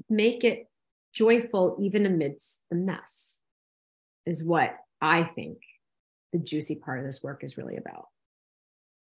make 0.09 0.43
it 0.43 0.67
joyful 1.13 1.77
even 1.79 2.07
amidst 2.07 2.61
the 2.71 2.75
mess? 2.75 3.41
Is 4.25 4.43
what 4.43 4.75
I 4.99 5.23
think 5.23 5.59
the 6.35 6.43
juicy 6.43 6.75
part 6.75 6.99
of 6.99 7.05
this 7.05 7.23
work 7.23 7.43
is 7.43 7.57
really 7.57 7.77
about. 7.77 8.07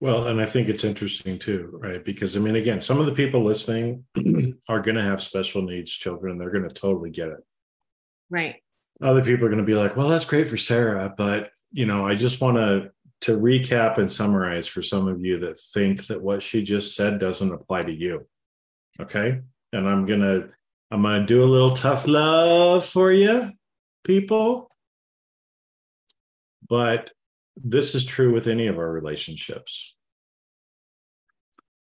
Well, 0.01 0.27
and 0.27 0.41
I 0.41 0.47
think 0.47 0.69
it's 0.69 0.85
interesting 0.85 1.39
too, 1.39 1.79
right? 1.81 2.05
Because 2.05 2.37
I 2.37 2.41
mean, 2.41 2.57
again, 2.57 2.81
some 2.81 2.99
of 2.99 3.07
the 3.07 3.13
people 3.13 3.43
listening 3.43 4.05
are 4.69 4.81
going 4.81 4.97
to 4.97 5.03
have 5.03 5.23
special 5.23 5.63
needs 5.63 5.93
children. 5.93 6.39
They're 6.39 6.51
going 6.51 6.69
to 6.69 6.75
totally 6.75 7.11
get 7.11 7.29
it. 7.29 7.39
Right. 8.29 8.57
Other 9.01 9.23
people 9.23 9.47
are 9.47 9.49
going 9.49 9.59
to 9.59 9.65
be 9.65 9.75
like, 9.75 9.97
well, 9.97 10.09
that's 10.09 10.25
great 10.25 10.49
for 10.49 10.57
Sara. 10.57 11.15
But, 11.17 11.51
you 11.71 11.87
know, 11.87 12.07
I 12.07 12.15
just 12.15 12.41
want 12.41 12.57
to 12.57 12.91
to 13.23 13.39
recap 13.39 13.99
and 13.99 14.11
summarize 14.11 14.67
for 14.67 14.83
some 14.83 15.07
of 15.07 15.25
you 15.25 15.39
that 15.39 15.59
think 15.73 16.09
that 16.09 16.21
what 16.21 16.43
she 16.43 16.65
just 16.65 16.97
said 16.97 17.21
doesn't 17.21 17.53
apply 17.53 17.83
to 17.83 17.93
you. 17.93 18.27
Okay. 19.01 19.41
And 19.73 19.89
I'm 19.89 20.07
going 20.07 20.23
to, 20.23 20.49
I'm 20.91 21.03
going 21.03 21.21
to 21.21 21.27
do 21.27 21.45
a 21.45 21.47
little 21.47 21.71
tough 21.71 22.09
love 22.09 22.85
for 22.85 23.13
you, 23.13 23.53
people. 24.03 24.69
But 26.69 27.13
this 27.57 27.95
is 27.95 28.05
true 28.05 28.33
with 28.33 28.47
any 28.47 28.67
of 28.67 28.79
our 28.79 28.91
relationships. 28.91 29.95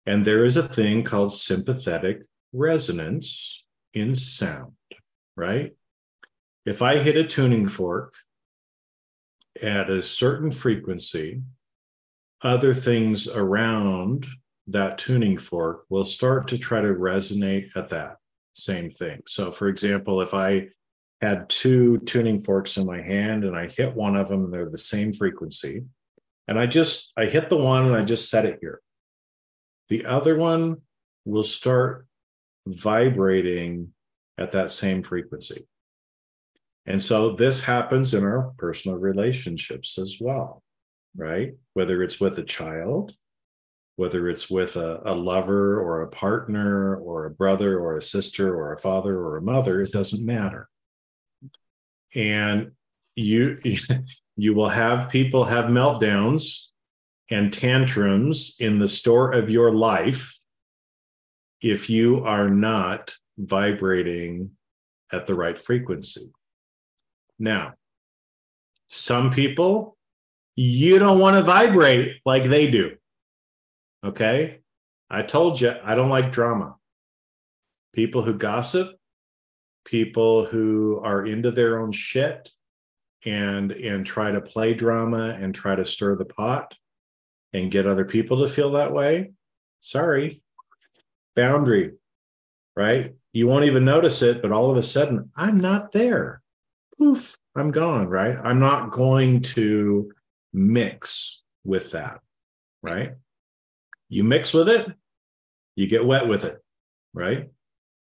And 0.07 0.25
there 0.25 0.45
is 0.45 0.57
a 0.57 0.67
thing 0.67 1.03
called 1.05 1.35
sympathetic 1.35 2.23
resonance 2.53 3.65
in 3.93 4.15
sound, 4.15 4.73
right? 5.37 5.73
If 6.65 6.83
I 6.83 6.99
hit 6.99 7.17
a 7.17 7.25
tuning 7.25 7.69
fork 7.69 8.15
at 9.63 9.91
a 9.91 10.03
certain 10.03 10.51
frequency, 10.51 11.43
other 12.43 12.73
things 12.73 13.27
around 13.27 14.27
that 14.69 14.99
tuning 14.99 15.37
fork 15.37 15.85
will 15.89 16.05
start 16.05 16.49
to 16.49 16.59
try 16.59 16.81
to 16.81 16.89
resonate 16.89 17.69
at 17.75 17.89
that 17.89 18.17
same 18.53 18.91
thing. 18.91 19.23
So, 19.27 19.51
for 19.51 19.69
example, 19.69 20.21
if 20.21 20.35
I 20.35 20.69
had 21.21 21.49
two 21.49 21.99
tuning 21.99 22.41
forks 22.41 22.77
in 22.77 22.87
my 22.87 23.03
hand 23.03 23.45
and 23.45 23.57
I 23.57 23.69
hit 23.69 23.95
one 23.95 24.17
of 24.17 24.29
them, 24.29 24.51
they're 24.51 24.71
the 24.71 24.79
same 24.79 25.13
frequency. 25.13 25.83
And 26.47 26.59
I 26.59 26.67
just, 26.67 27.13
I 27.17 27.27
hit 27.27 27.49
the 27.49 27.57
one 27.57 27.87
and 27.87 27.97
I 27.97 28.05
just 28.05 28.31
set 28.31 28.45
it 28.45 28.59
here. 28.61 28.81
The 29.89 30.07
other 30.07 30.37
one 30.37 30.83
will 31.25 31.43
start 31.43 32.07
vibrating 32.67 33.93
at 34.39 34.53
that 34.53 34.71
same 34.71 35.03
frequency. 35.03 35.67
And 36.87 37.03
so 37.03 37.33
this 37.33 37.61
happens 37.61 38.15
in 38.15 38.25
our 38.25 38.53
personal 38.57 38.97
relationships 38.97 39.99
as 39.99 40.17
well, 40.21 40.63
right? 41.17 41.55
Whether 41.75 42.03
it's 42.03 42.19
with 42.19 42.39
a 42.39 42.45
child, 42.45 43.15
whether 43.97 44.29
it's 44.29 44.49
with 44.49 44.77
a, 44.77 45.03
a, 45.05 45.15
lover 45.15 45.81
or 45.81 46.03
a 46.03 46.09
partner 46.09 46.97
or 46.97 47.27
a 47.27 47.31
brother 47.31 47.79
or 47.79 47.97
a 47.97 48.03
sister 48.03 48.55
or 48.55 48.73
a 48.73 48.79
father 48.79 49.19
or 49.19 49.37
a 49.37 49.43
mother, 49.43 49.83
it 49.83 49.93
doesn't 49.93 50.25
matter. 50.25 50.69
And 52.15 52.73
you 53.17 53.59
you 54.37 54.55
will 54.55 54.69
have 54.69 55.11
people 55.11 55.45
have 55.45 55.67
meltdowns 55.67 56.67
and 57.31 57.53
tantrums 57.53 58.57
in 58.59 58.79
the 58.79 58.89
store 58.89 59.33
of 59.33 59.51
your 59.51 59.73
life 59.73 60.39
if 61.61 61.91
you 61.91 62.25
are 62.25 62.49
not 62.49 63.15
vibrating 63.37 64.53
at 65.13 65.27
the 65.27 65.35
right 65.35 65.59
frequency. 65.59 66.31
Now, 67.39 67.75
some 68.87 69.31
people, 69.31 69.97
you 70.57 70.99
don't 70.99 71.21
want 71.21 71.37
to 71.37 71.43
vibrate 71.43 72.21
like 72.25 72.45
they 72.45 72.71
do. 72.71 72.97
Okay. 74.05 74.61
I 75.11 75.23
told 75.23 75.61
you, 75.61 75.75
I 75.83 75.95
don't 75.95 76.11
like 76.11 76.33
drama. 76.33 76.77
People 77.95 78.23
who 78.23 78.35
gossip, 78.35 78.98
people 79.89 80.45
who 80.45 81.01
are 81.03 81.25
into 81.25 81.51
their 81.51 81.81
own 81.81 81.91
shit 81.91 82.51
and 83.25 83.73
and 83.73 84.05
try 84.05 84.31
to 84.31 84.41
play 84.41 84.75
drama 84.75 85.37
and 85.41 85.55
try 85.55 85.75
to 85.75 85.85
stir 85.85 86.15
the 86.15 86.27
pot 86.27 86.75
and 87.55 87.71
get 87.71 87.87
other 87.87 88.05
people 88.05 88.45
to 88.45 88.53
feel 88.53 88.73
that 88.73 88.93
way. 88.93 89.33
Sorry. 89.81 90.43
Boundary 91.35 91.93
right? 92.77 93.15
You 93.33 93.49
won't 93.49 93.65
even 93.65 93.85
notice 93.85 94.23
it 94.23 94.43
but 94.43 94.53
all 94.53 94.71
of 94.71 94.77
a 94.77 94.83
sudden 94.83 95.31
i'm 95.35 95.59
not 95.59 95.93
there. 95.93 96.43
Poof 96.99 97.39
i'm 97.57 97.71
gone 97.71 98.09
right? 98.09 98.37
I'm 98.43 98.61
not 98.61 98.91
going 98.91 99.43
to 99.55 100.13
mix 100.53 101.43
with 101.65 101.93
that 101.93 102.21
right? 102.83 103.13
You 104.11 104.23
mix 104.25 104.53
with 104.53 104.69
it 104.69 104.87
you 105.77 105.87
get 105.87 106.05
wet 106.05 106.29
with 106.29 106.45
it 106.45 106.63
right 107.15 107.51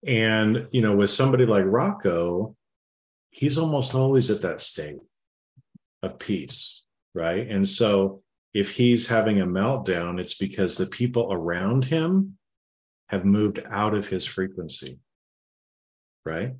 and 0.06 0.68
you 0.72 0.82
know 0.82 0.95
with 0.95 1.10
somebody 1.10 1.45
like 1.45 1.66
rocco 1.66 2.56
he's 3.32 3.58
almost 3.58 3.93
always 3.93 4.32
at 4.32 4.41
that 4.41 4.62
state 4.62 4.97
of 6.02 6.18
peace 6.18 6.84
right 7.14 7.50
and 7.50 7.68
so 7.68 8.22
if 8.54 8.72
he's 8.72 9.08
having 9.08 9.41
a 9.41 9.45
meltdown, 9.45 10.20
it's 10.20 10.34
because 10.34 10.78
the 10.78 10.88
people 10.88 11.32
around 11.32 11.86
him 11.86 12.38
have 13.08 13.26
moved 13.26 13.60
out 13.70 13.93
of 13.93 14.08
his 14.08 14.26
frequency. 14.26 15.00
Right. 16.26 16.56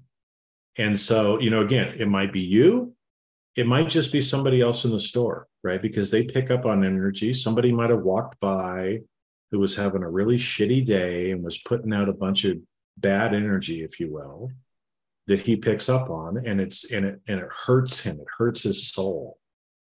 And 0.78 1.00
so, 1.00 1.40
you 1.40 1.50
know, 1.50 1.62
again, 1.62 1.96
it 1.98 2.08
might 2.08 2.32
be 2.32 2.44
you, 2.44 2.94
it 3.56 3.68
might 3.68 3.90
just 3.90 4.12
be 4.12 4.22
somebody 4.22 4.62
else 4.62 4.86
in 4.86 4.92
the 4.92 5.00
store, 5.00 5.48
right? 5.64 5.82
Because 5.82 6.12
they 6.12 6.24
pick 6.24 6.52
up 6.52 6.66
on 6.66 6.86
energy. 6.86 7.34
Somebody 7.34 7.72
might 7.72 7.90
have 7.90 8.04
walked 8.04 8.40
by 8.40 9.00
who 9.52 9.60
was 9.60 9.76
having 9.76 10.04
a 10.04 10.10
really 10.10 10.38
shitty 10.38 10.86
day 10.86 11.32
and 11.32 11.44
was 11.44 11.58
putting 11.58 11.92
out 11.92 12.08
a 12.08 12.14
bunch 12.14 12.46
of 12.46 12.58
bad 13.00 13.34
energy, 13.34 13.84
if 13.84 14.00
you 14.00 14.12
will, 14.12 14.52
that 15.28 15.42
he 15.42 15.56
picks 15.56 15.90
up 15.90 16.10
on 16.10 16.46
and 16.46 16.60
it's 16.60 16.92
and 16.92 17.06
it 17.06 17.22
and 17.28 17.40
it 17.40 17.50
hurts 17.52 18.00
him, 18.00 18.20
it 18.20 18.28
hurts 18.38 18.64
his 18.64 18.92
soul 18.92 19.38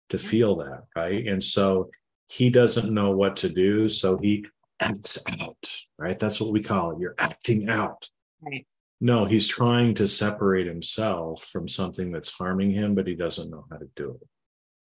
to 0.09 0.17
feel 0.17 0.55
that, 0.57 0.83
right? 0.95 1.27
And 1.27 1.43
so 1.43 1.89
he 2.27 2.49
doesn't 2.49 2.93
know 2.93 3.11
what 3.11 3.37
to 3.37 3.49
do. 3.49 3.89
So 3.89 4.17
he 4.17 4.45
acts 4.79 5.23
out, 5.39 5.71
right? 5.97 6.17
That's 6.17 6.39
what 6.39 6.51
we 6.51 6.61
call 6.61 6.91
it. 6.91 6.99
You're 6.99 7.15
acting 7.17 7.69
out. 7.69 8.09
Right. 8.41 8.65
No, 9.01 9.25
he's 9.25 9.47
trying 9.47 9.93
to 9.95 10.07
separate 10.07 10.67
himself 10.67 11.43
from 11.43 11.67
something 11.67 12.11
that's 12.11 12.31
harming 12.31 12.71
him, 12.71 12.95
but 12.95 13.07
he 13.07 13.15
doesn't 13.15 13.49
know 13.49 13.65
how 13.69 13.77
to 13.77 13.89
do 13.95 14.17
it. 14.21 14.27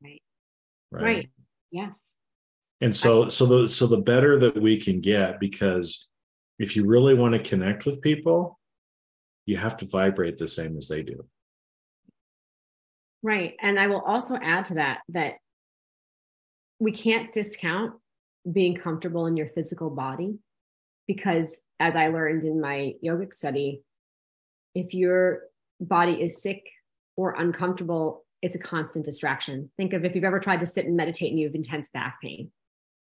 Right. 0.02 0.22
Right. 0.90 1.02
right. 1.02 1.30
Yes. 1.70 2.16
And 2.80 2.94
so, 2.96 3.28
so 3.28 3.46
the 3.46 3.68
so 3.68 3.86
the 3.86 3.98
better 3.98 4.38
that 4.40 4.60
we 4.60 4.80
can 4.80 5.00
get, 5.00 5.38
because 5.38 6.08
if 6.60 6.76
you 6.76 6.84
really 6.84 7.14
want 7.14 7.32
to 7.32 7.42
connect 7.42 7.86
with 7.86 8.02
people, 8.02 8.60
you 9.46 9.56
have 9.56 9.78
to 9.78 9.86
vibrate 9.86 10.36
the 10.36 10.46
same 10.46 10.76
as 10.76 10.88
they 10.88 11.02
do. 11.02 11.24
Right. 13.22 13.54
And 13.62 13.80
I 13.80 13.86
will 13.86 14.02
also 14.02 14.36
add 14.36 14.66
to 14.66 14.74
that 14.74 15.00
that 15.08 15.34
we 16.78 16.92
can't 16.92 17.32
discount 17.32 17.94
being 18.50 18.76
comfortable 18.76 19.26
in 19.26 19.38
your 19.38 19.48
physical 19.48 19.88
body 19.88 20.38
because 21.06 21.62
as 21.80 21.96
I 21.96 22.08
learned 22.08 22.44
in 22.44 22.60
my 22.60 22.92
yogic 23.02 23.32
study, 23.32 23.82
if 24.74 24.92
your 24.92 25.44
body 25.80 26.22
is 26.22 26.42
sick 26.42 26.62
or 27.16 27.34
uncomfortable, 27.38 28.24
it's 28.42 28.56
a 28.56 28.60
constant 28.60 29.06
distraction. 29.06 29.70
Think 29.78 29.94
of 29.94 30.04
if 30.04 30.14
you've 30.14 30.24
ever 30.24 30.40
tried 30.40 30.60
to 30.60 30.66
sit 30.66 30.84
and 30.84 30.96
meditate 30.96 31.30
and 31.30 31.40
you 31.40 31.46
have 31.46 31.54
intense 31.54 31.88
back 31.88 32.20
pain. 32.22 32.50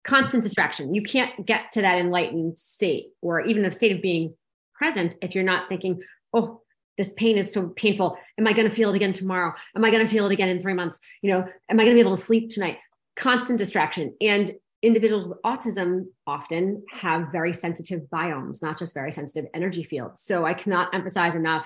Constant 0.03 0.43
distraction. 0.43 0.93
You 0.95 1.03
can't 1.03 1.45
get 1.45 1.71
to 1.73 1.81
that 1.81 1.99
enlightened 1.99 2.57
state 2.57 3.07
or 3.21 3.41
even 3.41 3.65
a 3.65 3.73
state 3.73 3.95
of 3.95 4.01
being 4.01 4.33
present 4.73 5.17
if 5.21 5.35
you're 5.35 5.43
not 5.43 5.69
thinking, 5.69 6.01
oh, 6.33 6.61
this 6.97 7.13
pain 7.13 7.37
is 7.37 7.53
so 7.53 7.67
painful. 7.69 8.17
Am 8.37 8.47
I 8.47 8.53
going 8.53 8.67
to 8.67 8.75
feel 8.75 8.91
it 8.91 8.95
again 8.95 9.13
tomorrow? 9.13 9.53
Am 9.75 9.85
I 9.85 9.91
going 9.91 10.05
to 10.05 10.11
feel 10.11 10.25
it 10.25 10.33
again 10.33 10.49
in 10.49 10.59
three 10.59 10.73
months? 10.73 10.99
You 11.21 11.31
know, 11.31 11.47
am 11.69 11.79
I 11.79 11.83
going 11.83 11.95
to 11.95 11.95
be 11.95 12.05
able 12.05 12.15
to 12.15 12.21
sleep 12.21 12.49
tonight? 12.49 12.77
Constant 13.15 13.57
distraction. 13.57 14.15
And 14.19 14.51
individuals 14.81 15.27
with 15.27 15.41
autism 15.45 16.07
often 16.27 16.83
have 16.91 17.31
very 17.31 17.53
sensitive 17.53 18.01
biomes, 18.13 18.61
not 18.61 18.77
just 18.77 18.93
very 18.93 19.11
sensitive 19.11 19.49
energy 19.53 19.83
fields. 19.83 20.21
So 20.21 20.45
I 20.45 20.53
cannot 20.53 20.93
emphasize 20.93 21.35
enough 21.35 21.65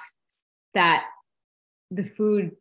that 0.74 1.06
the 1.92 2.04
food 2.04 2.52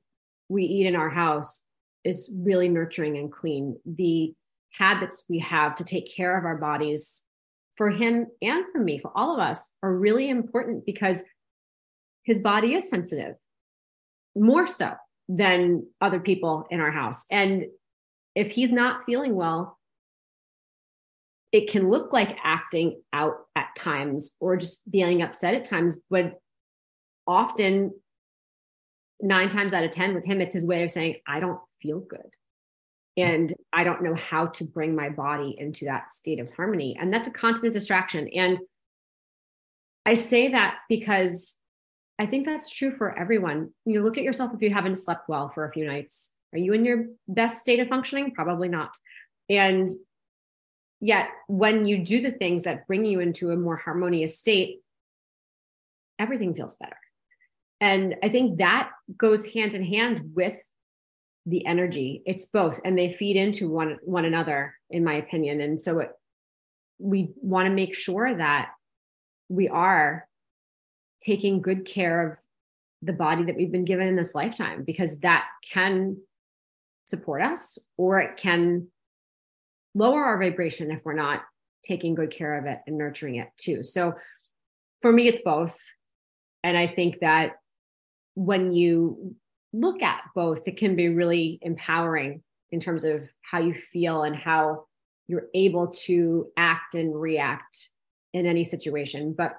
we 0.48 0.64
eat 0.64 0.86
in 0.86 0.96
our 0.96 1.10
house 1.10 1.64
is 2.04 2.30
really 2.34 2.68
nurturing 2.68 3.16
and 3.16 3.32
clean. 3.32 3.78
The 3.86 4.34
habits 4.78 5.24
we 5.28 5.38
have 5.40 5.76
to 5.76 5.84
take 5.84 6.14
care 6.14 6.36
of 6.38 6.44
our 6.44 6.56
bodies 6.56 7.26
for 7.76 7.90
him 7.90 8.26
and 8.40 8.64
for 8.72 8.78
me, 8.78 8.98
for 8.98 9.10
all 9.16 9.34
of 9.34 9.40
us, 9.40 9.70
are 9.82 9.94
really 9.94 10.28
important 10.28 10.84
because 10.84 11.24
his 12.24 12.40
body 12.40 12.74
is 12.74 12.88
sensitive, 12.88 13.34
more 14.36 14.66
so 14.66 14.92
than 15.28 15.86
other 16.00 16.20
people 16.20 16.66
in 16.70 16.80
our 16.80 16.90
house. 16.90 17.24
And 17.30 17.64
if 18.34 18.52
he's 18.52 18.72
not 18.72 19.04
feeling 19.04 19.34
well, 19.34 19.78
it 21.52 21.70
can 21.70 21.90
look 21.90 22.12
like 22.12 22.38
acting 22.42 23.02
out 23.12 23.34
at 23.54 23.76
times 23.76 24.32
or 24.40 24.56
just 24.56 24.90
being 24.90 25.22
upset 25.22 25.54
at 25.54 25.64
times, 25.64 25.98
but 26.08 26.38
often 27.26 27.92
nine 29.20 29.48
times 29.48 29.74
out 29.74 29.84
of 29.84 29.90
10 29.90 30.14
with 30.14 30.24
him, 30.24 30.40
it's 30.40 30.54
his 30.54 30.66
way 30.66 30.82
of 30.82 30.90
saying, 30.90 31.16
I 31.26 31.40
don't 31.40 31.60
feel 31.80 32.00
good. 32.00 32.34
And 33.16 33.52
I 33.72 33.84
don't 33.84 34.02
know 34.02 34.14
how 34.14 34.46
to 34.46 34.64
bring 34.64 34.94
my 34.94 35.10
body 35.10 35.54
into 35.58 35.84
that 35.84 36.12
state 36.12 36.40
of 36.40 36.48
harmony. 36.54 36.96
And 36.98 37.12
that's 37.12 37.28
a 37.28 37.32
constant 37.32 37.72
distraction. 37.72 38.28
And 38.28 38.58
I 40.06 40.14
say 40.14 40.48
that 40.52 40.78
because 40.88 41.58
I 42.18 42.26
think 42.26 42.46
that's 42.46 42.70
true 42.70 42.94
for 42.94 43.16
everyone. 43.18 43.70
You 43.84 44.02
look 44.02 44.16
at 44.16 44.24
yourself 44.24 44.52
if 44.54 44.62
you 44.62 44.72
haven't 44.72 44.96
slept 44.96 45.28
well 45.28 45.50
for 45.50 45.64
a 45.66 45.72
few 45.72 45.84
nights. 45.84 46.30
Are 46.52 46.58
you 46.58 46.72
in 46.72 46.84
your 46.84 47.06
best 47.28 47.60
state 47.60 47.80
of 47.80 47.88
functioning? 47.88 48.32
Probably 48.32 48.68
not. 48.68 48.94
And 49.48 49.88
yet, 51.00 51.28
when 51.48 51.86
you 51.86 51.98
do 51.98 52.22
the 52.22 52.30
things 52.30 52.64
that 52.64 52.86
bring 52.86 53.04
you 53.04 53.20
into 53.20 53.50
a 53.50 53.56
more 53.56 53.76
harmonious 53.76 54.38
state, 54.38 54.80
everything 56.18 56.54
feels 56.54 56.76
better. 56.76 56.96
And 57.80 58.16
I 58.22 58.28
think 58.28 58.58
that 58.58 58.90
goes 59.16 59.44
hand 59.44 59.74
in 59.74 59.84
hand 59.84 60.30
with 60.34 60.56
the 61.46 61.66
energy. 61.66 62.22
It's 62.26 62.46
both, 62.46 62.80
and 62.84 62.96
they 62.96 63.12
feed 63.12 63.36
into 63.36 63.68
one 63.68 63.98
one 64.02 64.24
another, 64.24 64.74
in 64.90 65.04
my 65.04 65.14
opinion. 65.14 65.60
And 65.60 65.80
so, 65.80 66.00
it, 66.00 66.10
we 66.98 67.32
want 67.36 67.66
to 67.66 67.74
make 67.74 67.94
sure 67.94 68.36
that 68.36 68.70
we 69.48 69.68
are 69.68 70.28
taking 71.22 71.60
good 71.60 71.84
care 71.84 72.32
of 72.32 72.38
the 73.02 73.12
body 73.12 73.44
that 73.44 73.56
we've 73.56 73.72
been 73.72 73.84
given 73.84 74.06
in 74.06 74.16
this 74.16 74.34
lifetime 74.34 74.84
because 74.84 75.18
that 75.20 75.44
can 75.68 76.16
support 77.04 77.42
us 77.42 77.78
or 77.96 78.20
it 78.20 78.36
can 78.36 78.86
lower 79.94 80.24
our 80.24 80.38
vibration 80.38 80.90
if 80.90 81.00
we're 81.04 81.12
not 81.12 81.42
taking 81.84 82.14
good 82.14 82.30
care 82.30 82.58
of 82.58 82.66
it 82.66 82.78
and 82.86 82.96
nurturing 82.96 83.36
it 83.36 83.48
too. 83.56 83.82
So 83.82 84.14
for 85.00 85.12
me, 85.12 85.26
it's 85.26 85.42
both. 85.42 85.76
And 86.62 86.78
I 86.78 86.86
think 86.86 87.18
that 87.20 87.56
when 88.34 88.72
you 88.72 89.34
look 89.72 90.02
at 90.02 90.22
both, 90.34 90.66
it 90.68 90.76
can 90.76 90.96
be 90.96 91.08
really 91.08 91.58
empowering 91.62 92.42
in 92.70 92.80
terms 92.80 93.04
of 93.04 93.28
how 93.42 93.58
you 93.58 93.74
feel 93.74 94.22
and 94.22 94.36
how 94.36 94.86
you're 95.28 95.46
able 95.54 95.88
to 95.88 96.46
act 96.56 96.94
and 96.94 97.18
react 97.18 97.90
in 98.32 98.46
any 98.46 98.64
situation. 98.64 99.34
But 99.36 99.56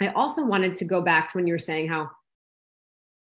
I 0.00 0.08
also 0.08 0.44
wanted 0.44 0.74
to 0.76 0.84
go 0.84 1.00
back 1.00 1.30
to 1.30 1.38
when 1.38 1.46
you 1.46 1.54
were 1.54 1.58
saying 1.58 1.88
how 1.88 2.10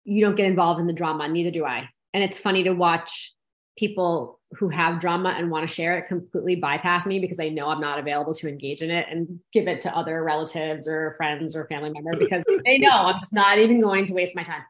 you 0.04 0.24
don't 0.24 0.36
get 0.36 0.46
involved 0.46 0.80
in 0.80 0.86
the 0.86 0.92
drama. 0.92 1.28
Neither 1.28 1.50
do 1.50 1.64
I. 1.64 1.88
And 2.12 2.22
it's 2.22 2.38
funny 2.38 2.64
to 2.64 2.72
watch 2.72 3.32
people 3.76 4.40
who 4.52 4.68
have 4.68 5.00
drama 5.00 5.34
and 5.36 5.50
want 5.50 5.68
to 5.68 5.74
share 5.74 5.98
it 5.98 6.06
completely 6.06 6.56
bypass 6.56 7.06
me 7.06 7.18
because 7.18 7.36
they 7.36 7.50
know 7.50 7.68
I'm 7.68 7.80
not 7.80 7.98
available 7.98 8.34
to 8.36 8.48
engage 8.48 8.82
in 8.82 8.90
it 8.90 9.06
and 9.10 9.40
give 9.52 9.66
it 9.66 9.80
to 9.80 9.96
other 9.96 10.22
relatives 10.22 10.86
or 10.86 11.14
friends 11.16 11.56
or 11.56 11.66
family 11.66 11.90
member 11.90 12.16
because 12.16 12.44
they 12.64 12.78
know 12.78 12.90
I'm 12.90 13.20
just 13.20 13.32
not 13.32 13.58
even 13.58 13.80
going 13.80 14.06
to 14.06 14.12
waste 14.12 14.36
my 14.36 14.44
time. 14.44 14.62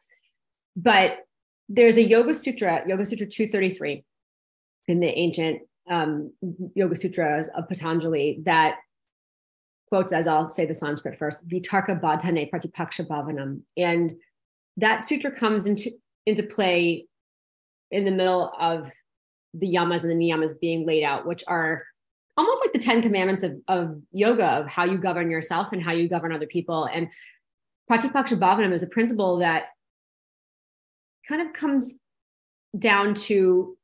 But 0.77 1.19
there's 1.69 1.97
a 1.97 2.03
Yoga 2.03 2.35
Sutra, 2.35 2.83
Yoga 2.87 3.07
Sutra 3.07 3.27
233 3.27 4.05
in 4.89 5.01
the 5.01 5.07
ancient 5.07 5.61
um, 5.91 6.33
Yoga 6.75 6.97
Sutras 6.97 7.49
of 7.57 7.69
Patanjali 7.69 8.43
that 8.45 8.77
quotes, 9.89 10.13
as 10.13 10.27
I'll 10.27 10.49
say 10.49 10.67
the 10.67 10.75
Sanskrit 10.75 11.19
first, 11.19 11.47
Vitarka 11.49 12.01
Badhane 12.01 12.51
Pratipaksha 12.51 13.07
Bhavanam. 13.07 13.61
And 13.77 14.13
that 14.77 15.03
sutra 15.03 15.31
comes 15.31 15.67
into, 15.67 15.93
into 16.27 16.43
play 16.43 17.07
in 17.91 18.05
the 18.05 18.11
middle 18.11 18.53
of 18.59 18.91
the 19.53 19.73
yamas 19.73 20.03
and 20.03 20.11
the 20.11 20.17
niyamas 20.17 20.59
being 20.61 20.85
laid 20.85 21.05
out, 21.05 21.27
which 21.27 21.45
are 21.47 21.85
almost 22.37 22.63
like 22.65 22.73
the 22.73 22.79
10 22.81 23.03
commandments 23.03 23.45
of, 23.45 23.61
of 23.69 24.01
yoga, 24.11 24.47
of 24.47 24.67
how 24.67 24.85
you 24.85 24.99
govern 24.99 25.31
yourself 25.31 25.69
and 25.73 25.83
how 25.83 25.93
you 25.93 26.09
govern 26.09 26.33
other 26.33 26.47
people. 26.47 26.89
And 26.93 27.09
Pratipaksha 27.89 28.39
Bhavanam 28.39 28.73
is 28.73 28.83
a 28.83 28.89
principle 28.89 29.39
that 29.39 29.67
kind 31.29 31.43
of 31.43 31.53
comes 31.53 31.95
down 32.79 33.15
to 33.15 33.77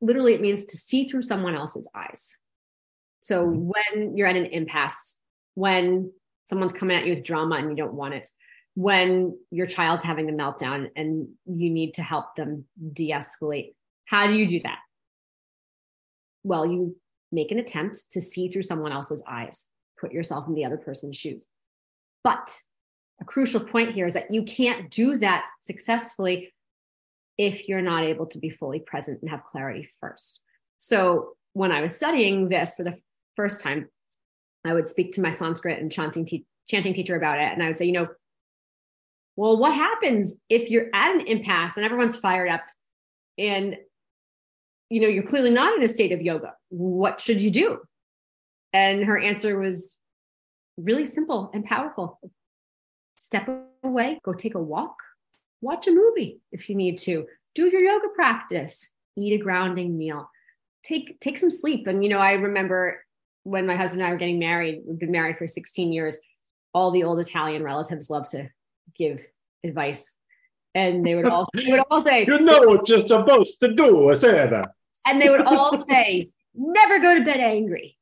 literally 0.00 0.34
it 0.34 0.40
means 0.40 0.66
to 0.66 0.76
see 0.76 1.08
through 1.08 1.22
someone 1.22 1.54
else's 1.54 1.88
eyes. 1.94 2.36
So 3.20 3.46
mm-hmm. 3.46 3.70
when 3.96 4.16
you're 4.16 4.28
at 4.28 4.36
an 4.36 4.46
impasse, 4.46 5.18
when 5.54 6.12
someone's 6.46 6.72
coming 6.72 6.96
at 6.96 7.06
you 7.06 7.14
with 7.14 7.24
drama 7.24 7.56
and 7.56 7.70
you 7.70 7.76
don't 7.76 7.94
want 7.94 8.14
it, 8.14 8.28
when 8.74 9.36
your 9.50 9.66
child's 9.66 10.04
having 10.04 10.28
a 10.28 10.32
meltdown 10.32 10.90
and 10.96 11.28
you 11.46 11.70
need 11.70 11.94
to 11.94 12.02
help 12.02 12.36
them 12.36 12.66
de 12.92 13.10
escalate, 13.10 13.74
how 14.04 14.26
do 14.26 14.34
you 14.34 14.46
do 14.46 14.60
that? 14.60 14.78
Well, 16.44 16.66
you 16.66 16.96
make 17.32 17.50
an 17.50 17.58
attempt 17.58 18.12
to 18.12 18.20
see 18.20 18.48
through 18.48 18.62
someone 18.62 18.92
else's 18.92 19.24
eyes, 19.26 19.66
put 19.98 20.12
yourself 20.12 20.46
in 20.46 20.54
the 20.54 20.64
other 20.64 20.76
person's 20.76 21.16
shoes. 21.16 21.46
But 22.22 22.54
a 23.20 23.24
crucial 23.24 23.60
point 23.60 23.94
here 23.94 24.06
is 24.06 24.14
that 24.14 24.30
you 24.30 24.42
can't 24.42 24.90
do 24.90 25.18
that 25.18 25.44
successfully 25.62 26.52
if 27.38 27.68
you're 27.68 27.82
not 27.82 28.04
able 28.04 28.26
to 28.26 28.38
be 28.38 28.50
fully 28.50 28.80
present 28.80 29.20
and 29.20 29.30
have 29.30 29.44
clarity 29.44 29.88
first. 30.00 30.40
So 30.78 31.36
when 31.52 31.72
I 31.72 31.80
was 31.80 31.96
studying 31.96 32.48
this 32.48 32.76
for 32.76 32.82
the 32.82 32.98
first 33.34 33.62
time, 33.62 33.88
I 34.64 34.74
would 34.74 34.86
speak 34.86 35.12
to 35.12 35.22
my 35.22 35.30
Sanskrit 35.30 35.80
and 35.80 35.92
chanting, 35.92 36.26
te- 36.26 36.46
chanting 36.68 36.94
teacher 36.94 37.16
about 37.16 37.38
it. 37.38 37.52
And 37.52 37.62
I 37.62 37.68
would 37.68 37.76
say, 37.76 37.86
you 37.86 37.92
know, 37.92 38.08
well, 39.36 39.56
what 39.56 39.74
happens 39.74 40.34
if 40.48 40.70
you're 40.70 40.88
at 40.94 41.14
an 41.14 41.26
impasse 41.26 41.76
and 41.76 41.84
everyone's 41.84 42.16
fired 42.16 42.48
up 42.48 42.64
and 43.38 43.76
you 44.88 45.00
know 45.00 45.08
you're 45.08 45.22
clearly 45.22 45.50
not 45.50 45.76
in 45.76 45.82
a 45.82 45.88
state 45.88 46.12
of 46.12 46.22
yoga 46.22 46.54
what 46.68 47.20
should 47.20 47.42
you 47.42 47.50
do 47.50 47.78
and 48.72 49.04
her 49.04 49.18
answer 49.18 49.58
was 49.58 49.98
really 50.76 51.04
simple 51.04 51.50
and 51.54 51.64
powerful 51.64 52.20
step 53.26 53.48
away 53.82 54.20
go 54.24 54.32
take 54.32 54.54
a 54.54 54.60
walk 54.60 54.94
watch 55.60 55.88
a 55.88 55.90
movie 55.90 56.40
if 56.52 56.68
you 56.68 56.76
need 56.76 56.96
to 56.96 57.26
do 57.56 57.68
your 57.68 57.80
yoga 57.80 58.06
practice 58.14 58.92
eat 59.16 59.32
a 59.32 59.42
grounding 59.42 59.98
meal 59.98 60.30
take 60.84 61.18
take 61.18 61.36
some 61.36 61.50
sleep. 61.50 61.88
And 61.88 62.04
you 62.04 62.10
know 62.10 62.20
i 62.20 62.32
remember 62.34 63.02
when 63.42 63.66
my 63.66 63.74
husband 63.74 64.00
and 64.00 64.08
i 64.08 64.12
were 64.12 64.18
getting 64.18 64.38
married 64.38 64.82
we've 64.86 65.00
been 65.00 65.10
married 65.10 65.38
for 65.38 65.46
16 65.48 65.92
years 65.92 66.18
all 66.72 66.92
the 66.92 67.02
old 67.02 67.18
italian 67.18 67.64
relatives 67.64 68.10
love 68.10 68.30
to 68.30 68.48
give 68.96 69.20
advice. 69.64 70.16
And 70.74 71.04
they 71.04 71.14
would 71.14 71.26
all, 71.26 71.48
they 71.54 71.72
would 71.72 71.82
all 71.90 72.04
say 72.04 72.26
you 72.28 72.38
know 72.38 72.62
what 72.62 72.88
you're 72.88 73.06
supposed 73.06 73.58
to 73.60 73.74
do 73.74 74.14
Sara. 74.14 74.70
and 75.06 75.20
they 75.20 75.30
would 75.30 75.42
all 75.42 75.84
say 75.88 76.30
never 76.54 77.00
go 77.00 77.18
to 77.18 77.24
bed 77.24 77.40
angry 77.40 77.95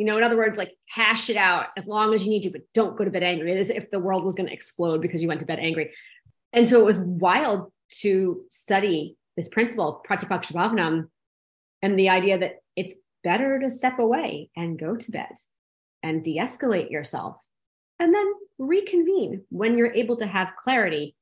you 0.00 0.06
know 0.06 0.16
in 0.16 0.24
other 0.24 0.36
words 0.36 0.56
like 0.56 0.72
hash 0.88 1.28
it 1.28 1.36
out 1.36 1.66
as 1.76 1.86
long 1.86 2.14
as 2.14 2.24
you 2.24 2.30
need 2.30 2.42
to 2.42 2.50
but 2.50 2.62
don't 2.74 2.96
go 2.96 3.04
to 3.04 3.10
bed 3.10 3.22
angry 3.22 3.56
as 3.58 3.70
if 3.70 3.90
the 3.90 3.98
world 3.98 4.24
was 4.24 4.34
going 4.34 4.48
to 4.48 4.52
explode 4.52 5.00
because 5.00 5.20
you 5.22 5.28
went 5.28 5.40
to 5.40 5.46
bed 5.46 5.58
angry 5.60 5.92
and 6.52 6.66
so 6.66 6.80
it 6.80 6.84
was 6.84 6.98
wild 6.98 7.70
to 8.00 8.42
study 8.50 9.16
this 9.36 9.48
principle, 9.48 10.02
Pratipaksha 10.08 11.06
and 11.82 11.98
the 11.98 12.08
idea 12.08 12.38
that 12.38 12.56
it's 12.76 12.94
better 13.24 13.58
to 13.60 13.70
step 13.70 13.98
away 13.98 14.50
and 14.56 14.78
go 14.78 14.96
to 14.96 15.10
bed 15.10 15.32
and 16.02 16.24
de 16.24 16.38
escalate 16.38 16.90
yourself 16.90 17.36
and 17.98 18.14
then 18.14 18.32
reconvene 18.58 19.42
when 19.50 19.76
you're 19.76 19.92
able 19.92 20.16
to 20.16 20.26
have 20.26 20.48
clarity 20.62 21.14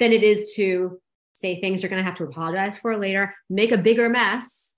than 0.00 0.12
it 0.12 0.22
is 0.22 0.54
to 0.56 1.00
say 1.32 1.60
things 1.60 1.82
you're 1.82 1.90
going 1.90 2.02
to 2.02 2.08
have 2.08 2.18
to 2.18 2.24
apologize 2.24 2.78
for 2.78 2.96
later, 2.96 3.34
make 3.50 3.72
a 3.72 3.78
bigger 3.78 4.08
mess. 4.08 4.76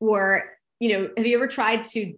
Or, 0.00 0.44
you 0.80 0.92
know, 0.92 1.10
have 1.16 1.26
you 1.26 1.36
ever 1.36 1.46
tried 1.46 1.84
to 1.86 2.14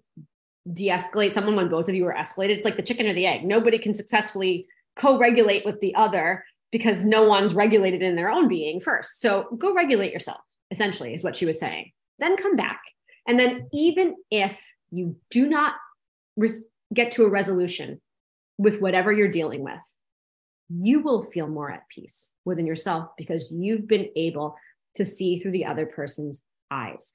de 0.73 0.89
escalate 0.89 1.33
someone 1.33 1.57
when 1.57 1.69
both 1.69 1.89
of 1.89 1.95
you 1.95 2.07
are 2.07 2.15
escalated? 2.15 2.57
It's 2.57 2.65
like 2.65 2.77
the 2.77 2.83
chicken 2.83 3.07
or 3.07 3.15
the 3.15 3.27
egg. 3.27 3.45
Nobody 3.45 3.79
can 3.79 3.95
successfully 3.95 4.67
co 4.97 5.19
regulate 5.19 5.65
with 5.65 5.81
the 5.81 5.95
other 5.95 6.45
because 6.73 7.05
no 7.05 7.25
one's 7.25 7.55
regulated 7.55 8.03
in 8.03 8.17
their 8.17 8.31
own 8.31 8.49
being 8.49 8.81
first. 8.81 9.21
So 9.21 9.47
go 9.59 9.75
regulate 9.75 10.13
yourself, 10.13 10.41
essentially, 10.71 11.15
is 11.15 11.23
what 11.23 11.37
she 11.37 11.47
was 11.47 11.61
saying. 11.61 11.93
Then 12.19 12.37
come 12.37 12.57
back. 12.57 12.81
And 13.29 13.39
then, 13.39 13.69
even 13.73 14.15
if 14.31 14.63
you 14.91 15.17
do 15.31 15.49
not 15.49 15.75
res- 16.37 16.67
get 16.95 17.13
to 17.13 17.25
a 17.25 17.29
resolution 17.29 18.01
with 18.59 18.81
whatever 18.81 19.13
you're 19.13 19.29
dealing 19.29 19.63
with, 19.63 19.81
you 20.69 21.01
will 21.01 21.25
feel 21.25 21.49
more 21.49 21.71
at 21.71 21.89
peace 21.89 22.35
within 22.45 22.67
yourself 22.67 23.11
because 23.17 23.51
you've 23.51 23.87
been 23.87 24.09
able 24.17 24.57
to 24.95 25.05
see 25.05 25.39
through 25.39 25.53
the 25.53 25.67
other 25.67 25.87
person's 25.87 26.43
eyes. 26.71 27.13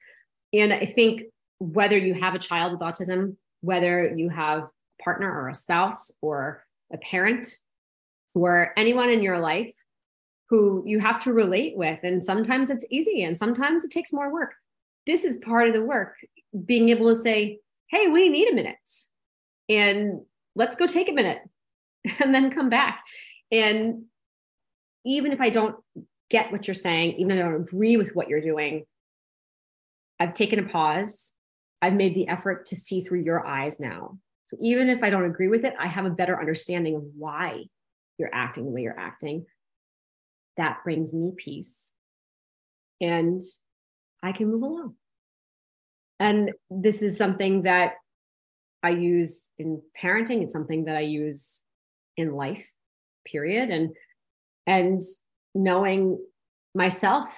And 0.52 0.72
I 0.72 0.84
think 0.84 1.22
whether 1.62 1.96
you 1.96 2.14
have 2.14 2.34
a 2.34 2.38
child 2.38 2.72
with 2.72 2.80
autism, 2.80 3.36
whether 3.60 4.14
you 4.16 4.28
have 4.28 4.64
a 4.64 5.02
partner 5.02 5.30
or 5.30 5.48
a 5.48 5.54
spouse 5.54 6.10
or 6.20 6.64
a 6.92 6.98
parent 6.98 7.48
or 8.34 8.72
anyone 8.76 9.10
in 9.10 9.22
your 9.22 9.38
life 9.38 9.72
who 10.48 10.82
you 10.86 10.98
have 10.98 11.22
to 11.22 11.32
relate 11.32 11.76
with. 11.76 12.00
And 12.02 12.22
sometimes 12.22 12.68
it's 12.68 12.84
easy 12.90 13.22
and 13.22 13.38
sometimes 13.38 13.84
it 13.84 13.90
takes 13.90 14.12
more 14.12 14.32
work. 14.32 14.54
This 15.06 15.24
is 15.24 15.38
part 15.38 15.68
of 15.68 15.74
the 15.74 15.82
work, 15.82 16.16
being 16.66 16.88
able 16.88 17.08
to 17.08 17.14
say, 17.14 17.60
hey, 17.88 18.08
we 18.08 18.28
need 18.28 18.48
a 18.48 18.54
minute 18.54 18.76
and 19.68 20.22
let's 20.54 20.76
go 20.76 20.86
take 20.86 21.08
a 21.08 21.12
minute 21.12 21.38
and 22.20 22.34
then 22.34 22.50
come 22.50 22.68
back. 22.70 23.02
And 23.50 24.04
even 25.04 25.32
if 25.32 25.40
I 25.40 25.50
don't 25.50 25.76
get 26.28 26.50
what 26.50 26.66
you're 26.66 26.74
saying, 26.74 27.12
even 27.18 27.38
if 27.38 27.44
I 27.44 27.48
don't 27.48 27.62
agree 27.62 27.96
with 27.96 28.14
what 28.14 28.28
you're 28.28 28.40
doing, 28.40 28.84
I've 30.18 30.34
taken 30.34 30.58
a 30.58 30.68
pause. 30.68 31.34
I've 31.82 31.94
made 31.94 32.14
the 32.14 32.28
effort 32.28 32.66
to 32.66 32.76
see 32.76 33.02
through 33.02 33.22
your 33.22 33.44
eyes 33.44 33.80
now. 33.80 34.18
So 34.46 34.56
even 34.60 34.88
if 34.88 35.02
I 35.02 35.10
don't 35.10 35.24
agree 35.24 35.48
with 35.48 35.64
it, 35.64 35.74
I 35.78 35.88
have 35.88 36.04
a 36.04 36.10
better 36.10 36.38
understanding 36.38 36.94
of 36.94 37.02
why 37.16 37.64
you're 38.18 38.32
acting 38.32 38.64
the 38.64 38.70
way 38.70 38.82
you're 38.82 38.98
acting. 38.98 39.46
That 40.56 40.78
brings 40.84 41.12
me 41.12 41.32
peace. 41.36 41.92
And 43.00 43.42
I 44.22 44.30
can 44.30 44.48
move 44.48 44.62
along. 44.62 44.94
And 46.20 46.52
this 46.70 47.02
is 47.02 47.18
something 47.18 47.62
that 47.62 47.94
I 48.84 48.90
use 48.90 49.50
in 49.58 49.82
parenting. 50.00 50.42
It's 50.42 50.52
something 50.52 50.84
that 50.84 50.96
I 50.96 51.00
use 51.00 51.62
in 52.16 52.32
life, 52.32 52.64
period. 53.26 53.70
And 53.70 53.90
and 54.68 55.02
knowing 55.54 56.24
myself 56.76 57.28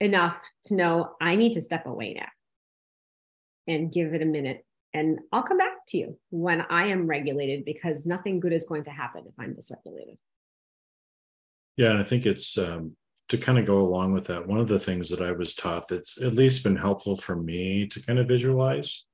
enough 0.00 0.36
to 0.64 0.74
know 0.74 1.10
I 1.20 1.36
need 1.36 1.52
to 1.54 1.60
step 1.60 1.84
away 1.84 2.14
now 2.14 2.28
and 3.66 3.92
give 3.92 4.14
it 4.14 4.22
a 4.22 4.26
minute 4.26 4.64
and 4.92 5.20
I'll 5.32 5.42
come 5.42 5.58
back 5.58 5.86
to 5.88 5.98
you 5.98 6.18
when 6.30 6.62
I 6.62 6.86
am 6.86 7.06
regulated 7.06 7.64
because 7.64 8.06
nothing 8.06 8.40
good 8.40 8.52
is 8.52 8.66
going 8.66 8.84
to 8.84 8.90
happen 8.90 9.24
if 9.26 9.34
I'm 9.38 9.54
dysregulated. 9.54 10.18
Yeah, 11.76 11.90
and 11.90 11.98
I 11.98 12.04
think 12.04 12.26
it's 12.26 12.58
um, 12.58 12.96
to 13.28 13.38
kind 13.38 13.58
of 13.58 13.66
go 13.66 13.78
along 13.78 14.12
with 14.12 14.26
that. 14.26 14.46
One 14.46 14.58
of 14.58 14.68
the 14.68 14.80
things 14.80 15.08
that 15.10 15.22
I 15.22 15.30
was 15.32 15.54
taught 15.54 15.88
that's 15.88 16.20
at 16.20 16.34
least 16.34 16.64
been 16.64 16.76
helpful 16.76 17.16
for 17.16 17.36
me 17.36 17.86
to 17.86 18.02
kind 18.02 18.18
of 18.18 18.26
visualize 18.26 19.04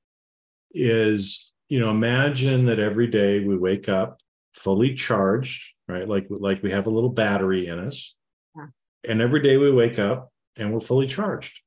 is, 0.73 1.53
you 1.69 1.79
know, 1.79 1.91
imagine 1.91 2.65
that 2.65 2.79
every 2.79 3.07
day 3.07 3.41
we 3.41 3.57
wake 3.57 3.89
up 3.89 4.21
fully 4.55 4.95
charged, 4.95 5.63
right? 5.87 6.09
Like 6.09 6.27
like 6.31 6.63
we 6.63 6.71
have 6.71 6.87
a 6.87 6.91
little 6.91 7.11
battery 7.11 7.67
in 7.67 7.79
us, 7.79 8.15
yeah. 8.57 8.67
and 9.07 9.21
every 9.21 9.43
day 9.43 9.59
we 9.59 9.71
wake 9.71 9.99
up 9.99 10.33
and 10.57 10.73
we're 10.73 10.81
fully 10.81 11.07
charged. 11.07 11.61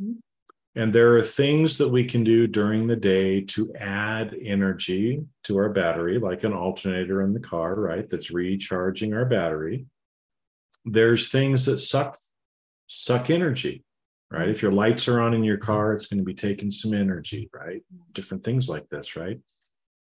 Mm-hmm. 0.00 0.18
And 0.76 0.92
there 0.92 1.16
are 1.16 1.22
things 1.22 1.78
that 1.78 1.88
we 1.88 2.04
can 2.04 2.22
do 2.22 2.46
during 2.46 2.86
the 2.86 2.96
day 2.96 3.40
to 3.42 3.74
add 3.74 4.36
energy 4.40 5.24
to 5.44 5.56
our 5.58 5.68
battery, 5.68 6.18
like 6.18 6.44
an 6.44 6.52
alternator 6.52 7.22
in 7.22 7.32
the 7.34 7.40
car, 7.40 7.74
right? 7.74 8.08
That's 8.08 8.30
recharging 8.30 9.12
our 9.12 9.24
battery. 9.24 9.86
There's 10.84 11.28
things 11.28 11.66
that 11.66 11.78
suck 11.78 12.16
suck 12.86 13.30
energy, 13.30 13.84
right? 14.30 14.48
If 14.48 14.62
your 14.62 14.72
lights 14.72 15.08
are 15.08 15.20
on 15.20 15.34
in 15.34 15.44
your 15.44 15.58
car, 15.58 15.92
it's 15.92 16.06
going 16.06 16.18
to 16.18 16.24
be 16.24 16.34
taking 16.34 16.70
some 16.70 16.94
energy, 16.94 17.50
right? 17.52 17.82
Different 18.12 18.44
things 18.44 18.68
like 18.68 18.88
this, 18.88 19.16
right? 19.16 19.40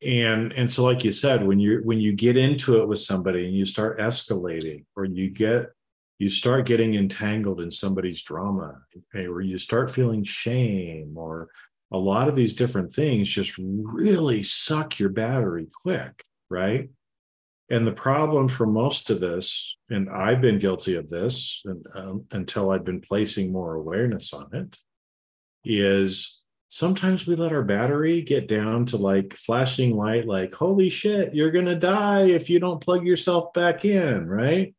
and 0.01 0.53
and 0.53 0.71
so 0.71 0.83
like 0.83 1.03
you 1.03 1.11
said 1.11 1.45
when 1.45 1.59
you 1.59 1.81
when 1.83 1.99
you 1.99 2.13
get 2.13 2.37
into 2.37 2.81
it 2.81 2.87
with 2.87 2.99
somebody 2.99 3.45
and 3.45 3.53
you 3.53 3.65
start 3.65 3.99
escalating 3.99 4.85
or 4.95 5.03
you 5.03 5.29
get 5.29 5.71
you 6.19 6.29
start 6.29 6.65
getting 6.65 6.93
entangled 6.93 7.61
in 7.61 7.71
somebody's 7.71 8.21
drama 8.21 8.79
okay, 9.15 9.25
or 9.25 9.41
you 9.41 9.57
start 9.57 9.89
feeling 9.89 10.23
shame 10.23 11.13
or 11.17 11.49
a 11.91 11.97
lot 11.97 12.27
of 12.27 12.35
these 12.35 12.53
different 12.53 12.93
things 12.93 13.27
just 13.27 13.57
really 13.57 14.43
suck 14.43 14.99
your 14.99 15.09
battery 15.09 15.67
quick 15.81 16.23
right 16.49 16.89
and 17.71 17.87
the 17.87 17.91
problem 17.91 18.47
for 18.47 18.67
most 18.67 19.09
of 19.09 19.19
this 19.19 19.77
and 19.89 20.09
i've 20.09 20.41
been 20.41 20.59
guilty 20.59 20.95
of 20.95 21.09
this 21.09 21.61
and, 21.65 21.85
um, 21.95 22.25
until 22.31 22.69
i've 22.69 22.85
been 22.85 23.01
placing 23.01 23.51
more 23.51 23.75
awareness 23.75 24.33
on 24.33 24.47
it 24.53 24.77
is 25.65 26.39
sometimes 26.69 27.25
we 27.25 27.35
let 27.35 27.51
our 27.51 27.63
battery 27.63 28.21
get 28.21 28.47
down 28.47 28.85
to 28.85 28.97
like 28.97 29.33
flashing 29.33 29.95
light, 29.95 30.25
like, 30.27 30.53
holy 30.53 30.89
shit, 30.89 31.33
you're 31.33 31.51
going 31.51 31.65
to 31.65 31.75
die 31.75 32.27
if 32.27 32.49
you 32.49 32.59
don't 32.59 32.79
plug 32.81 33.05
yourself 33.05 33.51
back 33.53 33.83
in, 33.83 34.27
right? 34.27 34.73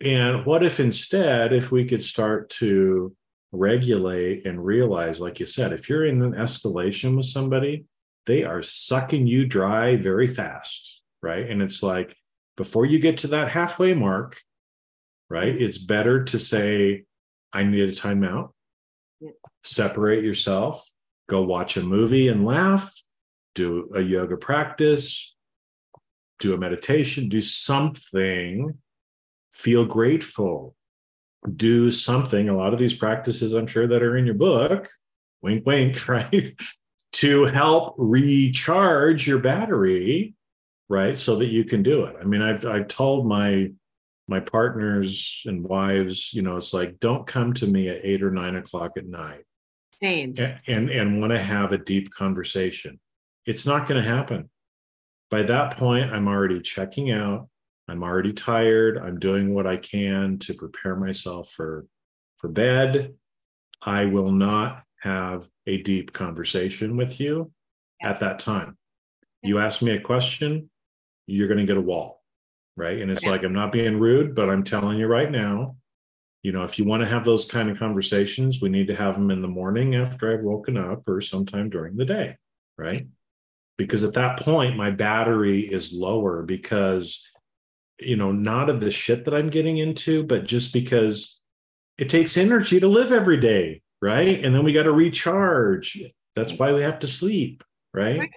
And 0.00 0.46
what 0.46 0.64
if 0.64 0.80
instead, 0.80 1.52
if 1.52 1.72
we 1.72 1.84
could 1.84 2.02
start 2.02 2.50
to 2.50 3.14
regulate 3.50 4.46
and 4.46 4.64
realize, 4.64 5.20
like 5.20 5.40
you 5.40 5.46
said, 5.46 5.72
if 5.72 5.88
you're 5.88 6.06
in 6.06 6.22
an 6.22 6.32
escalation 6.32 7.16
with 7.16 7.26
somebody, 7.26 7.84
they 8.26 8.44
are 8.44 8.62
sucking 8.62 9.26
you 9.26 9.46
dry 9.46 9.96
very 9.96 10.26
fast, 10.26 11.02
right? 11.22 11.48
And 11.48 11.62
it's 11.62 11.82
like, 11.82 12.14
before 12.56 12.86
you 12.86 12.98
get 12.98 13.18
to 13.18 13.28
that 13.28 13.48
halfway 13.48 13.94
mark, 13.94 14.40
right, 15.30 15.48
it's 15.48 15.78
better 15.78 16.24
to 16.24 16.38
say, 16.38 17.04
I 17.52 17.64
need 17.64 17.88
a 17.88 17.92
timeout 17.92 18.50
separate 19.64 20.24
yourself, 20.24 20.88
go 21.28 21.42
watch 21.42 21.76
a 21.76 21.82
movie 21.82 22.28
and 22.28 22.44
laugh, 22.44 22.92
do 23.54 23.90
a 23.94 24.00
yoga 24.00 24.36
practice, 24.36 25.34
do 26.38 26.54
a 26.54 26.58
meditation, 26.58 27.28
do 27.28 27.40
something, 27.40 28.78
feel 29.58 29.84
grateful, 29.84 30.74
do 31.54 31.90
something. 31.90 32.48
A 32.48 32.56
lot 32.56 32.72
of 32.72 32.78
these 32.78 32.94
practices, 32.94 33.52
I'm 33.52 33.66
sure, 33.66 33.86
that 33.86 34.02
are 34.02 34.16
in 34.16 34.24
your 34.24 34.34
book, 34.34 34.88
wink, 35.42 35.66
wink, 35.66 36.08
right? 36.08 36.58
to 37.10 37.44
help 37.46 37.94
recharge 37.98 39.26
your 39.26 39.38
battery, 39.38 40.34
right? 40.88 41.16
So 41.16 41.36
that 41.36 41.46
you 41.48 41.64
can 41.64 41.82
do 41.82 42.04
it. 42.04 42.16
I 42.20 42.24
mean, 42.24 42.42
I've 42.42 42.64
I've 42.64 42.88
told 42.88 43.26
my 43.26 43.72
my 44.28 44.40
partners 44.40 45.42
and 45.46 45.64
wives, 45.64 46.32
you 46.34 46.42
know, 46.42 46.58
it's 46.58 46.74
like, 46.74 47.00
don't 47.00 47.26
come 47.26 47.54
to 47.54 47.66
me 47.66 47.88
at 47.88 48.04
eight 48.04 48.22
or 48.22 48.30
nine 48.30 48.56
o'clock 48.56 48.92
at 48.96 49.06
night 49.06 49.44
same. 50.00 50.34
And 50.38 50.60
and, 50.66 50.90
and 50.90 51.20
want 51.20 51.32
to 51.32 51.38
have 51.38 51.72
a 51.72 51.78
deep 51.78 52.10
conversation. 52.10 53.00
It's 53.46 53.66
not 53.66 53.88
going 53.88 54.02
to 54.02 54.08
happen. 54.08 54.50
By 55.30 55.42
that 55.42 55.76
point, 55.76 56.12
I'm 56.12 56.28
already 56.28 56.60
checking 56.60 57.10
out. 57.10 57.48
I'm 57.88 58.02
already 58.02 58.32
tired. 58.32 58.98
I'm 58.98 59.18
doing 59.18 59.54
what 59.54 59.66
I 59.66 59.76
can 59.76 60.38
to 60.40 60.54
prepare 60.54 60.94
myself 60.96 61.50
for 61.50 61.86
for 62.36 62.48
bed. 62.48 63.14
I 63.82 64.04
will 64.04 64.30
not 64.30 64.82
have 65.00 65.48
a 65.66 65.82
deep 65.82 66.12
conversation 66.12 66.96
with 66.96 67.20
you 67.20 67.50
at 68.02 68.20
that 68.20 68.40
time. 68.40 68.76
You 69.42 69.58
ask 69.58 69.82
me 69.82 69.92
a 69.92 70.00
question, 70.00 70.70
you're 71.26 71.48
going 71.48 71.58
to 71.58 71.64
get 71.64 71.76
a 71.76 71.80
wall, 71.80 72.22
right? 72.76 73.00
And 73.00 73.10
it's 73.10 73.24
yeah. 73.24 73.30
like 73.30 73.44
I'm 73.44 73.52
not 73.52 73.72
being 73.72 73.98
rude, 73.98 74.34
but 74.34 74.50
I'm 74.50 74.64
telling 74.64 74.98
you 74.98 75.06
right 75.06 75.30
now, 75.30 75.76
you 76.42 76.52
know, 76.52 76.64
if 76.64 76.78
you 76.78 76.84
want 76.84 77.02
to 77.02 77.08
have 77.08 77.24
those 77.24 77.44
kind 77.44 77.70
of 77.70 77.78
conversations, 77.78 78.60
we 78.60 78.68
need 78.68 78.88
to 78.88 78.96
have 78.96 79.14
them 79.14 79.30
in 79.30 79.42
the 79.42 79.48
morning 79.48 79.94
after 79.94 80.32
I've 80.32 80.44
woken 80.44 80.76
up 80.76 81.08
or 81.08 81.20
sometime 81.20 81.70
during 81.70 81.96
the 81.96 82.04
day, 82.04 82.36
right? 82.76 83.06
Because 83.76 84.04
at 84.04 84.14
that 84.14 84.40
point, 84.40 84.76
my 84.76 84.90
battery 84.90 85.60
is 85.60 85.92
lower 85.92 86.42
because, 86.42 87.24
you 88.00 88.16
know, 88.16 88.32
not 88.32 88.70
of 88.70 88.80
the 88.80 88.90
shit 88.90 89.24
that 89.24 89.34
I'm 89.34 89.50
getting 89.50 89.78
into, 89.78 90.22
but 90.22 90.44
just 90.44 90.72
because 90.72 91.40
it 91.96 92.08
takes 92.08 92.36
energy 92.36 92.80
to 92.80 92.88
live 92.88 93.12
every 93.12 93.38
day, 93.38 93.82
right? 94.00 94.44
And 94.44 94.54
then 94.54 94.64
we 94.64 94.72
got 94.72 94.84
to 94.84 94.92
recharge. 94.92 96.00
That's 96.34 96.52
why 96.52 96.72
we 96.72 96.82
have 96.82 97.00
to 97.00 97.06
sleep, 97.06 97.64
right? 97.92 98.18
right? 98.18 98.30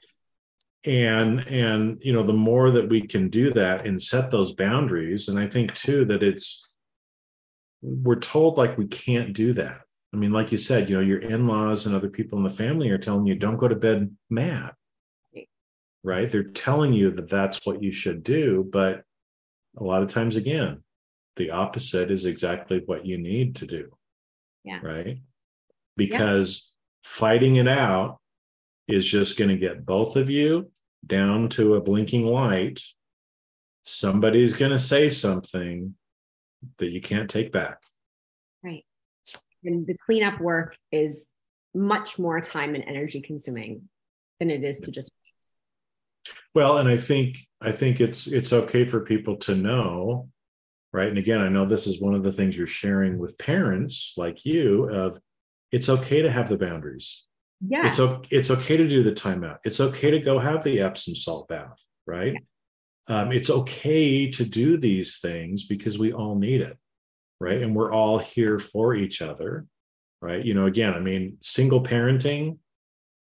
and 0.83 1.47
and 1.47 1.99
you 2.01 2.11
know 2.11 2.23
the 2.23 2.33
more 2.33 2.71
that 2.71 2.89
we 2.89 3.05
can 3.05 3.29
do 3.29 3.53
that 3.53 3.85
and 3.85 4.01
set 4.01 4.31
those 4.31 4.53
boundaries 4.53 5.27
and 5.27 5.37
i 5.37 5.45
think 5.45 5.75
too 5.75 6.05
that 6.05 6.23
it's 6.23 6.71
we're 7.81 8.19
told 8.19 8.57
like 8.57 8.77
we 8.77 8.87
can't 8.87 9.33
do 9.33 9.53
that. 9.53 9.81
I 10.13 10.17
mean, 10.17 10.31
like 10.31 10.51
you 10.51 10.57
said, 10.57 10.89
you 10.89 10.97
know, 10.97 11.01
your 11.01 11.19
in-laws 11.19 11.85
and 11.85 11.95
other 11.95 12.09
people 12.09 12.37
in 12.37 12.43
the 12.43 12.49
family 12.49 12.89
are 12.89 12.97
telling 12.97 13.25
you 13.25 13.35
don't 13.35 13.57
go 13.57 13.67
to 13.67 13.75
bed 13.75 14.15
mad. 14.29 14.73
Right? 16.03 16.31
They're 16.31 16.43
telling 16.43 16.93
you 16.93 17.11
that 17.11 17.29
that's 17.29 17.65
what 17.65 17.81
you 17.81 17.91
should 17.91 18.23
do, 18.23 18.67
but 18.71 19.03
a 19.77 19.83
lot 19.83 20.03
of 20.03 20.13
times 20.13 20.35
again, 20.35 20.83
the 21.35 21.51
opposite 21.51 22.11
is 22.11 22.25
exactly 22.25 22.81
what 22.85 23.05
you 23.05 23.17
need 23.17 23.55
to 23.57 23.67
do. 23.67 23.89
Yeah. 24.63 24.79
Right? 24.81 25.19
Because 25.97 26.71
yeah. 27.03 27.09
fighting 27.09 27.55
it 27.55 27.67
out 27.67 28.19
is 28.87 29.09
just 29.09 29.37
going 29.37 29.49
to 29.49 29.57
get 29.57 29.85
both 29.85 30.15
of 30.15 30.29
you 30.29 30.71
down 31.05 31.49
to 31.49 31.75
a 31.75 31.81
blinking 31.81 32.25
light. 32.25 32.81
Somebody's 33.83 34.53
going 34.53 34.71
to 34.71 34.79
say 34.79 35.09
something 35.09 35.95
that 36.77 36.91
you 36.91 37.01
can't 37.01 37.29
take 37.29 37.51
back. 37.51 37.81
Right. 38.63 38.85
And 39.63 39.87
the 39.87 39.95
cleanup 40.05 40.39
work 40.39 40.75
is 40.91 41.29
much 41.73 42.19
more 42.19 42.41
time 42.41 42.75
and 42.75 42.83
energy 42.83 43.21
consuming 43.21 43.89
than 44.39 44.49
it 44.49 44.63
is 44.63 44.79
to 44.81 44.91
just 44.91 45.11
well 46.53 46.77
and 46.77 46.89
i 46.89 46.97
think 46.97 47.37
i 47.61 47.71
think 47.71 48.01
it's 48.01 48.27
it's 48.27 48.53
okay 48.53 48.85
for 48.85 49.01
people 49.01 49.37
to 49.37 49.55
know 49.55 50.29
right? 50.93 51.07
And 51.07 51.17
again 51.17 51.41
i 51.41 51.49
know 51.49 51.65
this 51.65 51.87
is 51.87 52.01
one 52.01 52.13
of 52.13 52.23
the 52.23 52.31
things 52.31 52.57
you're 52.57 52.67
sharing 52.67 53.17
with 53.17 53.37
parents 53.37 54.13
like 54.17 54.45
you 54.45 54.89
of 54.89 55.19
it's 55.71 55.87
okay 55.87 56.21
to 56.21 56.29
have 56.29 56.49
the 56.49 56.57
boundaries. 56.57 57.23
Yeah. 57.65 57.87
it's, 57.87 57.99
it's 58.29 58.51
okay 58.51 58.75
to 58.75 58.89
do 58.89 59.03
the 59.03 59.13
timeout. 59.13 59.59
It's 59.63 59.79
okay 59.79 60.11
to 60.11 60.19
go 60.19 60.37
have 60.39 60.63
the 60.63 60.81
epsom 60.81 61.15
salt 61.15 61.47
bath 61.47 61.81
right? 62.07 62.33
Yeah. 62.33 63.21
Um, 63.21 63.31
it's 63.31 63.49
okay 63.49 64.29
to 64.31 64.45
do 64.45 64.77
these 64.77 65.19
things 65.19 65.65
because 65.65 65.97
we 65.97 66.11
all 66.13 66.35
need 66.35 66.61
it 66.61 66.77
right? 67.39 67.61
And 67.61 67.75
we're 67.75 67.93
all 67.93 68.19
here 68.19 68.59
for 68.59 68.95
each 68.95 69.21
other 69.21 69.65
right? 70.21 70.43
You 70.43 70.53
know 70.53 70.65
again 70.65 70.93
i 70.93 70.99
mean 70.99 71.37
single 71.41 71.81
parenting 71.83 72.57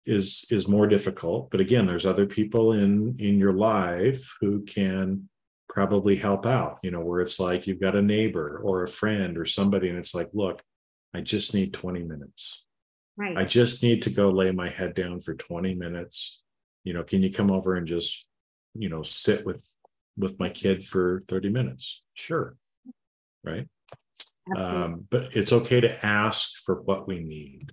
is 0.06 0.46
is 0.50 0.68
more 0.68 0.88
difficult 0.88 1.50
but 1.50 1.62
again 1.62 1.86
there's 1.86 2.06
other 2.06 2.26
people 2.26 2.74
in 2.74 3.16
in 3.20 3.38
your 3.38 3.54
life 3.54 4.34
who 4.42 4.62
can 4.64 5.28
probably 5.70 6.16
help 6.16 6.46
out 6.46 6.78
you 6.84 6.92
know 6.92 7.00
where 7.00 7.22
it's 7.22 7.40
like 7.40 7.66
you've 7.66 7.80
got 7.80 7.96
a 7.96 8.02
neighbor 8.02 8.60
or 8.64 8.84
a 8.84 8.88
friend 8.88 9.38
or 9.38 9.46
somebody 9.46 9.90
and 9.90 9.98
it's 9.98 10.14
like 10.14 10.30
look 10.34 10.62
i 11.14 11.22
just 11.22 11.54
need 11.54 11.74
20 11.74 12.04
minutes. 12.04 12.64
Right. 13.16 13.38
I 13.38 13.44
just 13.46 13.84
need 13.84 14.02
to 14.04 14.10
go 14.10 14.32
lay 14.32 14.52
my 14.52 14.70
head 14.70 14.96
down 14.96 15.20
for 15.20 15.36
20 15.36 15.76
minutes. 15.76 16.42
You 16.84 16.94
know 16.94 17.04
can 17.04 17.22
you 17.22 17.32
come 17.32 17.52
over 17.52 17.76
and 17.76 17.88
just 17.88 18.26
you 18.74 18.90
know 18.90 19.04
sit 19.04 19.46
with 19.46 19.64
with 20.18 20.40
my 20.40 20.50
kid 20.50 20.86
for 20.86 21.24
30 21.28 21.50
minutes? 21.50 22.02
Sure. 22.14 22.56
Right? 23.44 23.68
Um, 24.58 25.06
but 25.10 25.30
it's 25.36 25.54
okay 25.54 25.80
to 25.80 26.06
ask 26.06 26.58
for 26.66 26.82
what 26.82 27.08
we 27.08 27.20
need 27.20 27.72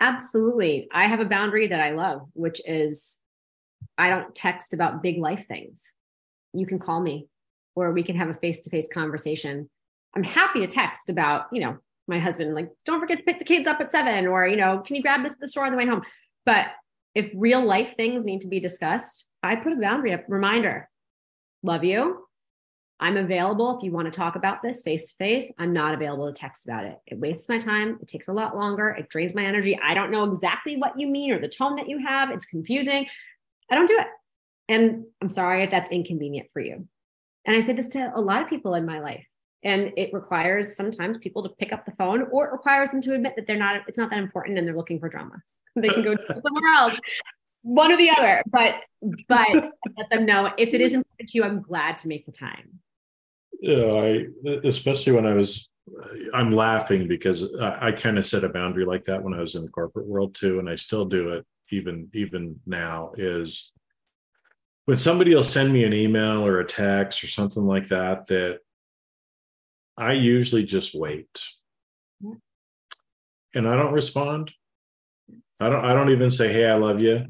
absolutely. 0.00 0.88
I 0.92 1.06
have 1.06 1.20
a 1.20 1.24
boundary 1.24 1.68
that 1.68 1.80
i 1.80 1.90
love 1.90 2.22
which 2.32 2.60
is 2.66 3.18
i 3.98 4.08
don't 4.08 4.34
text 4.34 4.74
about 4.74 5.02
big 5.02 5.18
life 5.18 5.46
things. 5.46 5.94
You 6.52 6.66
can 6.66 6.78
call 6.78 7.00
me 7.00 7.28
or 7.74 7.92
we 7.92 8.02
can 8.02 8.16
have 8.16 8.30
a 8.30 8.34
face-to-face 8.34 8.88
conversation. 8.92 9.68
I'm 10.14 10.24
happy 10.24 10.60
to 10.60 10.66
text 10.66 11.10
about 11.10 11.46
you 11.52 11.60
know 11.60 11.78
my 12.08 12.18
husband 12.18 12.54
like 12.54 12.70
don't 12.84 13.00
forget 13.00 13.18
to 13.18 13.24
pick 13.24 13.38
the 13.38 13.44
kids 13.44 13.66
up 13.66 13.80
at 13.80 13.90
seven 13.90 14.26
or 14.26 14.46
you 14.46 14.56
know 14.56 14.82
can 14.86 14.96
you 14.96 15.02
grab 15.02 15.22
this 15.22 15.32
at 15.32 15.40
the 15.40 15.48
store 15.48 15.66
on 15.66 15.72
the 15.72 15.78
way 15.78 15.86
home? 15.86 16.02
But 16.44 16.66
if 17.14 17.30
real 17.34 17.64
life 17.64 17.96
things 17.96 18.24
need 18.24 18.42
to 18.42 18.48
be 18.48 18.60
discussed 18.60 19.26
I 19.46 19.56
put 19.56 19.72
a 19.72 19.76
boundary 19.76 20.12
up, 20.12 20.24
reminder, 20.28 20.88
love 21.62 21.84
you. 21.84 22.25
I'm 22.98 23.16
available 23.16 23.76
if 23.76 23.84
you 23.84 23.92
want 23.92 24.12
to 24.12 24.16
talk 24.16 24.36
about 24.36 24.62
this 24.62 24.82
face 24.82 25.10
to 25.10 25.16
face. 25.16 25.52
I'm 25.58 25.72
not 25.72 25.94
available 25.94 26.32
to 26.32 26.38
text 26.38 26.66
about 26.66 26.84
it. 26.84 26.98
It 27.06 27.18
wastes 27.18 27.48
my 27.48 27.58
time. 27.58 27.98
It 28.00 28.08
takes 28.08 28.28
a 28.28 28.32
lot 28.32 28.56
longer. 28.56 28.88
It 28.88 29.10
drains 29.10 29.34
my 29.34 29.44
energy. 29.44 29.78
I 29.82 29.94
don't 29.94 30.10
know 30.10 30.24
exactly 30.24 30.76
what 30.76 30.98
you 30.98 31.06
mean 31.06 31.32
or 31.32 31.38
the 31.38 31.48
tone 31.48 31.76
that 31.76 31.88
you 31.88 31.98
have. 31.98 32.30
It's 32.30 32.46
confusing. 32.46 33.06
I 33.70 33.74
don't 33.74 33.88
do 33.88 33.98
it. 33.98 34.06
And 34.68 35.04
I'm 35.20 35.30
sorry 35.30 35.62
if 35.62 35.70
that's 35.70 35.90
inconvenient 35.90 36.48
for 36.52 36.60
you. 36.60 36.88
And 37.44 37.54
I 37.54 37.60
say 37.60 37.74
this 37.74 37.88
to 37.88 38.12
a 38.14 38.20
lot 38.20 38.42
of 38.42 38.48
people 38.48 38.74
in 38.74 38.86
my 38.86 39.00
life. 39.00 39.26
And 39.62 39.92
it 39.96 40.14
requires 40.14 40.76
sometimes 40.76 41.18
people 41.18 41.42
to 41.42 41.50
pick 41.50 41.72
up 41.72 41.84
the 41.84 41.92
phone 41.92 42.26
or 42.30 42.46
it 42.46 42.52
requires 42.52 42.90
them 42.90 43.00
to 43.02 43.14
admit 43.14 43.34
that 43.36 43.46
they're 43.46 43.58
not, 43.58 43.82
it's 43.88 43.98
not 43.98 44.10
that 44.10 44.18
important 44.18 44.58
and 44.58 44.66
they're 44.66 44.76
looking 44.76 45.00
for 45.00 45.08
drama. 45.08 45.36
They 45.78 45.88
can 45.88 46.02
go 46.02 46.16
somewhere 46.16 46.72
else 46.78 46.98
one 47.66 47.90
or 47.90 47.96
the 47.96 48.10
other. 48.10 48.42
But 48.50 48.76
but 49.28 49.48
let 49.96 50.10
them 50.10 50.24
know 50.24 50.52
if 50.56 50.72
it 50.72 50.80
is 50.80 50.94
important 50.94 51.28
to 51.28 51.38
you. 51.38 51.44
I'm 51.44 51.60
glad 51.60 51.98
to 51.98 52.08
make 52.08 52.24
the 52.24 52.32
time. 52.32 52.80
Yeah, 53.60 53.84
I 53.84 54.26
especially 54.64 55.12
when 55.12 55.26
I 55.26 55.32
was. 55.32 55.68
I'm 56.34 56.50
laughing 56.50 57.06
because 57.06 57.54
I, 57.60 57.88
I 57.88 57.92
kind 57.92 58.18
of 58.18 58.26
set 58.26 58.42
a 58.42 58.48
boundary 58.48 58.84
like 58.84 59.04
that 59.04 59.22
when 59.22 59.34
I 59.34 59.40
was 59.40 59.54
in 59.54 59.62
the 59.62 59.70
corporate 59.70 60.08
world 60.08 60.34
too, 60.34 60.58
and 60.58 60.68
I 60.68 60.74
still 60.74 61.04
do 61.04 61.30
it 61.30 61.46
even 61.70 62.08
even 62.14 62.60
now 62.66 63.12
is 63.16 63.72
when 64.84 64.96
somebody 64.96 65.34
will 65.34 65.42
send 65.42 65.72
me 65.72 65.84
an 65.84 65.92
email 65.92 66.46
or 66.46 66.60
a 66.60 66.66
text 66.66 67.22
or 67.24 67.26
something 67.26 67.64
like 67.64 67.88
that 67.88 68.26
that 68.26 68.58
i 69.96 70.12
usually 70.12 70.64
just 70.64 70.94
wait 70.94 71.40
yeah. 72.20 72.34
and 73.54 73.68
i 73.68 73.74
don't 73.74 73.92
respond 73.92 74.52
i 75.60 75.68
don't 75.68 75.84
i 75.84 75.92
don't 75.92 76.10
even 76.10 76.30
say 76.30 76.52
hey 76.52 76.66
i 76.66 76.74
love 76.74 77.00
you 77.00 77.24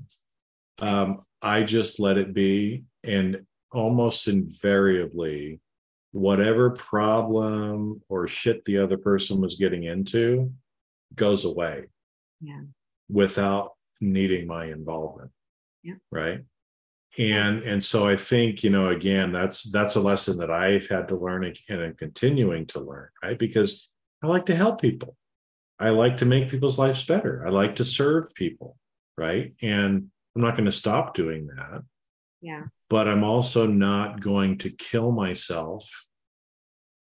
um, 0.81 1.21
i 1.41 1.63
just 1.63 1.99
let 1.99 2.19
it 2.19 2.35
be 2.35 2.85
and 3.03 3.43
almost 3.73 4.29
invariably 4.29 5.61
whatever 6.17 6.71
problem 6.71 8.03
or 8.09 8.27
shit 8.27 8.65
the 8.65 8.79
other 8.79 8.97
person 8.97 9.41
was 9.41 9.57
getting 9.57 9.85
into 9.85 10.53
goes 11.15 11.45
away 11.45 11.85
yeah. 12.41 12.63
without 13.09 13.75
needing 14.01 14.47
my 14.47 14.67
involvement 14.67 15.31
yeah. 15.83 15.95
right? 16.11 16.41
And 17.19 17.63
and 17.63 17.83
so 17.83 18.07
i 18.07 18.17
think 18.17 18.63
you 18.63 18.69
know 18.69 18.89
again 18.89 19.33
that's 19.33 19.71
that's 19.71 19.97
a 19.97 20.01
lesson 20.01 20.37
that 20.39 20.51
i've 20.51 20.87
had 20.89 21.09
to 21.09 21.17
learn 21.17 21.51
and 21.71 21.81
i'm 21.81 21.95
continuing 21.95 22.67
to 22.67 22.81
learn 22.81 23.09
right? 23.23 23.39
Because 23.39 23.89
i 24.23 24.27
like 24.27 24.47
to 24.47 24.57
help 24.57 24.81
people. 24.81 25.17
I 25.79 25.91
like 25.91 26.19
to 26.19 26.25
make 26.25 26.51
people's 26.51 26.79
lives 26.79 27.05
better. 27.05 27.45
I 27.47 27.51
like 27.51 27.77
to 27.77 27.85
serve 27.85 28.35
people 28.35 28.77
right? 29.17 29.55
And 29.63 30.11
i'm 30.35 30.43
not 30.43 30.57
going 30.57 30.67
to 30.67 30.73
stop 30.73 31.15
doing 31.15 31.47
that 31.47 31.83
yeah. 32.41 32.65
But 32.89 33.09
i'm 33.09 33.25
also 33.25 33.67
not 33.67 34.21
going 34.21 34.59
to 34.59 34.71
kill 34.71 35.13
myself 35.13 35.89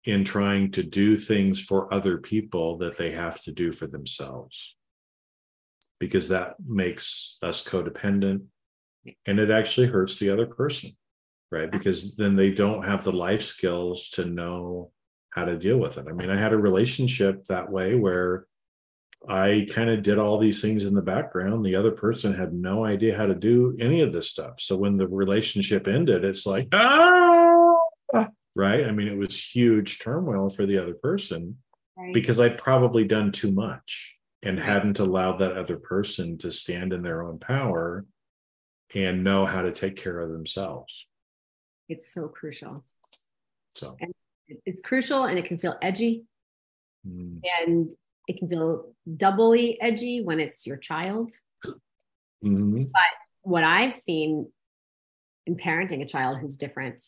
in 0.04 0.24
trying 0.24 0.70
to 0.72 0.82
do 0.82 1.16
things 1.16 1.60
for 1.60 1.92
other 1.92 2.18
people 2.18 2.78
that 2.78 2.96
they 2.96 3.10
have 3.10 3.42
to 3.42 3.52
do 3.52 3.72
for 3.72 3.88
themselves. 3.88 4.76
Because 5.98 6.28
that 6.28 6.54
makes 6.64 7.38
us 7.42 7.64
codependent 7.64 8.44
and 9.24 9.40
it 9.40 9.50
actually 9.50 9.88
hurts 9.88 10.18
the 10.18 10.30
other 10.30 10.46
person 10.46 10.96
right? 11.50 11.70
Because 11.70 12.16
then 12.16 12.36
they 12.36 12.50
don't 12.50 12.84
have 12.84 13.04
the 13.04 13.12
life 13.12 13.42
skills 13.42 14.08
to 14.10 14.24
know 14.24 14.90
how 15.30 15.44
to 15.44 15.58
deal 15.58 15.78
with 15.78 15.98
it. 15.98 16.06
I 16.08 16.12
mean 16.12 16.30
i 16.30 16.36
had 16.36 16.52
a 16.52 16.58
relationship 16.58 17.44
that 17.44 17.70
way 17.70 17.94
where 17.94 18.46
i 19.28 19.66
kind 19.72 19.90
of 19.90 20.02
did 20.02 20.18
all 20.18 20.38
these 20.38 20.60
things 20.60 20.84
in 20.84 20.94
the 20.94 21.02
background 21.02 21.64
the 21.64 21.74
other 21.74 21.90
person 21.90 22.34
had 22.34 22.52
no 22.52 22.84
idea 22.84 23.16
how 23.16 23.26
to 23.26 23.34
do 23.34 23.76
any 23.80 24.00
of 24.00 24.12
this 24.12 24.30
stuff 24.30 24.60
so 24.60 24.76
when 24.76 24.96
the 24.96 25.06
relationship 25.06 25.88
ended 25.88 26.24
it's 26.24 26.46
like 26.46 26.68
ah 26.72 27.74
right 28.54 28.86
i 28.86 28.90
mean 28.90 29.08
it 29.08 29.16
was 29.16 29.42
huge 29.42 29.98
turmoil 29.98 30.48
for 30.50 30.66
the 30.66 30.78
other 30.78 30.94
person 30.94 31.56
right. 31.96 32.12
because 32.12 32.40
i'd 32.40 32.58
probably 32.58 33.04
done 33.04 33.32
too 33.32 33.50
much 33.50 34.16
and 34.42 34.58
right. 34.58 34.66
hadn't 34.66 34.98
allowed 34.98 35.38
that 35.38 35.56
other 35.56 35.76
person 35.76 36.38
to 36.38 36.50
stand 36.50 36.92
in 36.92 37.02
their 37.02 37.22
own 37.22 37.38
power 37.38 38.04
and 38.94 39.24
know 39.24 39.44
how 39.44 39.62
to 39.62 39.72
take 39.72 39.96
care 39.96 40.20
of 40.20 40.30
themselves. 40.30 41.06
It's 41.88 42.12
so 42.12 42.28
crucial. 42.28 42.84
So 43.74 43.96
and 44.00 44.12
it's 44.64 44.80
crucial 44.82 45.24
and 45.24 45.38
it 45.38 45.46
can 45.46 45.58
feel 45.58 45.76
edgy. 45.82 46.24
Mm. 47.06 47.40
And 47.66 47.92
it 48.26 48.38
can 48.38 48.48
feel 48.48 48.92
doubly 49.16 49.80
edgy 49.80 50.22
when 50.22 50.40
it's 50.40 50.66
your 50.66 50.76
child. 50.76 51.32
Mm-hmm. 52.44 52.84
But 52.84 53.02
what 53.42 53.64
I've 53.64 53.94
seen 53.94 54.50
in 55.46 55.56
parenting 55.56 56.02
a 56.02 56.06
child 56.06 56.38
who's 56.38 56.56
different 56.56 57.02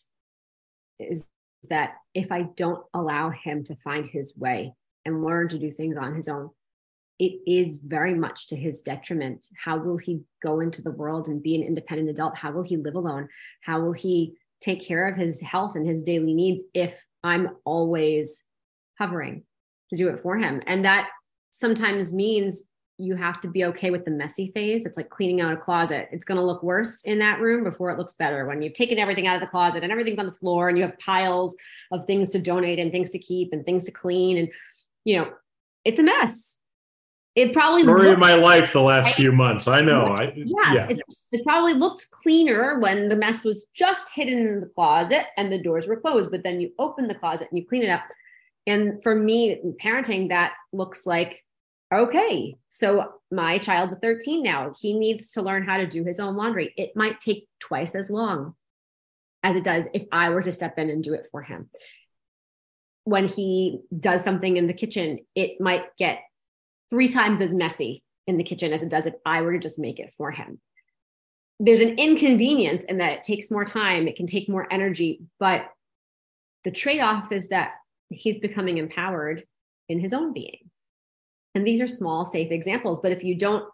is 0.98 1.26
that 1.68 1.94
if 2.14 2.30
I 2.30 2.42
don't 2.42 2.84
allow 2.94 3.30
him 3.30 3.64
to 3.64 3.76
find 3.76 4.06
his 4.06 4.36
way 4.36 4.74
and 5.04 5.24
learn 5.24 5.48
to 5.48 5.58
do 5.58 5.70
things 5.70 5.96
on 5.96 6.14
his 6.14 6.28
own, 6.28 6.50
it 7.18 7.40
is 7.46 7.78
very 7.78 8.14
much 8.14 8.48
to 8.48 8.56
his 8.56 8.82
detriment. 8.82 9.46
How 9.64 9.76
will 9.76 9.96
he 9.96 10.20
go 10.40 10.60
into 10.60 10.82
the 10.82 10.92
world 10.92 11.26
and 11.26 11.42
be 11.42 11.56
an 11.56 11.64
independent 11.64 12.10
adult? 12.10 12.36
How 12.36 12.52
will 12.52 12.62
he 12.62 12.76
live 12.76 12.94
alone? 12.94 13.28
How 13.62 13.80
will 13.80 13.92
he 13.92 14.36
take 14.60 14.86
care 14.86 15.08
of 15.08 15.16
his 15.16 15.40
health 15.40 15.74
and 15.74 15.86
his 15.86 16.04
daily 16.04 16.34
needs 16.34 16.62
if 16.74 17.04
I'm 17.24 17.56
always 17.64 18.44
hovering 18.98 19.44
to 19.90 19.96
do 19.96 20.08
it 20.08 20.20
for 20.20 20.36
him? 20.36 20.62
And 20.66 20.84
that 20.84 21.08
sometimes 21.50 22.12
means 22.12 22.64
you 23.00 23.14
have 23.14 23.40
to 23.40 23.48
be 23.48 23.64
okay 23.64 23.90
with 23.90 24.04
the 24.04 24.10
messy 24.10 24.50
phase. 24.54 24.84
It's 24.84 24.96
like 24.96 25.08
cleaning 25.08 25.40
out 25.40 25.52
a 25.52 25.56
closet. 25.56 26.08
It's 26.10 26.24
going 26.24 26.38
to 26.38 26.44
look 26.44 26.64
worse 26.64 27.02
in 27.04 27.20
that 27.20 27.40
room 27.40 27.62
before 27.62 27.90
it 27.90 27.98
looks 27.98 28.14
better. 28.14 28.44
When 28.44 28.60
you've 28.60 28.74
taken 28.74 28.98
everything 28.98 29.26
out 29.26 29.36
of 29.36 29.40
the 29.40 29.46
closet 29.46 29.84
and 29.84 29.92
everything's 29.92 30.18
on 30.18 30.26
the 30.26 30.34
floor 30.34 30.68
and 30.68 30.76
you 30.76 30.82
have 30.82 30.98
piles 30.98 31.56
of 31.92 32.06
things 32.06 32.30
to 32.30 32.40
donate 32.40 32.80
and 32.80 32.90
things 32.90 33.10
to 33.10 33.18
keep 33.18 33.52
and 33.52 33.64
things 33.64 33.84
to 33.84 33.92
clean 33.92 34.38
and 34.38 34.48
you 35.04 35.16
know, 35.16 35.32
it's 35.84 36.00
a 36.00 36.02
mess 36.02 36.58
it 37.38 37.52
probably 37.52 37.82
story 37.82 38.02
looked, 38.02 38.14
of 38.14 38.18
my 38.18 38.34
life 38.34 38.72
the 38.72 38.82
last 38.82 39.06
right? 39.06 39.14
few 39.14 39.30
months. 39.44 39.68
I 39.68 39.80
know. 39.80 40.06
I 40.06 40.32
yes, 40.34 40.74
yeah. 40.74 40.88
it, 40.88 41.00
it, 41.30 41.44
probably 41.44 41.72
looked 41.72 42.10
cleaner 42.10 42.80
when 42.80 43.08
the 43.08 43.14
mess 43.14 43.44
was 43.44 43.68
just 43.74 44.12
hidden 44.12 44.38
in 44.38 44.60
the 44.60 44.66
closet 44.66 45.26
and 45.36 45.52
the 45.52 45.62
doors 45.62 45.86
were 45.86 46.00
closed. 46.00 46.32
But 46.32 46.42
then 46.42 46.60
you 46.60 46.72
open 46.80 47.06
the 47.06 47.14
closet 47.14 47.46
and 47.50 47.58
you 47.58 47.64
clean 47.64 47.84
it 47.84 47.90
up. 47.90 48.02
And 48.68 49.02
for 49.02 49.14
me, 49.14 49.58
parenting, 49.82 50.28
that 50.28 50.52
looks 50.72 51.06
like 51.06 51.42
okay. 51.92 52.54
So 52.68 53.12
my 53.30 53.58
child's 53.58 53.94
a 53.94 53.96
13 53.96 54.42
now. 54.42 54.74
He 54.78 54.92
needs 54.92 55.32
to 55.32 55.42
learn 55.42 55.64
how 55.64 55.78
to 55.78 55.86
do 55.86 56.04
his 56.04 56.20
own 56.20 56.36
laundry. 56.36 56.74
It 56.76 56.94
might 56.94 57.18
take 57.18 57.48
twice 57.60 57.94
as 57.94 58.10
long 58.10 58.54
as 59.42 59.56
it 59.56 59.64
does 59.64 59.86
if 59.94 60.04
I 60.12 60.28
were 60.30 60.42
to 60.42 60.52
step 60.52 60.78
in 60.78 60.90
and 60.90 61.02
do 61.02 61.14
it 61.14 61.28
for 61.30 61.42
him. 61.42 61.70
When 63.04 63.26
he 63.26 63.80
does 63.98 64.22
something 64.22 64.58
in 64.58 64.66
the 64.66 64.74
kitchen, 64.74 65.20
it 65.34 65.60
might 65.60 65.84
get 65.98 66.20
three 66.90 67.08
times 67.08 67.40
as 67.40 67.54
messy 67.54 68.02
in 68.26 68.36
the 68.36 68.44
kitchen 68.44 68.74
as 68.74 68.82
it 68.82 68.90
does 68.90 69.06
if 69.06 69.14
I 69.24 69.40
were 69.40 69.52
to 69.52 69.58
just 69.58 69.78
make 69.78 69.98
it 69.98 70.12
for 70.18 70.30
him. 70.30 70.60
There's 71.58 71.80
an 71.80 71.98
inconvenience 71.98 72.84
in 72.84 72.98
that 72.98 73.12
it 73.12 73.22
takes 73.24 73.50
more 73.50 73.64
time, 73.64 74.06
it 74.06 74.16
can 74.16 74.26
take 74.26 74.48
more 74.48 74.70
energy, 74.70 75.22
but 75.40 75.70
the 76.64 76.70
trade 76.70 77.00
off 77.00 77.32
is 77.32 77.48
that 77.48 77.72
he's 78.10 78.38
becoming 78.38 78.78
empowered 78.78 79.44
in 79.88 80.00
his 80.00 80.12
own 80.12 80.32
being. 80.32 80.70
And 81.54 81.66
these 81.66 81.80
are 81.80 81.88
small, 81.88 82.26
safe 82.26 82.50
examples. 82.50 83.00
But 83.00 83.12
if 83.12 83.24
you 83.24 83.34
don't 83.34 83.64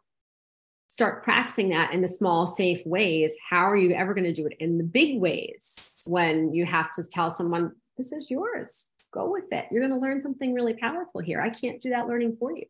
start 0.88 1.24
practicing 1.24 1.70
that 1.70 1.92
in 1.92 2.02
the 2.02 2.08
small, 2.08 2.46
safe 2.46 2.80
ways, 2.86 3.36
how 3.48 3.68
are 3.68 3.76
you 3.76 3.92
ever 3.94 4.14
going 4.14 4.24
to 4.24 4.32
do 4.32 4.46
it 4.46 4.56
in 4.60 4.78
the 4.78 4.84
big 4.84 5.20
ways 5.20 6.02
when 6.06 6.52
you 6.52 6.64
have 6.64 6.90
to 6.92 7.02
tell 7.08 7.30
someone, 7.30 7.72
this 7.96 8.12
is 8.12 8.30
yours? 8.30 8.90
Go 9.12 9.30
with 9.30 9.52
it. 9.52 9.66
You're 9.70 9.86
going 9.86 9.98
to 9.98 10.04
learn 10.04 10.20
something 10.20 10.54
really 10.54 10.74
powerful 10.74 11.20
here. 11.20 11.40
I 11.40 11.50
can't 11.50 11.82
do 11.82 11.90
that 11.90 12.06
learning 12.06 12.36
for 12.36 12.52
you. 12.52 12.64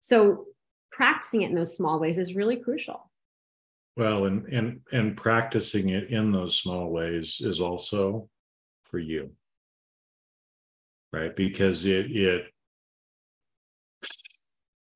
So 0.00 0.46
practicing 0.90 1.42
it 1.42 1.50
in 1.50 1.54
those 1.54 1.76
small 1.76 1.98
ways 1.98 2.18
is 2.18 2.34
really 2.34 2.56
crucial. 2.56 3.10
Well, 3.96 4.24
and 4.24 4.46
and 4.46 4.80
and 4.90 5.16
practicing 5.16 5.90
it 5.90 6.08
in 6.10 6.32
those 6.32 6.56
small 6.56 6.88
ways 6.88 7.40
is 7.40 7.60
also 7.60 8.28
for 8.84 8.98
you. 8.98 9.32
Right? 11.12 11.34
Because 11.34 11.84
it 11.84 12.10
it 12.10 12.46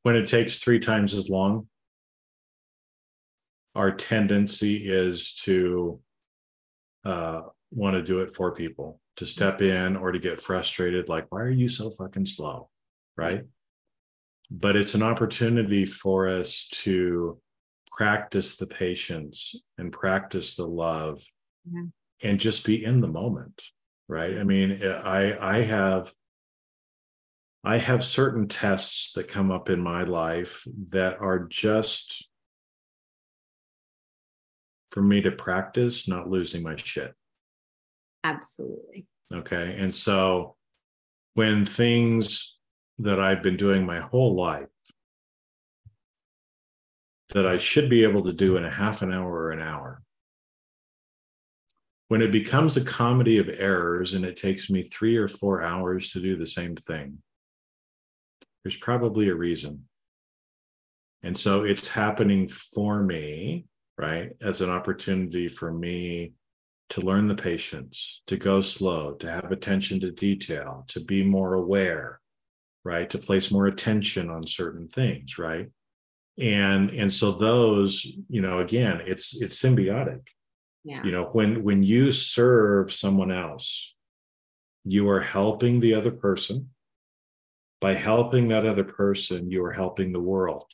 when 0.02 0.16
it 0.16 0.26
takes 0.26 0.58
three 0.58 0.78
times 0.78 1.14
as 1.14 1.28
long, 1.28 1.68
our 3.74 3.90
tendency 3.90 4.88
is 4.88 5.34
to 5.42 6.00
uh, 7.04 7.42
want 7.70 7.94
to 7.94 8.02
do 8.02 8.20
it 8.20 8.34
for 8.34 8.54
people, 8.54 9.00
to 9.16 9.26
step 9.26 9.60
in 9.60 9.96
or 9.96 10.12
to 10.12 10.18
get 10.18 10.40
frustrated, 10.40 11.08
like, 11.08 11.26
why 11.30 11.40
are 11.40 11.50
you 11.50 11.68
so 11.68 11.90
fucking 11.90 12.26
slow? 12.26 12.70
Right 13.16 13.44
but 14.50 14.76
it's 14.76 14.94
an 14.94 15.02
opportunity 15.02 15.84
for 15.84 16.28
us 16.28 16.68
to 16.70 17.40
practice 17.90 18.56
the 18.56 18.66
patience 18.66 19.54
and 19.78 19.92
practice 19.92 20.56
the 20.56 20.66
love 20.66 21.22
yeah. 21.70 21.82
and 22.22 22.38
just 22.38 22.64
be 22.64 22.84
in 22.84 23.00
the 23.00 23.08
moment 23.08 23.62
right? 24.09 24.38
I 24.38 24.44
mean 24.44 24.78
eh, 24.82 24.88
i 24.88 25.59
i 25.59 25.62
have 25.62 26.12
i 27.64 27.78
have 27.78 28.04
certain 28.04 28.48
tests 28.48 29.12
that 29.12 29.28
come 29.28 29.50
up 29.50 29.68
in 29.70 29.80
my 29.80 30.04
life 30.04 30.66
that 30.90 31.18
are 31.20 31.40
just 31.40 32.28
for 34.90 35.02
me 35.02 35.20
to 35.20 35.30
practice 35.30 36.09
not 36.09 36.30
losing 36.30 36.62
my 36.62 36.76
shit. 36.76 37.14
Absolutely. 38.24 39.07
Okay? 39.32 39.76
And 39.78 39.94
so 39.94 40.57
when 41.34 41.64
things 41.64 42.57
that 42.98 43.20
I've 43.20 43.42
been 43.42 43.57
doing 43.57 43.84
my 43.84 44.00
whole 44.00 44.34
life 44.34 44.68
that 47.30 47.46
I 47.46 47.59
should 47.59 47.90
be 47.90 48.04
able 48.04 48.22
to 48.24 48.32
do 48.32 48.57
in 48.57 48.64
a 48.64 48.70
half 48.70 49.02
an 49.02 49.12
hour 49.12 49.30
or 49.30 49.50
an 49.50 49.61
hour. 49.61 50.02
When 52.09 52.22
it 52.22 52.30
becomes 52.30 52.76
a 52.76 52.84
comedy 52.84 53.38
of 53.38 53.48
errors 53.48 54.14
and 54.14 54.24
it 54.24 54.36
takes 54.36 54.70
me 54.70 54.82
three 54.82 55.16
or 55.16 55.28
four 55.28 55.62
hours 55.62 56.12
to 56.12 56.20
do 56.20 56.36
the 56.36 56.46
same 56.46 56.76
thing, 56.76 57.18
there's 58.62 58.76
probably 58.76 59.28
a 59.28 59.34
reason. 59.34 59.84
And 61.22 61.36
so 61.36 61.64
it's 61.64 61.88
happening 61.88 62.48
for 62.48 63.02
me, 63.02 63.66
right, 63.98 64.30
as 64.40 64.61
an 64.61 64.70
opportunity 64.70 65.48
for 65.48 65.72
me 65.72 66.34
to 66.90 67.00
learn 67.00 67.26
the 67.26 67.34
patience, 67.34 68.22
to 68.28 68.36
go 68.36 68.61
slow, 68.61 69.14
to 69.14 69.28
have 69.28 69.50
attention 69.50 69.98
to 70.00 70.12
detail, 70.12 70.84
to 70.88 71.00
be 71.00 71.24
more 71.24 71.54
aware, 71.54 72.20
right? 72.84 73.11
To 73.11 73.18
place 73.18 73.50
more 73.50 73.66
attention 73.66 74.30
on 74.30 74.46
certain 74.46 74.86
things, 74.86 75.38
right? 75.38 75.68
and 76.38 76.90
and 76.90 77.12
so 77.12 77.32
those 77.32 78.07
you 78.28 78.40
know 78.42 78.59
again 78.59 79.00
it's 79.07 79.40
it's 79.40 79.61
symbiotic 79.61 80.20
yeah. 80.87 81.03
You 81.05 81.11
know 81.11 81.24
when 81.32 81.64
when 81.64 81.82
you 81.82 82.12
serve 82.12 82.93
someone 82.93 83.32
else 83.32 83.95
you 84.87 85.09
are 85.09 85.20
helping 85.20 85.80
the 85.80 85.95
other 85.95 86.12
person. 86.12 86.70
By 87.80 87.95
helping 87.95 88.49
that 88.49 88.64
other 88.64 88.84
person 88.84 89.51
you 89.51 89.62
are 89.64 89.72
helping 89.72 90.12
the 90.12 90.20
world. 90.20 90.64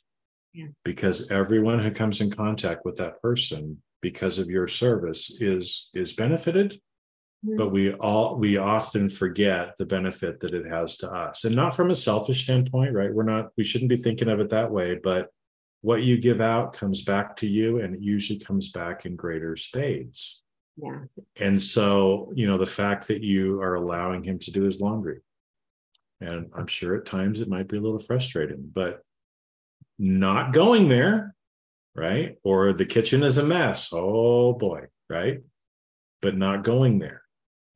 Yeah. 0.55 0.67
because 0.85 1.31
everyone 1.31 1.79
who 1.79 1.89
comes 1.89 2.21
in 2.21 2.29
contact 2.29 2.85
with 2.85 2.97
that 2.97 3.19
person 3.23 3.81
because 4.03 4.37
of 4.37 4.51
your 4.51 4.67
service 4.67 5.41
is 5.41 5.89
is 5.95 6.13
benefited. 6.13 6.79
Mm-hmm. 7.43 7.57
but 7.57 7.71
we 7.71 7.93
all 7.93 8.37
we 8.37 8.57
often 8.57 9.09
forget 9.09 9.75
the 9.77 9.85
benefit 9.85 10.39
that 10.41 10.53
it 10.53 10.67
has 10.67 10.95
to 10.97 11.11
us. 11.11 11.43
And 11.43 11.55
not 11.55 11.75
from 11.75 11.89
a 11.89 11.95
selfish 11.95 12.43
standpoint 12.43 12.93
right? 12.93 13.11
We're 13.11 13.23
not 13.23 13.49
we 13.57 13.63
shouldn't 13.63 13.89
be 13.89 13.97
thinking 13.97 14.29
of 14.29 14.39
it 14.39 14.49
that 14.49 14.69
way 14.69 14.99
but 15.03 15.29
what 15.83 16.01
you 16.01 16.17
give 16.17 16.41
out 16.41 16.73
comes 16.73 17.03
back 17.03 17.35
to 17.35 17.47
you 17.47 17.81
and 17.81 17.93
it 17.93 18.01
usually 18.01 18.39
comes 18.39 18.71
back 18.71 19.05
in 19.05 19.17
greater 19.17 19.55
spades. 19.57 20.41
Yeah. 20.77 21.01
And 21.37 21.61
so 21.61 22.31
you 22.35 22.47
know 22.47 22.57
the 22.57 22.65
fact 22.65 23.07
that 23.09 23.21
you 23.21 23.61
are 23.61 23.75
allowing 23.75 24.23
him 24.23 24.39
to 24.39 24.51
do 24.51 24.63
his 24.63 24.81
laundry 24.81 25.19
and 26.19 26.49
i'm 26.55 26.65
sure 26.65 26.95
at 26.95 27.05
times 27.05 27.39
it 27.39 27.47
might 27.47 27.67
be 27.67 27.77
a 27.77 27.81
little 27.81 27.99
frustrating 27.99 28.71
but 28.73 29.03
not 29.99 30.51
going 30.51 30.89
there 30.89 31.35
right? 31.95 32.37
Or 32.43 32.73
the 32.73 32.85
kitchen 32.85 33.21
is 33.21 33.37
a 33.37 33.43
mess. 33.43 33.89
Oh 33.91 34.53
boy 34.53 34.87
right? 35.09 35.41
But 36.23 36.35
not 36.35 36.63
going 36.63 36.97
there 36.97 37.21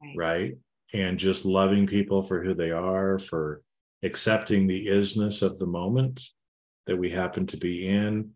right, 0.01 0.15
right? 0.17 0.57
and 0.93 1.19
just 1.19 1.45
loving 1.45 1.85
people 1.85 2.21
for 2.21 2.43
who 2.43 2.53
they 2.53 2.71
are 2.71 3.19
for 3.19 3.61
accepting 4.03 4.65
the 4.65 4.87
isness 4.87 5.41
of 5.41 5.59
the 5.59 5.65
moment 5.65 6.23
that 6.87 6.97
we 6.97 7.09
happen 7.09 7.45
to 7.47 7.57
be 7.57 7.87
in. 7.87 8.31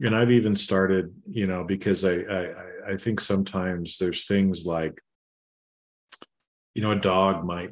And 0.00 0.14
i've 0.14 0.30
even 0.30 0.54
started 0.54 1.14
you 1.26 1.46
know 1.46 1.64
because 1.64 2.04
i 2.04 2.16
i 2.16 2.92
i 2.92 2.96
think 2.98 3.18
sometimes 3.18 3.96
there's 3.96 4.26
things 4.26 4.66
like 4.66 5.00
you 6.74 6.82
know 6.82 6.90
a 6.90 7.00
dog 7.00 7.46
might 7.46 7.70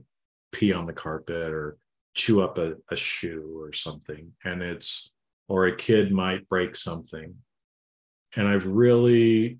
pee 0.50 0.72
on 0.72 0.86
the 0.86 0.94
carpet 0.94 1.52
or 1.52 1.76
chew 2.14 2.42
up 2.42 2.56
a, 2.56 2.76
a 2.90 2.96
shoe 2.96 3.58
or 3.60 3.74
something 3.74 4.32
and 4.42 4.62
it's 4.62 5.12
or 5.48 5.66
a 5.66 5.76
kid 5.76 6.10
might 6.10 6.48
break 6.48 6.74
something. 6.74 7.34
And 8.36 8.48
i've 8.48 8.66
really 8.66 9.58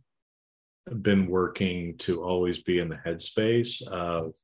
been 1.03 1.27
working 1.27 1.97
to 1.99 2.23
always 2.23 2.59
be 2.63 2.79
in 2.79 2.89
the 2.89 2.97
headspace 2.97 3.87
of 3.89 4.35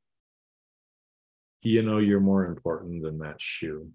you 1.62 1.82
know 1.82 1.98
you're 1.98 2.20
more 2.20 2.46
important 2.46 3.02
than 3.02 3.18
that 3.18 3.40
shoe 3.40 3.90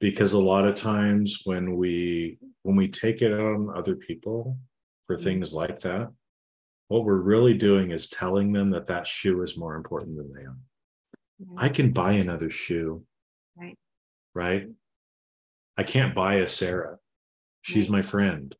because 0.00 0.32
a 0.32 0.38
lot 0.38 0.66
of 0.66 0.74
times 0.74 1.42
when 1.44 1.76
we 1.76 2.38
when 2.62 2.76
we 2.76 2.88
take 2.88 3.22
it 3.22 3.32
on 3.32 3.72
other 3.74 3.94
people 3.94 4.58
for 5.06 5.16
mm-hmm. 5.16 5.24
things 5.24 5.52
like 5.52 5.80
that 5.80 6.10
what 6.88 7.04
we're 7.04 7.14
really 7.14 7.54
doing 7.54 7.92
is 7.92 8.08
telling 8.08 8.52
them 8.52 8.70
that 8.70 8.88
that 8.88 9.06
shoe 9.06 9.42
is 9.42 9.56
more 9.56 9.76
important 9.76 10.16
than 10.16 10.32
they 10.32 10.42
are 10.42 10.56
i 11.56 11.68
can 11.68 11.92
buy 11.92 12.12
another 12.12 12.50
shoe. 12.50 13.02
Right. 13.56 13.76
Right? 14.34 14.68
I 15.78 15.82
can't 15.82 16.14
buy 16.14 16.34
a 16.36 16.46
Sara. 16.46 16.98
She's 17.62 17.88
right. 17.88 17.98
my 17.98 18.02
friend. 18.02 18.54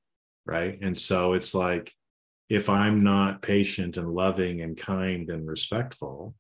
Right? 0.47 0.79
And 0.81 0.97
so 0.97 1.35
it's 1.35 1.55
like 1.55 1.95
if 2.51 2.69
i'm 2.69 3.03
not 3.03 3.41
patient 3.41 3.97
and 3.97 4.13
loving 4.13 4.61
and 4.61 4.77
kind 4.77 5.31
and 5.31 5.49
respectful 5.49 6.35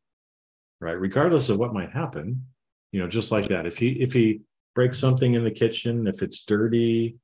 right 0.81 1.01
regardless 1.01 1.49
of 1.49 1.59
what 1.59 1.73
might 1.73 1.93
happen 1.93 2.45
you 2.93 3.01
know 3.01 3.09
just 3.09 3.31
like 3.31 3.47
that 3.47 3.65
if 3.65 3.79
he 3.79 3.91
if 4.03 4.13
he 4.13 4.41
break 4.75 4.95
something 4.95 5.35
in 5.35 5.45
the 5.45 5.51
kitchen, 5.51 6.07
if 6.07 6.23
it's 6.23 6.45
dirty 6.45 7.17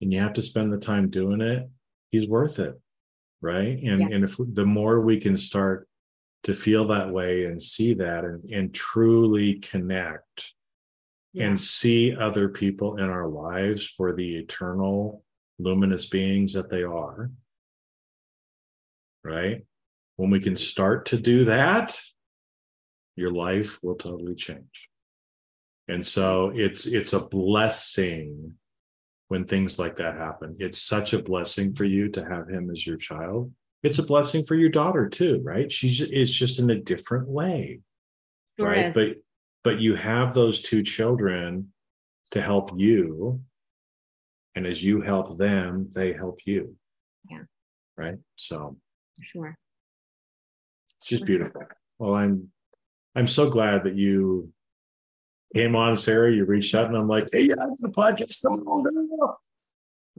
and 0.00 0.12
you 0.12 0.20
have 0.20 0.34
to 0.34 0.42
spend 0.42 0.72
the 0.72 0.78
time 0.78 1.10
doing 1.10 1.40
it, 1.40 1.68
he's 2.10 2.26
worth 2.26 2.58
it. 2.58 2.78
Right. 3.40 3.82
And 3.82 4.00
yeah. 4.00 4.08
and 4.12 4.24
if 4.24 4.36
the 4.38 4.64
more 4.64 5.00
we 5.00 5.20
can 5.20 5.36
start 5.36 5.88
to 6.44 6.52
feel 6.52 6.86
that 6.88 7.10
way 7.10 7.44
and 7.44 7.60
see 7.60 7.94
that 7.94 8.24
and, 8.24 8.44
and 8.50 8.74
truly 8.74 9.54
connect 9.54 10.52
yeah. 11.32 11.46
and 11.46 11.60
see 11.60 12.14
other 12.14 12.48
people 12.48 12.98
in 12.98 13.04
our 13.04 13.28
lives 13.28 13.86
for 13.86 14.12
the 14.12 14.36
eternal 14.36 15.24
luminous 15.58 16.06
beings 16.06 16.52
that 16.52 16.70
they 16.70 16.82
are. 16.82 17.30
Right. 19.24 19.64
When 20.16 20.30
we 20.30 20.40
can 20.40 20.56
start 20.56 21.06
to 21.06 21.18
do 21.18 21.44
that, 21.46 21.98
your 23.16 23.32
life 23.32 23.82
will 23.82 23.94
totally 23.94 24.34
change 24.34 24.88
and 25.88 26.06
so 26.06 26.52
it's 26.54 26.86
it's 26.86 27.12
a 27.12 27.20
blessing 27.20 28.54
when 29.28 29.44
things 29.44 29.78
like 29.78 29.96
that 29.96 30.16
happen. 30.16 30.56
It's 30.58 30.82
such 30.82 31.12
a 31.12 31.22
blessing 31.22 31.74
for 31.74 31.84
you 31.84 32.08
to 32.10 32.24
have 32.24 32.48
him 32.48 32.70
as 32.70 32.86
your 32.86 32.96
child. 32.96 33.52
It's 33.82 33.98
a 33.98 34.04
blessing 34.04 34.44
for 34.44 34.54
your 34.54 34.68
daughter 34.68 35.08
too 35.08 35.40
right? 35.42 35.70
She's 35.70 36.00
it's 36.00 36.30
just 36.30 36.58
in 36.58 36.70
a 36.70 36.78
different 36.78 37.28
way 37.28 37.80
sure 38.58 38.68
right? 38.68 38.86
is. 38.86 38.94
but 38.94 39.08
but 39.64 39.80
you 39.80 39.94
have 39.94 40.34
those 40.34 40.60
two 40.60 40.82
children 40.82 41.72
to 42.32 42.42
help 42.42 42.72
you. 42.76 43.40
And 44.54 44.66
as 44.66 44.82
you 44.84 45.00
help 45.00 45.36
them 45.38 45.90
they 45.94 46.12
help 46.12 46.40
you. 46.44 46.76
Yeah. 47.28 47.44
Right? 47.96 48.18
So 48.36 48.76
sure. 49.20 49.56
It's 50.98 51.08
just 51.08 51.24
beautiful. 51.24 51.62
well 51.98 52.14
i'm 52.14 52.48
i'm 53.16 53.26
so 53.26 53.50
glad 53.50 53.84
that 53.84 53.96
you 53.96 54.52
came 55.54 55.76
on, 55.76 55.96
Sara. 55.96 56.32
You 56.32 56.44
reached 56.44 56.74
out, 56.74 56.86
and 56.86 56.96
I'm 56.96 57.08
like, 57.08 57.28
"Hey, 57.32 57.42
yeah, 57.42 57.54
the 57.78 57.88
podcast. 57.88 58.42
Come 58.42 58.60
on, 58.66 59.36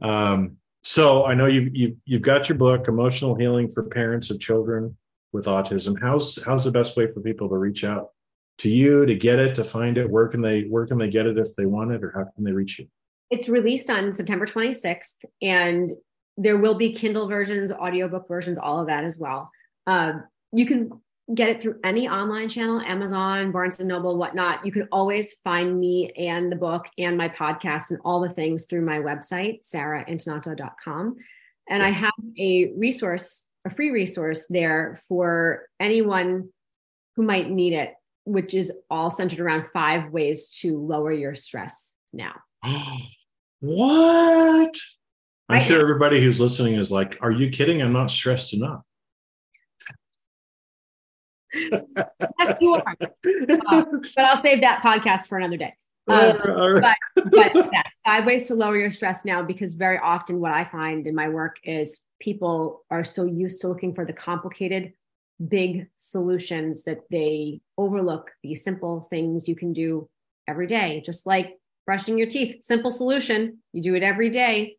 Um, 0.02 0.56
so 0.82 1.24
I 1.24 1.34
know 1.34 1.46
you've, 1.46 1.74
you've 1.74 1.96
you've 2.04 2.22
got 2.22 2.48
your 2.48 2.58
book, 2.58 2.88
Emotional 2.88 3.34
Healing 3.34 3.68
for 3.68 3.84
Parents 3.84 4.30
of 4.30 4.38
Children 4.40 4.96
with 5.32 5.46
Autism. 5.46 6.00
How's 6.00 6.42
how's 6.44 6.64
the 6.64 6.70
best 6.70 6.96
way 6.96 7.10
for 7.12 7.20
people 7.20 7.48
to 7.48 7.56
reach 7.56 7.84
out 7.84 8.10
to 8.58 8.68
you 8.68 9.06
to 9.06 9.14
get 9.14 9.38
it, 9.38 9.54
to 9.56 9.64
find 9.64 9.98
it? 9.98 10.08
Where 10.08 10.28
can 10.28 10.42
they 10.42 10.62
where 10.62 10.86
can 10.86 10.98
they 10.98 11.08
get 11.08 11.26
it 11.26 11.38
if 11.38 11.54
they 11.56 11.66
want 11.66 11.92
it, 11.92 12.04
or 12.04 12.12
how 12.14 12.24
can 12.34 12.44
they 12.44 12.52
reach 12.52 12.78
you? 12.78 12.86
It's 13.30 13.48
released 13.48 13.90
on 13.90 14.12
September 14.12 14.46
26th, 14.46 15.24
and 15.42 15.90
there 16.36 16.58
will 16.58 16.74
be 16.74 16.92
Kindle 16.92 17.28
versions, 17.28 17.72
audiobook 17.72 18.28
versions, 18.28 18.58
all 18.58 18.80
of 18.80 18.88
that 18.88 19.04
as 19.04 19.18
well. 19.18 19.50
Uh, 19.86 20.14
you 20.52 20.66
can 20.66 20.90
get 21.32 21.48
it 21.48 21.62
through 21.62 21.78
any 21.82 22.08
online 22.08 22.48
channel, 22.48 22.80
Amazon, 22.80 23.50
Barnes 23.50 23.78
and 23.78 23.88
Noble, 23.88 24.18
whatnot. 24.18 24.64
You 24.66 24.72
can 24.72 24.88
always 24.92 25.34
find 25.42 25.78
me 25.78 26.10
and 26.18 26.52
the 26.52 26.56
book 26.56 26.86
and 26.98 27.16
my 27.16 27.28
podcast 27.28 27.90
and 27.90 28.00
all 28.04 28.20
the 28.20 28.28
things 28.28 28.66
through 28.66 28.84
my 28.84 28.98
website, 28.98 29.64
saraintonato.com. 29.64 31.16
And 31.70 31.82
I 31.82 31.88
have 31.90 32.12
a 32.38 32.72
resource, 32.76 33.46
a 33.64 33.70
free 33.70 33.90
resource 33.90 34.46
there 34.50 35.00
for 35.08 35.62
anyone 35.80 36.50
who 37.16 37.22
might 37.22 37.48
need 37.48 37.72
it, 37.72 37.94
which 38.26 38.52
is 38.52 38.70
all 38.90 39.10
centered 39.10 39.40
around 39.40 39.66
five 39.72 40.10
ways 40.10 40.50
to 40.60 40.78
lower 40.78 41.12
your 41.12 41.34
stress 41.34 41.96
now. 42.12 42.34
what? 43.60 44.76
I'm 45.48 45.56
right 45.56 45.64
sure 45.64 45.78
now. 45.78 45.82
everybody 45.82 46.22
who's 46.22 46.40
listening 46.40 46.74
is 46.74 46.90
like, 46.90 47.16
are 47.22 47.30
you 47.30 47.48
kidding? 47.48 47.80
I'm 47.80 47.92
not 47.94 48.10
stressed 48.10 48.52
enough 48.52 48.82
yes, 51.54 52.56
you 52.60 52.74
are. 52.74 52.96
Uh, 53.00 53.06
but 53.46 54.24
I'll 54.24 54.42
save 54.42 54.60
that 54.60 54.82
podcast 54.82 55.26
for 55.26 55.38
another 55.38 55.56
day. 55.56 55.74
Um, 56.06 56.36
but, 56.80 56.96
but 57.30 57.54
yes, 57.72 57.92
five 58.04 58.26
ways 58.26 58.46
to 58.48 58.54
lower 58.54 58.76
your 58.76 58.90
stress 58.90 59.24
now, 59.24 59.42
because 59.42 59.74
very 59.74 59.98
often 59.98 60.40
what 60.40 60.52
I 60.52 60.64
find 60.64 61.06
in 61.06 61.14
my 61.14 61.28
work 61.28 61.56
is 61.64 62.02
people 62.20 62.84
are 62.90 63.04
so 63.04 63.24
used 63.24 63.60
to 63.62 63.68
looking 63.68 63.94
for 63.94 64.04
the 64.04 64.12
complicated, 64.12 64.92
big 65.48 65.88
solutions 65.96 66.84
that 66.84 67.00
they 67.10 67.60
overlook 67.78 68.30
the 68.42 68.54
simple 68.54 69.06
things 69.10 69.48
you 69.48 69.56
can 69.56 69.72
do 69.72 70.08
every 70.46 70.66
day, 70.66 71.02
just 71.04 71.26
like 71.26 71.58
brushing 71.86 72.18
your 72.18 72.28
teeth. 72.28 72.62
Simple 72.62 72.90
solution. 72.90 73.58
You 73.72 73.82
do 73.82 73.94
it 73.94 74.02
every 74.02 74.30
day, 74.30 74.76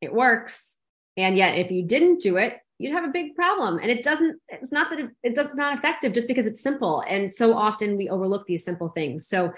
it 0.00 0.12
works. 0.12 0.78
And 1.16 1.36
yet, 1.36 1.56
if 1.56 1.70
you 1.70 1.82
didn't 1.82 2.20
do 2.20 2.36
it, 2.36 2.58
you'd 2.78 2.92
have 2.92 3.04
a 3.04 3.12
big 3.12 3.34
problem. 3.34 3.78
And 3.78 3.90
it 3.90 4.02
doesn't, 4.02 4.40
it's 4.48 4.72
not 4.72 4.90
that 4.90 5.00
it, 5.00 5.10
it 5.22 5.34
does 5.34 5.54
not 5.54 5.76
effective 5.78 6.12
just 6.12 6.28
because 6.28 6.46
it's 6.46 6.62
simple. 6.62 7.02
And 7.08 7.32
so 7.32 7.56
often 7.56 7.96
we 7.96 8.08
overlook 8.08 8.46
these 8.46 8.64
simple 8.64 8.88
things. 8.88 9.26
So 9.28 9.52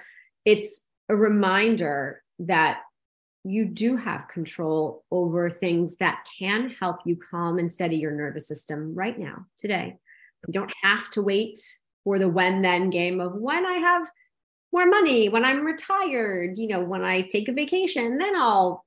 it's 0.45 0.86
a 1.09 1.16
reminder 1.16 2.23
that 2.40 2.81
you 3.45 3.65
do 3.65 3.97
have 3.97 4.28
control 4.28 5.05
over 5.11 5.49
things 5.49 5.97
that 5.97 6.27
can 6.39 6.70
help 6.70 6.99
you 7.05 7.19
calm 7.31 7.59
and 7.59 7.70
steady 7.70 7.97
your 7.97 8.12
nervous 8.12 8.47
system 8.47 8.95
right 8.95 9.19
now, 9.19 9.47
today. 9.59 9.97
You 10.47 10.53
don't 10.53 10.73
have 10.82 11.11
to 11.12 11.23
wait 11.23 11.59
for 12.05 12.19
the 12.19 12.28
when 12.28 12.62
then 12.62 12.90
game 12.90 13.20
of 13.20 13.35
when 13.35 13.66
I 13.66 13.78
have 13.78 14.09
more 14.73 14.86
money, 14.86 15.28
when 15.28 15.45
I'm 15.45 15.65
retired, 15.65 16.59
you 16.59 16.69
know, 16.69 16.81
when 16.81 17.03
I 17.03 17.23
take 17.23 17.49
a 17.49 17.53
vacation, 17.53 18.19
then 18.19 18.36
I'll 18.36 18.85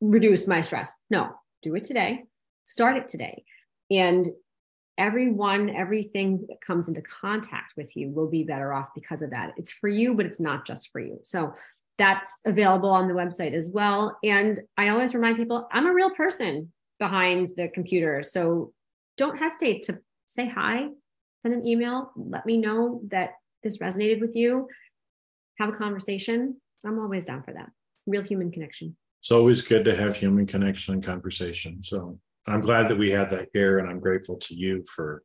reduce 0.00 0.46
my 0.46 0.60
stress. 0.60 0.92
No, 1.10 1.30
do 1.62 1.74
it 1.74 1.84
today 1.84 2.24
start 2.64 2.96
it 2.96 3.08
today. 3.08 3.44
And 3.90 4.30
everyone, 4.98 5.70
everything 5.70 6.46
that 6.48 6.60
comes 6.60 6.88
into 6.88 7.02
contact 7.02 7.72
with 7.76 7.96
you 7.96 8.10
will 8.10 8.28
be 8.28 8.44
better 8.44 8.72
off 8.72 8.90
because 8.94 9.22
of 9.22 9.30
that. 9.30 9.54
It's 9.56 9.72
for 9.72 9.88
you, 9.88 10.14
but 10.14 10.26
it's 10.26 10.40
not 10.40 10.66
just 10.66 10.90
for 10.90 11.00
you. 11.00 11.18
So 11.22 11.54
that's 11.98 12.38
available 12.46 12.90
on 12.90 13.08
the 13.08 13.14
website 13.14 13.52
as 13.52 13.70
well. 13.72 14.18
And 14.22 14.60
I 14.76 14.88
always 14.88 15.14
remind 15.14 15.36
people 15.36 15.68
I'm 15.72 15.86
a 15.86 15.94
real 15.94 16.10
person 16.10 16.72
behind 16.98 17.50
the 17.56 17.68
computer. 17.68 18.22
So 18.22 18.72
don't 19.16 19.38
hesitate 19.38 19.84
to 19.84 20.00
say 20.26 20.48
hi, 20.48 20.88
send 21.42 21.54
an 21.54 21.66
email, 21.66 22.12
let 22.16 22.46
me 22.46 22.56
know 22.56 23.02
that 23.08 23.34
this 23.62 23.78
resonated 23.78 24.20
with 24.20 24.34
you, 24.34 24.68
have 25.58 25.68
a 25.68 25.76
conversation. 25.76 26.60
I'm 26.84 26.98
always 26.98 27.24
down 27.24 27.42
for 27.42 27.52
that. 27.52 27.70
Real 28.06 28.22
human 28.22 28.50
connection. 28.50 28.96
It's 29.20 29.30
always 29.30 29.62
good 29.62 29.84
to 29.84 29.96
have 29.96 30.16
human 30.16 30.46
connection 30.46 30.94
and 30.94 31.04
conversation. 31.04 31.82
So 31.82 32.18
I'm 32.46 32.60
glad 32.60 32.88
that 32.88 32.98
we 32.98 33.10
had 33.10 33.30
that 33.30 33.48
here, 33.52 33.78
and 33.78 33.88
I'm 33.88 34.00
grateful 34.00 34.36
to 34.36 34.54
you 34.54 34.84
for 34.94 35.22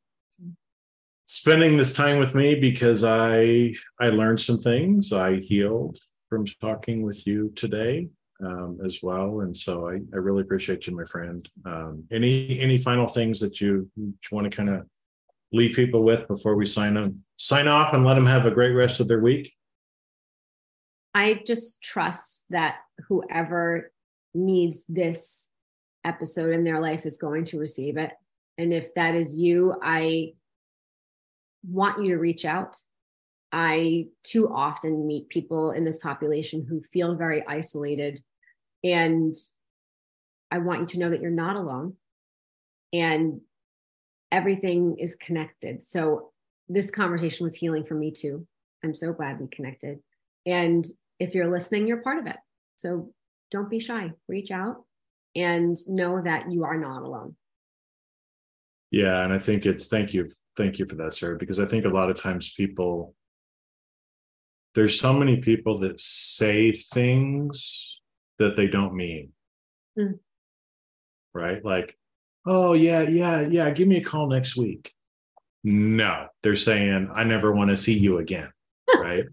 spending 1.25 1.75
this 1.75 1.93
time 1.93 2.19
with 2.19 2.35
me 2.35 2.55
because 2.55 3.03
I 3.03 3.73
I 3.99 4.07
learned 4.07 4.39
some 4.39 4.57
things. 4.57 5.11
I 5.11 5.37
healed 5.37 5.97
from 6.29 6.45
talking 6.61 7.01
with 7.01 7.25
you 7.25 7.51
today 7.55 8.09
um, 8.43 8.79
as 8.85 8.99
well, 9.01 9.41
and 9.41 9.55
so 9.55 9.89
I, 9.89 9.95
I 10.13 10.17
really 10.17 10.41
appreciate 10.41 10.85
you, 10.85 10.95
my 10.95 11.05
friend. 11.05 11.47
Um, 11.65 12.03
any 12.11 12.59
any 12.59 12.77
final 12.77 13.07
things 13.07 13.39
that 13.39 13.59
you, 13.59 13.89
you 13.95 14.13
want 14.31 14.49
to 14.49 14.55
kind 14.55 14.69
of 14.69 14.85
leave 15.51 15.75
people 15.75 16.03
with 16.03 16.27
before 16.27 16.55
we 16.55 16.65
sign 16.65 16.95
them 16.95 17.23
sign 17.37 17.67
off 17.67 17.93
and 17.93 18.05
let 18.05 18.15
them 18.15 18.25
have 18.25 18.45
a 18.45 18.51
great 18.51 18.71
rest 18.71 18.99
of 18.99 19.07
their 19.07 19.21
week? 19.21 19.53
I 21.15 21.41
just 21.47 21.81
trust 21.81 22.45
that 22.51 22.75
whoever 23.07 23.91
needs 24.35 24.85
this 24.87 25.49
episode 26.07 26.53
in 26.53 26.63
their 26.63 26.79
life 26.79 27.05
is 27.05 27.17
going 27.17 27.45
to 27.45 27.59
receive 27.59 27.97
it. 27.97 28.11
And 28.57 28.73
if 28.73 28.93
that 28.95 29.13
is 29.13 29.35
you, 29.35 29.75
I 29.83 30.33
want 31.67 32.03
you 32.03 32.11
to 32.11 32.17
reach 32.17 32.45
out. 32.45 32.77
I 33.51 34.07
too 34.23 34.49
often 34.49 35.05
meet 35.05 35.29
people 35.29 35.71
in 35.71 35.83
this 35.83 35.99
population 35.99 36.65
who 36.67 36.81
feel 36.81 37.15
very 37.15 37.45
isolated. 37.47 38.21
And 38.83 39.35
I 40.49 40.59
want 40.59 40.79
you 40.81 40.85
to 40.87 40.99
know 40.99 41.09
that 41.09 41.21
you're 41.21 41.29
not 41.29 41.55
alone 41.57 41.95
and 42.93 43.41
everything 44.31 44.97
is 44.97 45.15
connected. 45.15 45.83
So, 45.83 46.31
this 46.69 46.91
conversation 46.91 47.45
was 47.45 47.55
healing 47.55 47.85
for 47.85 47.95
me 47.95 48.11
too. 48.11 48.45
I'm 48.83 48.93
so 48.93 49.13
glad 49.13 49.39
we 49.39 49.47
connected. 49.47 49.99
And 50.45 50.85
if 51.17 51.33
you're 51.33 51.49
listening, 51.49 51.87
you're 51.87 52.01
part 52.01 52.19
of 52.19 52.27
it. 52.27 52.35
So, 52.75 53.13
don't 53.51 53.69
be 53.69 53.79
shy, 53.79 54.11
reach 54.27 54.51
out 54.51 54.83
and 55.37 55.77
know 55.87 56.21
that 56.21 56.51
you 56.51 56.63
are 56.63 56.77
not 56.77 57.03
alone. 57.03 57.35
Yeah. 58.91 59.23
And 59.23 59.31
I 59.31 59.39
think 59.39 59.65
it's 59.65 59.87
thank 59.87 60.13
you. 60.13 60.29
Thank 60.55 60.79
you 60.79 60.87
for 60.87 60.95
that, 60.95 61.13
Sara, 61.13 61.37
because 61.37 61.59
I 61.59 61.65
think 61.65 61.85
a 61.85 61.89
lot 61.89 62.09
of 62.09 62.19
times 62.19 62.51
people, 62.53 63.13
there's 64.73 64.99
so 64.99 65.13
many 65.13 65.37
people 65.37 65.77
that 65.79 65.99
say 65.99 66.71
things 66.71 68.01
that 68.39 68.55
they 68.55 68.67
don't 68.67 68.95
mean. 68.95 69.33
Mm. 69.97 70.17
Right? 71.33 71.63
Like, 71.63 71.95
oh, 72.47 72.73
yeah, 72.73 73.03
yeah, 73.03 73.41
yeah, 73.47 73.69
give 73.69 73.87
me 73.87 73.97
a 73.97 74.03
call 74.03 74.27
next 74.27 74.57
week. 74.57 74.93
No, 75.63 76.27
they're 76.41 76.55
saying, 76.55 77.11
I 77.13 77.23
never 77.23 77.51
want 77.51 77.69
to 77.69 77.77
see 77.77 77.97
you 77.97 78.17
again. 78.17 78.49
Right. 78.99 79.25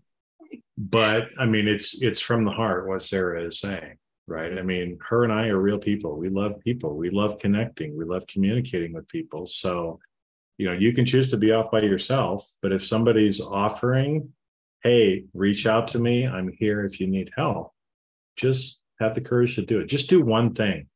but 0.77 1.29
I 1.39 1.47
mean, 1.47 1.69
it's 1.69 2.03
it's 2.03 2.21
from 2.21 2.45
the 2.45 2.51
heart 2.51 2.89
what 2.89 3.03
Sara 3.03 3.45
is 3.45 3.61
saying 3.61 3.99
right? 4.27 4.59
I 4.59 4.63
mean, 4.63 4.99
her 5.09 5.25
and 5.25 5.33
I 5.33 5.49
are 5.49 5.59
real 5.59 5.79
people. 5.79 6.17
We 6.17 6.29
love 6.29 6.61
people. 6.61 6.97
We 6.97 7.11
love 7.11 7.39
connecting. 7.39 7.97
We 7.97 8.05
love 8.05 8.27
communicating 8.27 8.93
with 8.93 9.09
people. 9.09 9.47
So, 9.47 9.99
you 10.57 10.67
know, 10.67 10.73
you 10.73 10.93
can 10.93 11.05
choose 11.05 11.31
to 11.31 11.37
be 11.37 11.53
off 11.53 11.71
by 11.71 11.81
yourself, 11.81 12.49
but 12.63 12.73
if 12.73 12.87
somebody's 12.87 13.41
offering, 13.41 14.33
hey, 14.83 15.25
reach 15.35 15.67
out 15.67 15.89
to 15.89 15.99
me. 15.99 16.27
I'm 16.27 16.53
here 16.53 16.85
if 16.85 17.01
you 17.01 17.07
need 17.07 17.31
help. 17.37 17.73
Just 18.37 18.83
have 19.01 19.15
the 19.15 19.21
courage 19.21 19.57
to 19.57 19.63
do 19.63 19.81
it. 19.81 19.87
Just 19.87 20.09
do 20.09 20.23
one 20.23 20.55
thing, 20.55 20.87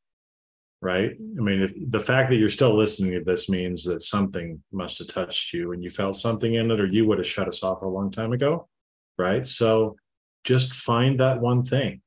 right? 0.81 1.11
I 1.11 1.41
mean, 1.41 1.61
if 1.61 1.73
the 1.89 1.99
fact 1.99 2.29
that 2.29 2.37
you're 2.37 2.49
still 2.49 2.77
listening 2.77 3.11
to 3.11 3.23
this 3.23 3.49
means 3.49 3.83
that 3.85 4.01
something 4.01 4.63
must 4.71 4.99
have 4.99 5.07
touched 5.07 5.53
you 5.53 5.71
and 5.71 5.83
you 5.83 5.89
felt 5.89 6.15
something 6.15 6.53
in 6.53 6.71
it, 6.71 6.79
or 6.79 6.85
you 6.85 7.05
would 7.07 7.17
have 7.17 7.27
shut 7.27 7.47
us 7.47 7.63
off 7.63 7.81
a 7.81 7.87
long 7.87 8.11
time 8.11 8.31
ago, 8.31 8.67
right? 9.17 9.45
So 9.45 9.97
just 10.43 10.73
find 10.73 11.19
that 11.19 11.41
one 11.41 11.63
thing 11.63 12.01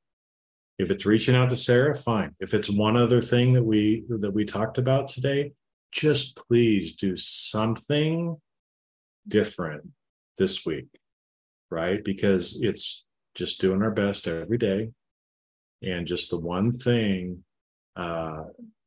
if 0.79 0.89
it's 0.89 1.05
reaching 1.05 1.35
out 1.35 1.49
to 1.49 1.57
Sara, 1.57 1.95
fine. 1.95 2.31
If 2.39 2.53
it's 2.53 2.69
one 2.69 2.97
other 2.97 3.21
thing 3.21 3.53
that 3.53 3.63
we 3.63 4.03
that 4.09 4.33
we 4.33 4.45
talked 4.45 4.77
about 4.77 5.07
today, 5.07 5.53
just 5.91 6.35
please 6.35 6.93
do 6.95 7.15
something 7.15 8.37
different 9.27 9.87
this 10.37 10.65
week, 10.65 10.87
right? 11.69 12.03
Because 12.03 12.61
it's 12.61 13.03
just 13.35 13.61
doing 13.61 13.81
our 13.81 13.91
best 13.91 14.27
every 14.27 14.57
day. 14.57 14.89
And 15.83 16.07
just 16.07 16.29
the 16.29 16.39
one 16.39 16.71
thing, 16.71 17.43
uh, 17.95 18.43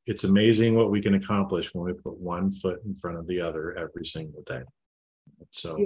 it's 0.06 0.24
amazing 0.24 0.74
what 0.74 0.90
we 0.90 1.00
can 1.00 1.14
accomplish 1.14 1.72
when 1.74 1.84
we 1.84 1.92
put 1.92 2.18
one 2.18 2.50
foot 2.50 2.80
in 2.84 2.96
front 2.96 3.18
of 3.18 3.26
the 3.26 3.40
other 3.40 3.76
every 3.76 4.04
single 4.04 4.42
day. 4.42 4.62
So, 5.50 5.78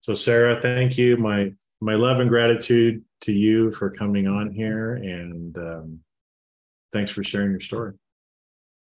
so 0.00 0.14
Sara, 0.14 0.60
thank 0.60 0.98
you. 0.98 1.16
My 1.16 1.52
my 1.80 1.94
love 1.94 2.18
and 2.18 2.28
gratitude 2.28 3.04
to 3.22 3.32
you 3.32 3.70
for 3.70 3.90
coming 3.90 4.26
on 4.26 4.50
here 4.50 4.94
and 4.94 5.56
um, 5.58 6.00
thanks 6.92 7.10
for 7.10 7.22
sharing 7.22 7.50
your 7.50 7.60
story. 7.60 7.92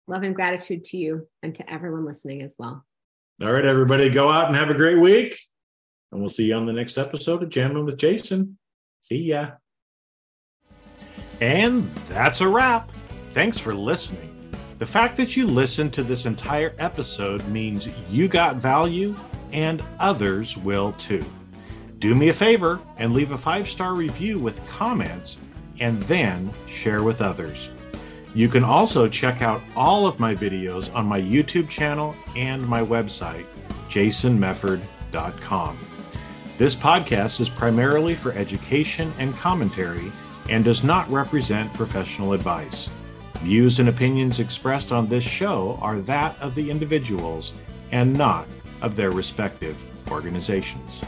Love 0.09 0.23
and 0.23 0.35
gratitude 0.35 0.85
to 0.87 0.97
you 0.97 1.27
and 1.43 1.55
to 1.55 1.71
everyone 1.73 2.05
listening 2.05 2.43
as 2.43 2.55
well. 2.59 2.85
All 3.43 3.53
right, 3.53 3.65
everybody, 3.65 4.09
go 4.09 4.31
out 4.31 4.47
and 4.47 4.57
have 4.57 4.71
a 4.71 4.75
great 4.75 5.01
week. 5.01 5.39
And 6.13 6.21
we'll 6.21 6.31
see 6.31 6.45
you 6.45 6.55
on 6.55 6.67
the 6.67 6.73
next 6.73 6.97
episode 6.97 7.43
of 7.43 7.51
Jamming 7.51 7.85
with 7.85 7.99
Jason. 7.99 8.57
See 9.01 9.25
ya. 9.25 9.51
And 11.41 11.93
that's 12.09 12.41
a 12.41 12.49
wrap. 12.49 12.91
Thanks 13.35 13.59
for 13.59 13.75
listening. 13.75 14.33
The 14.79 14.87
fact 14.87 15.17
that 15.17 15.37
you 15.37 15.47
listened 15.47 15.93
to 15.95 16.03
this 16.03 16.27
entire 16.27 16.75
episode 16.79 17.47
means 17.49 17.89
you 18.09 18.29
got 18.29 18.57
value 18.57 19.17
and 19.53 19.83
others 19.99 20.57
will 20.57 20.93
too. 20.93 21.25
Do 21.99 22.15
me 22.15 22.29
a 22.29 22.35
favor 22.35 22.79
and 22.99 23.15
leave 23.15 23.31
a 23.31 23.39
five 23.39 23.69
star 23.69 23.95
review 23.95 24.39
with 24.39 24.65
comments 24.67 25.39
and 25.81 26.03
then 26.03 26.51
share 26.67 27.03
with 27.03 27.23
others. 27.23 27.71
You 28.35 28.49
can 28.49 28.65
also 28.65 29.09
check 29.09 29.41
out 29.41 29.63
all 29.75 30.07
of 30.07 30.21
my 30.21 30.35
videos 30.35 30.95
on 30.95 31.07
my 31.07 31.19
YouTube 31.21 31.71
channel 31.71 32.15
and 32.35 32.67
my 32.67 32.83
website, 32.83 33.47
jasonmefford.com. 33.89 35.79
This 36.59 36.75
podcast 36.75 37.41
is 37.41 37.49
primarily 37.49 38.15
for 38.15 38.33
education 38.33 39.13
and 39.19 39.35
commentary 39.37 40.13
and 40.51 40.65
does 40.65 40.85
not 40.85 41.11
represent 41.11 41.73
professional 41.73 42.35
advice. 42.35 42.91
Views 43.39 43.81
and 43.81 43.89
opinions 43.89 44.39
expressed 44.39 44.93
on 44.93 45.09
this 45.09 45.25
show 45.25 45.79
are 45.81 46.01
that 46.01 46.39
of 46.41 46.55
the 46.55 46.71
individuals 46.71 47.55
and 47.91 48.13
not 48.13 48.47
of 48.83 48.97
their 48.97 49.11
respective 49.11 49.83
organizations. 50.11 51.01